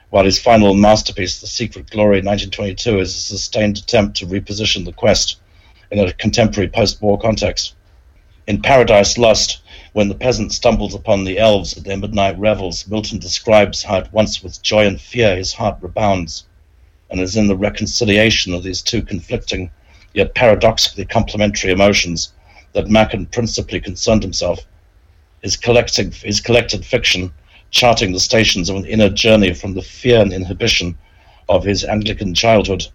while 0.09 0.25
his 0.25 0.39
final 0.39 0.73
masterpiece, 0.73 1.39
The 1.39 1.47
Secret 1.47 1.89
Glory, 1.89 2.17
1922, 2.17 2.99
is 2.99 3.15
a 3.15 3.19
sustained 3.19 3.77
attempt 3.77 4.17
to 4.17 4.25
reposition 4.25 4.83
the 4.83 4.91
quest 4.91 5.37
in 5.91 5.99
a 5.99 6.13
contemporary 6.13 6.69
post 6.69 7.01
war 7.01 7.19
context. 7.19 7.75
In 8.47 8.61
Paradise 8.61 9.17
Lost, 9.17 9.61
when 9.93 10.07
the 10.07 10.15
peasant 10.15 10.53
stumbles 10.53 10.95
upon 10.95 11.25
the 11.25 11.37
elves 11.37 11.77
at 11.77 11.83
their 11.83 11.97
midnight 11.97 12.39
revels, 12.39 12.87
Milton 12.87 13.19
describes 13.19 13.83
how 13.83 13.97
at 13.97 14.13
once 14.13 14.41
with 14.41 14.61
joy 14.61 14.87
and 14.87 14.99
fear 14.99 15.35
his 15.35 15.53
heart 15.53 15.77
rebounds 15.81 16.45
and 17.09 17.19
is 17.19 17.35
in 17.35 17.47
the 17.47 17.57
reconciliation 17.57 18.53
of 18.53 18.63
these 18.63 18.81
two 18.81 19.01
conflicting, 19.01 19.69
yet 20.13 20.33
paradoxically 20.33 21.05
complementary 21.05 21.71
emotions 21.71 22.31
that 22.73 22.87
Machen 22.87 23.25
principally 23.25 23.81
concerned 23.81 24.23
himself. 24.23 24.65
His, 25.43 25.57
collecting, 25.57 26.11
his 26.11 26.39
collected 26.39 26.85
fiction, 26.85 27.33
charting 27.69 28.13
the 28.13 28.19
stations 28.19 28.69
of 28.69 28.77
an 28.77 28.85
inner 28.85 29.09
journey 29.09 29.53
from 29.53 29.73
the 29.73 29.81
fear 29.81 30.21
and 30.21 30.31
inhibition 30.31 30.97
of 31.49 31.65
his 31.65 31.83
Anglican 31.83 32.33
childhood 32.33 32.87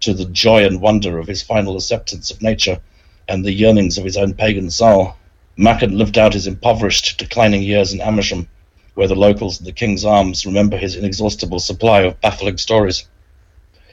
to 0.00 0.14
the 0.14 0.26
joy 0.26 0.64
and 0.64 0.80
wonder 0.80 1.18
of 1.18 1.26
his 1.26 1.42
final 1.42 1.76
acceptance 1.76 2.30
of 2.30 2.42
nature 2.42 2.80
and 3.28 3.44
the 3.44 3.52
yearnings 3.52 3.96
of 3.96 4.04
his 4.04 4.16
own 4.16 4.34
pagan 4.34 4.70
soul. 4.70 5.14
Machen 5.56 5.96
lived 5.96 6.18
out 6.18 6.34
his 6.34 6.46
impoverished, 6.46 7.18
declining 7.18 7.62
years 7.62 7.92
in 7.92 8.00
Amersham, 8.00 8.48
where 8.94 9.08
the 9.08 9.14
locals 9.14 9.58
in 9.58 9.64
the 9.64 9.72
King's 9.72 10.04
Arms 10.04 10.44
remember 10.44 10.76
his 10.76 10.96
inexhaustible 10.96 11.58
supply 11.58 12.02
of 12.02 12.20
baffling 12.20 12.58
stories. 12.58 13.08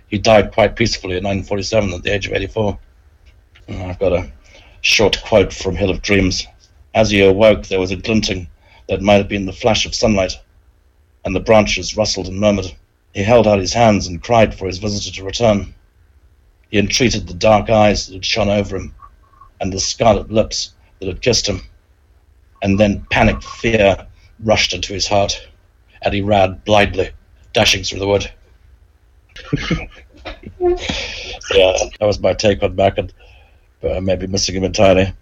He 0.08 0.18
died 0.18 0.52
quite 0.52 0.76
peacefully 0.76 1.18
in 1.18 1.24
1947 1.24 1.94
at 1.94 2.04
the 2.04 2.14
age 2.14 2.28
of 2.28 2.34
84. 2.34 2.78
And 3.68 3.84
I've 3.84 4.00
got 4.00 4.12
a 4.12 4.32
short 4.82 5.22
quote 5.24 5.54
from 5.54 5.76
Hill 5.76 5.90
of 5.90 6.02
Dreams. 6.02 6.46
As 6.94 7.10
he 7.10 7.22
awoke, 7.22 7.68
there 7.68 7.80
was 7.80 7.92
a 7.92 7.96
glinting 7.96 8.50
that 8.90 9.02
might 9.02 9.18
have 9.18 9.30
been 9.30 9.46
the 9.46 9.54
flash 9.54 9.86
of 9.86 9.96
sunlight, 9.96 10.34
and 11.24 11.34
the 11.34 11.40
branches 11.40 11.96
rustled 11.96 12.28
and 12.28 12.40
murmured. 12.40 12.76
He 13.14 13.24
held 13.24 13.48
out 13.48 13.60
his 13.60 13.74
hands 13.74 14.08
and 14.08 14.22
cried 14.22 14.54
for 14.54 14.68
his 14.68 14.80
visitor 14.80 15.16
to 15.16 15.24
return. 15.24 15.74
He 16.72 16.80
entreated 16.80 17.28
the 17.28 17.34
dark 17.34 17.70
eyes 17.70 18.08
that 18.08 18.14
had 18.14 18.26
shone 18.26 18.50
over 18.50 18.78
him, 18.78 18.96
and 19.60 19.72
the 19.72 19.80
scarlet 19.80 20.32
lips 20.32 20.74
that 21.00 21.08
had 21.08 21.22
kissed 21.22 21.48
him. 21.48 21.62
And 22.64 22.80
then 22.80 23.06
panic 23.10 23.44
fear 23.44 24.08
rushed 24.40 24.74
into 24.74 24.94
his 24.94 25.06
heart, 25.06 25.50
and 26.02 26.14
he 26.14 26.22
ran 26.22 26.62
blindly, 26.66 27.12
dashing 27.52 27.84
through 27.84 28.00
the 28.00 28.08
wood. 28.08 28.32
yeah, 31.52 31.78
that 32.00 32.02
was 32.02 32.20
my 32.20 32.34
take 32.34 32.64
on 32.64 32.76
Machen. 32.76 33.12
But 33.82 33.98
I 33.98 34.00
may 34.00 34.16
be 34.16 34.28
missing 34.28 34.56
him 34.56 34.64
entirely. 34.64 35.14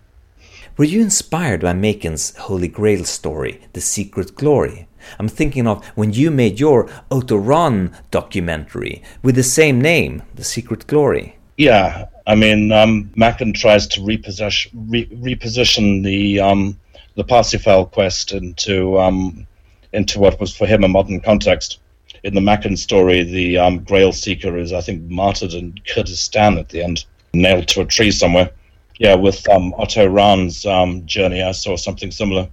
Were 0.78 0.86
you 0.86 1.02
inspired 1.02 1.62
by 1.62 1.74
Machen's 1.74 2.36
Holy 2.38 2.68
Grail 2.68 3.06
story, 3.06 3.60
The 3.74 3.82
Secret 3.82 4.36
Glory? 4.36 4.88
I'm 5.18 5.28
thinking 5.28 5.66
of 5.66 5.84
when 5.96 6.14
you 6.14 6.30
made 6.30 6.60
your 6.60 6.88
Otto 7.10 7.38
Rahn 7.38 7.96
documentary 8.12 9.02
with 9.24 9.36
the 9.36 9.44
same 9.44 9.82
name, 9.82 10.22
The 10.36 10.44
Secret 10.44 10.86
Glory. 10.86 11.39
Yeah, 11.60 12.06
I 12.26 12.36
mean, 12.36 12.72
um, 12.72 13.12
tries 13.54 13.86
to 13.88 14.00
reposition, 14.00 14.72
re- 14.88 15.08
reposition 15.08 16.06
the 16.06 16.40
um, 16.40 16.80
the 17.16 17.26
Parsifal 17.26 17.86
quest 17.86 18.32
into 18.32 18.98
um, 18.98 19.46
into 19.92 20.20
what 20.20 20.40
was 20.40 20.56
for 20.56 20.66
him 20.66 20.86
a 20.86 20.88
modern 20.88 21.20
context 21.20 21.80
in 22.24 22.34
the 22.34 22.40
Machen 22.40 22.78
story, 22.78 23.24
the 23.24 23.58
um, 23.58 23.80
Grail 23.80 24.14
Seeker 24.14 24.58
is, 24.58 24.72
I 24.72 24.80
think, 24.80 25.04
martyred 25.10 25.54
in 25.54 25.76
Kurdistan 25.86 26.58
at 26.58 26.70
the 26.70 26.82
end, 26.82 27.04
nailed 27.34 27.68
to 27.70 27.82
a 27.82 27.86
tree 27.86 28.12
somewhere. 28.12 28.52
Yeah, 28.98 29.16
with 29.16 29.48
um, 29.50 29.74
Otto 29.78 30.08
Rahn's 30.08 30.66
um, 30.66 31.06
journey, 31.06 31.42
I 31.42 31.52
saw 31.52 31.76
something 31.76 32.12
similar. 32.12 32.48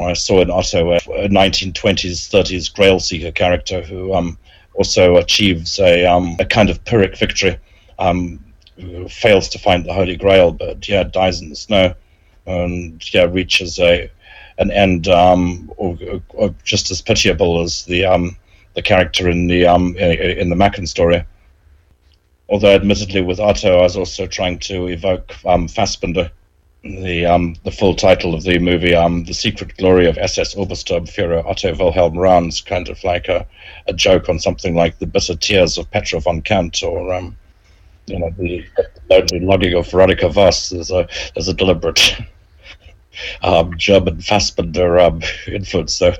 I 0.00 0.14
saw 0.14 0.40
in 0.40 0.50
Otto 0.50 0.92
a, 0.92 0.96
a 0.96 1.28
1920s, 1.28 2.30
30s 2.30 2.74
Grail 2.74 2.98
Seeker 2.98 3.32
character 3.32 3.82
who 3.82 4.14
um, 4.14 4.38
also 4.74 5.16
achieves 5.16 5.78
a, 5.78 6.04
a 6.38 6.46
kind 6.46 6.70
of 6.70 6.82
Pyrrhic 6.86 7.16
victory, 7.18 7.58
um, 7.98 8.42
fails 9.08 9.48
to 9.50 9.58
find 9.58 9.84
the 9.84 9.92
Holy 9.92 10.16
Grail, 10.16 10.52
but 10.52 10.88
yeah, 10.88 11.02
dies 11.02 11.40
in 11.40 11.48
the 11.48 11.56
snow, 11.56 11.94
and 12.46 13.02
yeah, 13.14 13.24
reaches 13.24 13.78
a 13.78 14.10
an 14.58 14.70
end 14.70 15.08
um, 15.08 15.70
or, 15.76 15.98
or 16.30 16.54
just 16.64 16.90
as 16.90 17.02
pitiable 17.02 17.62
as 17.62 17.84
the 17.84 18.04
um, 18.04 18.36
the 18.74 18.82
character 18.82 19.28
in 19.28 19.46
the 19.46 19.66
um 19.66 19.96
in 19.96 20.50
the 20.50 20.56
Machen 20.56 20.86
story. 20.86 21.24
Although, 22.48 22.74
admittedly, 22.74 23.22
with 23.22 23.40
Otto, 23.40 23.78
I 23.78 23.82
was 23.82 23.96
also 23.96 24.26
trying 24.26 24.60
to 24.60 24.86
evoke 24.86 25.34
um, 25.44 25.66
Fassbinder, 25.66 26.30
the 26.84 27.26
um, 27.26 27.56
the 27.64 27.72
full 27.72 27.94
title 27.94 28.34
of 28.34 28.44
the 28.44 28.58
movie, 28.58 28.94
um, 28.94 29.24
"The 29.24 29.34
Secret 29.34 29.76
Glory 29.76 30.06
of 30.06 30.16
SS 30.16 30.54
Obersturmführer 30.54 31.44
Otto 31.44 31.74
Wilhelm 31.74 32.14
Rahn's," 32.14 32.60
kind 32.60 32.88
of 32.88 33.02
like 33.02 33.28
a, 33.28 33.46
a 33.88 33.92
joke 33.92 34.28
on 34.28 34.38
something 34.38 34.76
like 34.76 34.98
the 34.98 35.06
bitter 35.06 35.34
tears 35.34 35.76
of 35.76 35.90
Petra 35.90 36.20
von 36.20 36.40
Kant, 36.40 36.82
or 36.84 37.12
um, 37.12 37.36
you 38.06 38.18
know, 38.18 38.30
the 38.38 38.64
lonely 39.10 39.40
logging 39.40 39.74
of 39.74 39.90
Veronica 39.90 40.28
Voss. 40.28 40.70
There's 40.70 40.90
a 40.90 41.08
there's 41.34 41.48
a 41.48 41.54
deliberate 41.54 42.16
um, 43.42 43.76
German 43.76 44.16
Fassbinder 44.18 45.04
um, 45.04 45.22
influence 45.46 45.98
there. 45.98 46.16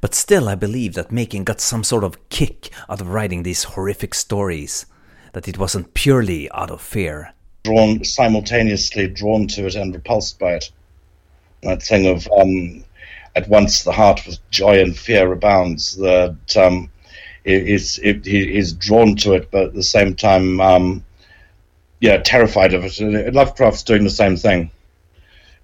But 0.00 0.14
still, 0.14 0.48
I 0.48 0.54
believe 0.54 0.94
that 0.94 1.12
Machen 1.12 1.44
got 1.44 1.60
some 1.60 1.84
sort 1.84 2.04
of 2.04 2.28
kick 2.30 2.70
out 2.88 3.00
of 3.00 3.08
writing 3.08 3.42
these 3.42 3.64
horrific 3.64 4.14
stories, 4.14 4.86
that 5.32 5.48
it 5.48 5.58
wasn't 5.58 5.94
purely 5.94 6.50
out 6.52 6.70
of 6.70 6.80
fear. 6.80 7.32
Drawn 7.64 8.02
simultaneously 8.04 9.08
drawn 9.08 9.46
to 9.48 9.66
it 9.66 9.74
and 9.74 9.94
repulsed 9.94 10.38
by 10.38 10.54
it. 10.54 10.70
That 11.62 11.82
thing 11.82 12.06
of 12.06 12.26
um, 12.36 12.84
at 13.36 13.48
once 13.48 13.84
the 13.84 13.92
heart 13.92 14.26
with 14.26 14.38
joy 14.50 14.80
and 14.80 14.96
fear 14.96 15.32
abounds. 15.32 15.96
That 15.96 16.56
um, 16.56 16.90
is 17.44 17.98
it, 18.02 18.26
is 18.26 18.72
drawn 18.72 19.16
to 19.16 19.34
it, 19.34 19.50
but 19.50 19.66
at 19.66 19.74
the 19.74 19.82
same 19.82 20.14
time, 20.14 20.60
um, 20.60 21.04
yeah, 22.00 22.18
terrified 22.18 22.74
of 22.74 22.84
it. 22.84 23.34
Lovecraft's 23.34 23.82
doing 23.82 24.04
the 24.04 24.10
same 24.10 24.36
thing 24.36 24.70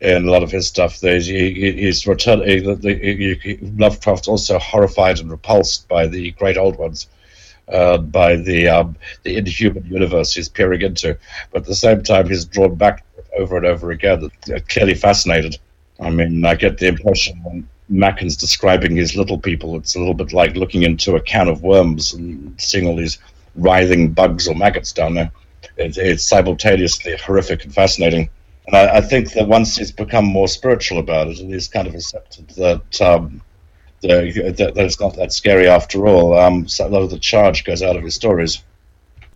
in 0.01 0.29
a 0.29 0.31
lot 0.31 0.43
of 0.43 0.51
his 0.51 0.67
stuff. 0.67 1.01
There's, 1.01 1.27
he, 1.27 1.73
he's 1.73 2.07
return, 2.07 2.41
Lovecraft's 3.79 4.29
also 4.29 4.59
horrified 4.59 5.19
and 5.19 5.31
repulsed 5.31 5.89
by 5.89 6.07
the 6.07 6.31
great 6.33 6.57
old 6.57 6.79
ones, 6.79 7.09
uh, 7.69 7.99
by 7.99 8.37
the 8.37 8.69
um, 8.69 8.97
the 9.25 9.37
inhuman 9.37 9.85
universe 9.87 10.35
he's 10.35 10.49
peering 10.49 10.83
into. 10.83 11.19
But 11.51 11.63
at 11.63 11.69
the 11.69 11.75
same 11.75 12.03
time, 12.03 12.29
he's 12.29 12.45
drawn 12.45 12.77
back 12.77 13.05
over 13.37 13.57
and 13.57 13.67
over 13.67 13.91
again, 13.91 14.31
clearly 14.69 14.95
fascinated. 14.95 15.59
I 16.01 16.11
mean, 16.11 16.45
I 16.45 16.55
get 16.55 16.79
the 16.79 16.87
impression 16.87 17.69
Machen's 17.89 18.37
describing 18.37 18.97
his 18.97 19.17
little 19.17 19.39
people, 19.39 19.77
it's 19.77 19.95
a 19.95 19.99
little 19.99 20.15
bit 20.15 20.33
like 20.33 20.55
looking 20.57 20.83
into 20.83 21.17
a 21.17 21.21
can 21.21 21.49
of 21.49 21.63
worms 21.63 22.13
and 22.13 22.55
seeing 22.61 22.87
all 22.87 22.97
these 22.97 23.19
writhing 23.57 24.13
bugs 24.13 24.47
or 24.47 24.55
maggots 24.55 24.93
down 24.93 25.15
there. 25.15 25.31
It, 25.77 25.97
it's 25.97 26.25
simultaneously 26.25 27.17
horrific 27.17 27.65
and 27.65 27.75
fascinating. 27.75 28.31
And 28.67 28.77
I, 28.77 28.97
I, 28.99 29.01
think 29.01 29.33
that 29.33 29.49
once 29.49 29.77
he's 29.77 29.91
become 29.91 30.27
more 30.27 30.49
spiritual 30.49 30.99
about 30.99 31.29
it, 31.29 31.41
and 31.41 31.53
he's 31.53 31.69
kind 31.69 31.89
of 31.89 31.95
accepted 31.95 32.51
that 32.51 33.01
um, 33.01 33.41
the, 34.03 34.53
that, 34.57 34.75
that, 34.75 34.85
it's 34.85 35.01
not 35.01 35.17
that 35.17 35.33
scary 35.33 35.69
after 35.69 36.07
all, 36.07 36.39
um, 36.39 36.69
so 36.69 36.87
a 36.87 36.91
lot 36.91 37.03
of 37.03 37.11
the 37.11 37.19
charge 37.19 37.65
goes 37.65 37.83
out 37.83 37.97
of 37.97 38.05
his 38.05 38.15
stories. 38.15 38.63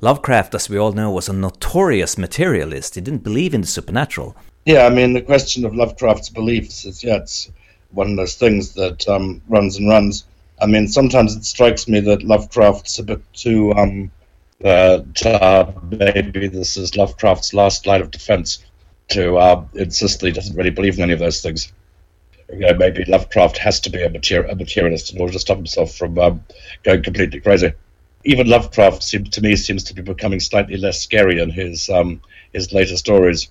Lovecraft, 0.02 0.54
as 0.54 0.68
we 0.68 0.76
all 0.76 0.92
know, 0.92 1.10
was 1.10 1.28
a 1.28 1.32
notorious 1.32 2.18
materialist. 2.18 2.96
He 2.96 3.00
didn't 3.00 3.22
believe 3.22 3.54
in 3.54 3.62
the 3.62 3.66
supernatural. 3.66 4.36
Yeah, 4.66 4.84
I 4.84 4.90
mean, 4.90 5.12
the 5.12 5.22
question 5.22 5.64
of 5.64 5.74
Lovecraft's 5.74 6.28
beliefs 6.28 6.84
is, 6.84 7.02
yeah, 7.02 7.16
it's 7.16 7.50
one 7.92 8.10
of 8.10 8.16
those 8.16 8.34
things 8.34 8.74
that 8.74 9.08
um, 9.08 9.42
runs 9.48 9.76
and 9.76 9.88
runs. 9.88 10.24
I 10.60 10.66
mean, 10.66 10.88
sometimes 10.88 11.36
it 11.36 11.44
strikes 11.44 11.88
me 11.88 12.00
that 12.00 12.22
Lovecraft's 12.22 12.98
a 12.98 13.02
bit 13.02 13.20
too, 13.32 13.72
um, 13.74 14.10
that 14.60 15.26
uh, 15.26 15.72
maybe 15.90 16.48
this 16.48 16.76
is 16.76 16.96
Lovecraft's 16.96 17.52
last 17.52 17.86
line 17.86 18.00
of 18.00 18.10
defense 18.10 18.64
to 19.08 19.36
uh, 19.36 19.64
insist 19.74 20.20
that 20.20 20.26
he 20.26 20.32
doesn't 20.32 20.56
really 20.56 20.70
believe 20.70 20.96
in 20.96 21.02
any 21.02 21.12
of 21.12 21.18
those 21.18 21.42
things. 21.42 21.72
You 22.52 22.60
know, 22.60 22.74
maybe 22.74 23.04
Lovecraft 23.04 23.58
has 23.58 23.80
to 23.80 23.90
be 23.90 24.02
a, 24.02 24.06
a 24.06 24.54
materialist 24.54 25.12
in 25.12 25.20
order 25.20 25.32
to 25.32 25.38
stop 25.38 25.56
himself 25.56 25.94
from 25.94 26.18
um, 26.18 26.44
going 26.82 27.02
completely 27.02 27.40
crazy. 27.40 27.72
even 28.24 28.48
Lovecraft 28.48 29.02
to 29.08 29.40
me 29.40 29.56
seems 29.56 29.84
to 29.84 29.94
be 29.94 30.02
becoming 30.02 30.40
slightly 30.40 30.76
less 30.76 31.00
scary 31.00 31.40
in 31.40 31.50
his 31.50 31.88
um, 31.88 32.20
his 32.52 32.72
later 32.72 32.96
stories. 32.96 33.48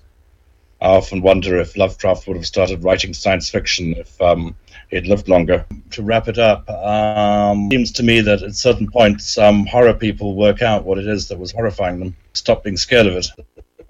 I 0.82 0.96
often 0.96 1.22
wonder 1.22 1.60
if 1.60 1.76
Lovecraft 1.76 2.26
would 2.26 2.36
have 2.36 2.46
started 2.46 2.82
writing 2.82 3.14
science 3.14 3.48
fiction 3.48 3.94
if 3.94 4.20
um, 4.20 4.56
he'd 4.90 5.06
lived 5.06 5.28
longer. 5.28 5.64
To 5.92 6.02
wrap 6.02 6.26
it 6.26 6.38
up, 6.38 6.68
um, 6.68 7.70
seems 7.70 7.92
to 7.92 8.02
me 8.02 8.20
that 8.22 8.42
at 8.42 8.56
certain 8.56 8.90
points, 8.90 9.38
um, 9.38 9.64
horror 9.66 9.94
people 9.94 10.34
work 10.34 10.60
out 10.60 10.84
what 10.84 10.98
it 10.98 11.06
is 11.06 11.28
that 11.28 11.38
was 11.38 11.52
horrifying 11.52 12.00
them, 12.00 12.16
stop 12.32 12.64
being 12.64 12.76
scared 12.76 13.06
of 13.06 13.14
it, 13.14 13.26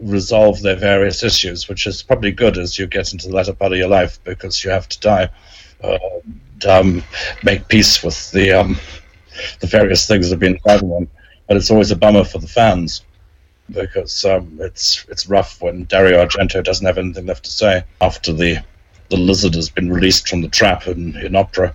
resolve 0.01 0.61
their 0.61 0.77
various 0.77 1.23
issues, 1.23 1.67
which 1.67 1.87
is 1.87 2.03
probably 2.03 2.31
good 2.31 2.59
as 2.59 2.79
you 2.79 2.87
get 2.87 3.11
into 3.11 3.27
the 3.29 3.35
latter 3.35 3.55
part 3.55 3.73
of 3.73 3.79
your 3.79 3.89
life 3.89 4.23
because 4.25 4.63
you 4.63 4.69
have 4.69 4.87
to 4.91 5.01
die. 5.01 5.31
Uh, 5.83 5.99
and, 6.25 6.67
um, 6.67 7.05
make 7.43 7.67
peace 7.69 8.05
with 8.05 8.31
the 8.33 8.53
um, 8.53 8.79
the 9.61 9.67
various 9.67 10.07
things 10.07 10.29
that 10.29 10.35
have 10.35 10.41
been 10.41 10.61
driving 10.65 10.91
them. 10.91 11.09
But 11.49 11.57
it's 11.57 11.71
always 11.71 11.91
a 11.91 11.97
bummer 11.97 12.25
for 12.25 12.39
the 12.39 12.47
fans 12.47 13.03
because 13.73 14.25
um, 14.25 14.59
it's 14.61 15.05
it's 15.09 15.29
rough 15.29 15.61
when 15.61 15.85
Dario 15.85 16.25
Argento 16.25 16.63
doesn't 16.63 16.87
have 16.87 16.99
anything 16.99 17.27
left 17.27 17.45
to 17.45 17.51
say 17.51 17.85
after 18.01 18.33
the 18.33 18.59
the 19.11 19.17
lizard 19.17 19.55
has 19.55 19.69
been 19.69 19.93
released 19.93 20.29
from 20.29 20.41
the 20.41 20.49
trap 20.49 20.87
in, 20.87 21.17
in 21.19 21.37
opera. 21.37 21.75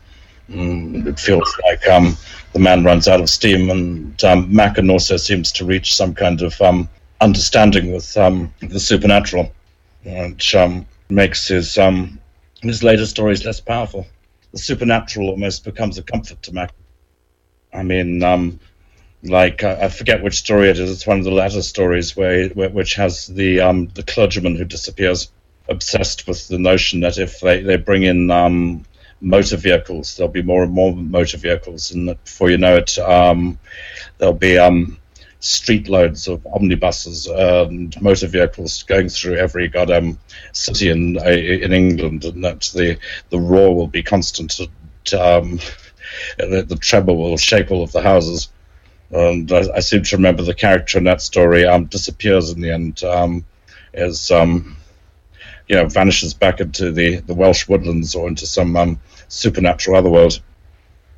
Mm, 0.50 1.06
it 1.06 1.20
feels 1.20 1.56
like 1.66 1.88
um, 1.88 2.18
the 2.54 2.60
man 2.60 2.84
runs 2.84 3.08
out 3.08 3.20
of 3.20 3.30
steam, 3.30 3.70
and 3.70 4.24
um, 4.24 4.54
Machen 4.54 4.90
also 4.90 5.18
seems 5.18 5.52
to 5.54 5.66
reach 5.66 5.96
some 5.96 6.16
kind 6.16 6.42
of 6.42 6.60
um, 6.62 6.90
understanding 7.22 7.92
with 7.92 8.16
um, 8.18 8.54
the 8.62 8.80
supernatural, 8.80 9.52
which 10.04 10.56
um, 10.56 10.86
makes 11.10 11.48
his 11.48 11.78
um, 11.78 12.20
his 12.62 12.84
later 12.84 13.06
stories 13.06 13.46
less 13.46 13.60
powerful. 13.60 14.08
The 14.52 14.60
supernatural 14.60 15.30
almost 15.30 15.64
becomes 15.64 15.98
a 15.98 16.04
comfort 16.04 16.42
to 16.44 16.54
Machen. 16.54 16.76
I 17.74 17.84
mean, 17.84 18.24
like 19.30 19.64
I 19.64 19.90
forget 19.90 20.24
which 20.24 20.38
story 20.38 20.70
it 20.70 20.80
is. 20.80 20.92
It's 20.92 21.08
one 21.08 21.20
of 21.20 21.26
the 21.26 21.32
latter 21.32 21.62
stories 21.62 22.16
where, 22.16 22.50
where 22.50 22.70
which 22.70 22.96
has 22.96 23.28
the 23.28 23.62
um, 23.62 23.88
the 23.88 24.04
clergyman 24.04 24.56
who 24.56 24.66
disappears, 24.66 25.32
obsessed 25.70 26.28
with 26.28 26.48
the 26.48 26.60
notion 26.60 27.02
that 27.02 27.18
if 27.18 27.40
they, 27.40 27.62
they 27.62 27.78
bring 27.78 28.04
in 28.04 28.32
um, 28.32 28.86
motor 29.22 29.58
vehicles, 29.58 30.16
there'll 30.16 30.32
be 30.32 30.42
more 30.42 30.64
and 30.64 30.74
more 30.74 30.96
motor 30.96 31.38
vehicles, 31.38 31.92
and 31.92 32.08
before 32.24 32.50
you 32.50 32.58
know 32.58 32.78
it, 32.78 32.98
um, 33.00 33.60
there'll 34.18 34.34
be 34.34 34.58
um, 34.58 34.98
street 35.40 35.88
loads 35.88 36.28
of 36.28 36.46
omnibuses 36.48 37.28
and 37.28 38.00
motor 38.02 38.28
vehicles 38.28 38.84
going 38.84 39.10
through 39.10 39.36
every 39.36 39.68
goddamn 39.68 40.18
city 40.52 40.90
in 40.90 41.18
in 41.18 41.74
England, 41.74 42.26
and 42.26 42.44
that 42.44 42.62
the 42.74 42.98
the 43.30 43.40
roar 43.40 43.76
will 43.76 43.88
be 43.88 44.04
constant. 44.04 44.60
Um, 45.18 45.60
the, 46.38 46.66
the 46.68 46.78
treble 46.78 47.18
will 47.18 47.38
shake 47.38 47.72
all 47.72 47.84
of 47.84 47.92
the 47.92 48.02
houses. 48.02 48.50
And 49.12 49.52
I, 49.52 49.64
I, 49.76 49.80
seem 49.80 50.04
to 50.04 50.18
remember 50.18 50.44
the 50.44 50.54
character 50.54 50.98
in 50.98 51.06
that 51.06 51.22
story 51.22 51.66
um, 51.66 51.86
disappears 51.86 52.52
in 52.52 52.60
the 52.60 52.72
end, 52.72 53.04
um, 53.04 53.46
as 53.94 54.32
um, 54.32 54.76
you 55.68 55.76
know, 55.76 55.86
vanishes 55.88 56.34
back 56.34 56.60
into 56.60 56.92
the, 56.92 57.18
the 57.22 57.34
Welsh 57.34 57.68
woodlands 57.70 58.16
or 58.16 58.28
into 58.28 58.46
some 58.46 58.76
um, 58.76 59.00
supernatural 59.30 59.98
otherworld. 59.98 60.42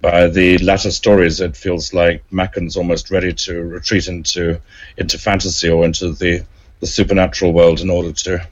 By 0.01 0.27
the 0.27 0.57
latter 0.59 0.91
stories, 0.91 1.41
it 1.41 1.57
feels 1.57 1.93
like 1.93 2.23
Machen's 2.31 2.77
almost 2.77 3.11
ready 3.11 3.33
to 3.33 3.61
retreat 3.61 4.07
into 4.07 4.61
into 4.97 5.17
fantasy 5.17 5.69
or 5.69 5.83
into 5.83 6.13
the, 6.13 6.45
the 6.79 6.87
supernatural 6.87 7.53
world 7.53 7.81
in 7.81 7.89
order 7.89 8.13
to 8.13 8.47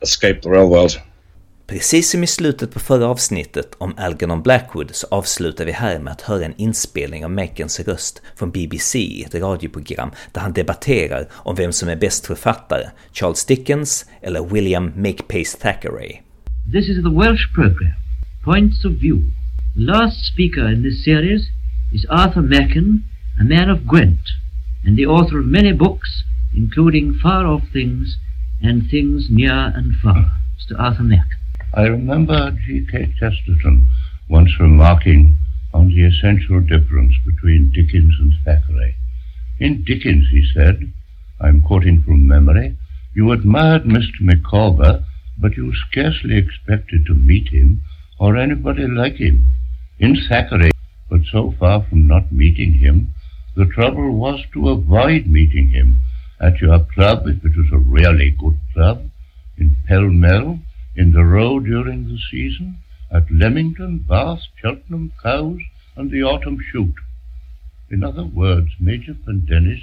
escape 0.00 0.42
the 0.42 0.50
real 0.50 0.68
world. 0.68 1.00
Precis 1.72 2.10
som 2.10 2.24
i 2.24 2.26
slutet 2.26 2.72
på 2.72 2.80
förra 2.80 3.06
avsnittet 3.06 3.74
om 3.78 3.94
Algernon 3.96 4.42
Blackwood 4.42 4.90
så 4.92 5.06
avslutar 5.10 5.64
vi 5.64 5.72
här 5.72 5.98
med 5.98 6.12
att 6.12 6.20
höra 6.20 6.44
en 6.44 6.54
inspelning 6.56 7.24
av 7.24 7.30
Mekens 7.30 7.80
röst 7.80 8.22
från 8.36 8.50
BBC 8.50 8.98
i 8.98 9.22
ett 9.22 9.34
radioprogram 9.34 10.10
där 10.32 10.40
han 10.40 10.52
debatterar 10.52 11.28
om 11.32 11.56
vem 11.56 11.72
som 11.72 11.88
är 11.88 11.96
bäst 11.96 12.26
författare, 12.26 12.86
Charles 13.12 13.46
Dickens 13.46 14.06
eller 14.22 14.54
William 14.54 14.84
Makepeace 14.96 15.58
Thackeray. 15.60 16.12
This 16.72 16.88
is 16.88 17.02
the 17.04 17.14
Welsh 17.20 17.54
program, 17.54 17.94
Points 18.44 18.84
of 18.84 18.92
View. 18.92 19.22
The 19.74 19.80
last 19.80 20.32
speaker 20.32 20.72
in 20.72 20.82
this 20.82 21.04
series 21.04 21.42
is 21.94 22.06
Arthur 22.08 22.42
Machen, 22.42 23.04
a 23.40 23.44
man 23.44 23.70
of 23.70 23.78
Gwent, 23.78 24.26
and 24.86 24.96
the 24.96 25.06
author 25.06 25.38
of 25.40 25.46
many 25.46 25.72
books, 25.72 26.10
including 26.54 27.14
Far 27.22 27.46
Off 27.46 27.62
Things 27.72 28.18
and 28.62 28.90
Things 28.90 29.30
Near 29.30 29.72
and 29.76 29.94
Far. 30.02 30.24
Mr. 30.58 30.78
Arthur 30.78 31.02
Machen. 31.04 31.41
I 31.74 31.84
remember 31.84 32.50
G.K. 32.66 33.14
Chesterton 33.18 33.88
once 34.28 34.50
remarking 34.60 35.38
on 35.72 35.88
the 35.88 36.04
essential 36.04 36.60
difference 36.60 37.14
between 37.24 37.72
Dickens 37.74 38.14
and 38.20 38.34
Thackeray. 38.44 38.94
In 39.58 39.82
Dickens, 39.82 40.26
he 40.30 40.44
said, 40.52 40.92
I'm 41.40 41.62
quoting 41.62 42.02
from 42.02 42.26
memory, 42.26 42.76
you 43.14 43.32
admired 43.32 43.84
Mr. 43.84 44.20
Micawber, 44.20 45.02
but 45.38 45.56
you 45.56 45.72
scarcely 45.88 46.36
expected 46.36 47.06
to 47.06 47.14
meet 47.14 47.48
him 47.48 47.82
or 48.18 48.36
anybody 48.36 48.86
like 48.86 49.16
him. 49.16 49.48
In 49.98 50.14
Thackeray, 50.28 50.72
but 51.08 51.22
so 51.30 51.54
far 51.58 51.86
from 51.88 52.06
not 52.06 52.30
meeting 52.30 52.74
him, 52.74 53.14
the 53.56 53.64
trouble 53.64 54.14
was 54.14 54.44
to 54.52 54.68
avoid 54.68 55.26
meeting 55.26 55.68
him 55.68 56.00
at 56.38 56.60
your 56.60 56.80
club 56.80 57.26
if 57.26 57.42
it 57.42 57.56
was 57.56 57.72
a 57.72 57.78
really 57.78 58.30
good 58.30 58.58
club, 58.74 59.08
in 59.56 59.74
Pall 59.88 60.10
Mall, 60.10 60.58
in 60.96 61.12
the 61.12 61.24
row 61.24 61.60
during 61.60 62.04
the 62.04 62.18
season, 62.30 62.76
at 63.10 63.30
Leamington, 63.30 63.98
Bath, 64.08 64.40
Cheltenham, 64.60 65.12
Cowes, 65.22 65.60
and 65.96 66.10
the 66.10 66.22
autumn 66.22 66.58
shoot. 66.72 66.94
In 67.90 68.04
other 68.04 68.24
words, 68.24 68.70
Major 68.80 69.14
Pendennis 69.26 69.80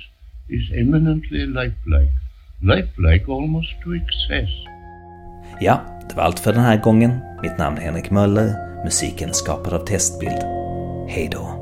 is 0.49 0.71
eminently 0.73 1.45
lifelike, 1.45 2.13
lifelike 2.61 3.29
almost 3.29 3.69
to 3.83 3.93
excess. 3.93 4.49
Ja, 5.61 5.81
det 6.09 6.15
var 6.15 6.23
allt 6.23 6.39
för 6.39 6.53
den 6.53 6.61
här 6.61 6.81
gången. 6.81 7.11
Mitt 7.41 7.57
namn 7.57 7.77
är 7.77 7.81
Henrik 7.81 8.11
Möller. 8.11 8.83
Musiken 8.83 9.33
skapad 9.33 9.73
av 9.73 9.85
Testbild. 9.85 10.43
Hej 11.07 11.29
då. 11.31 11.58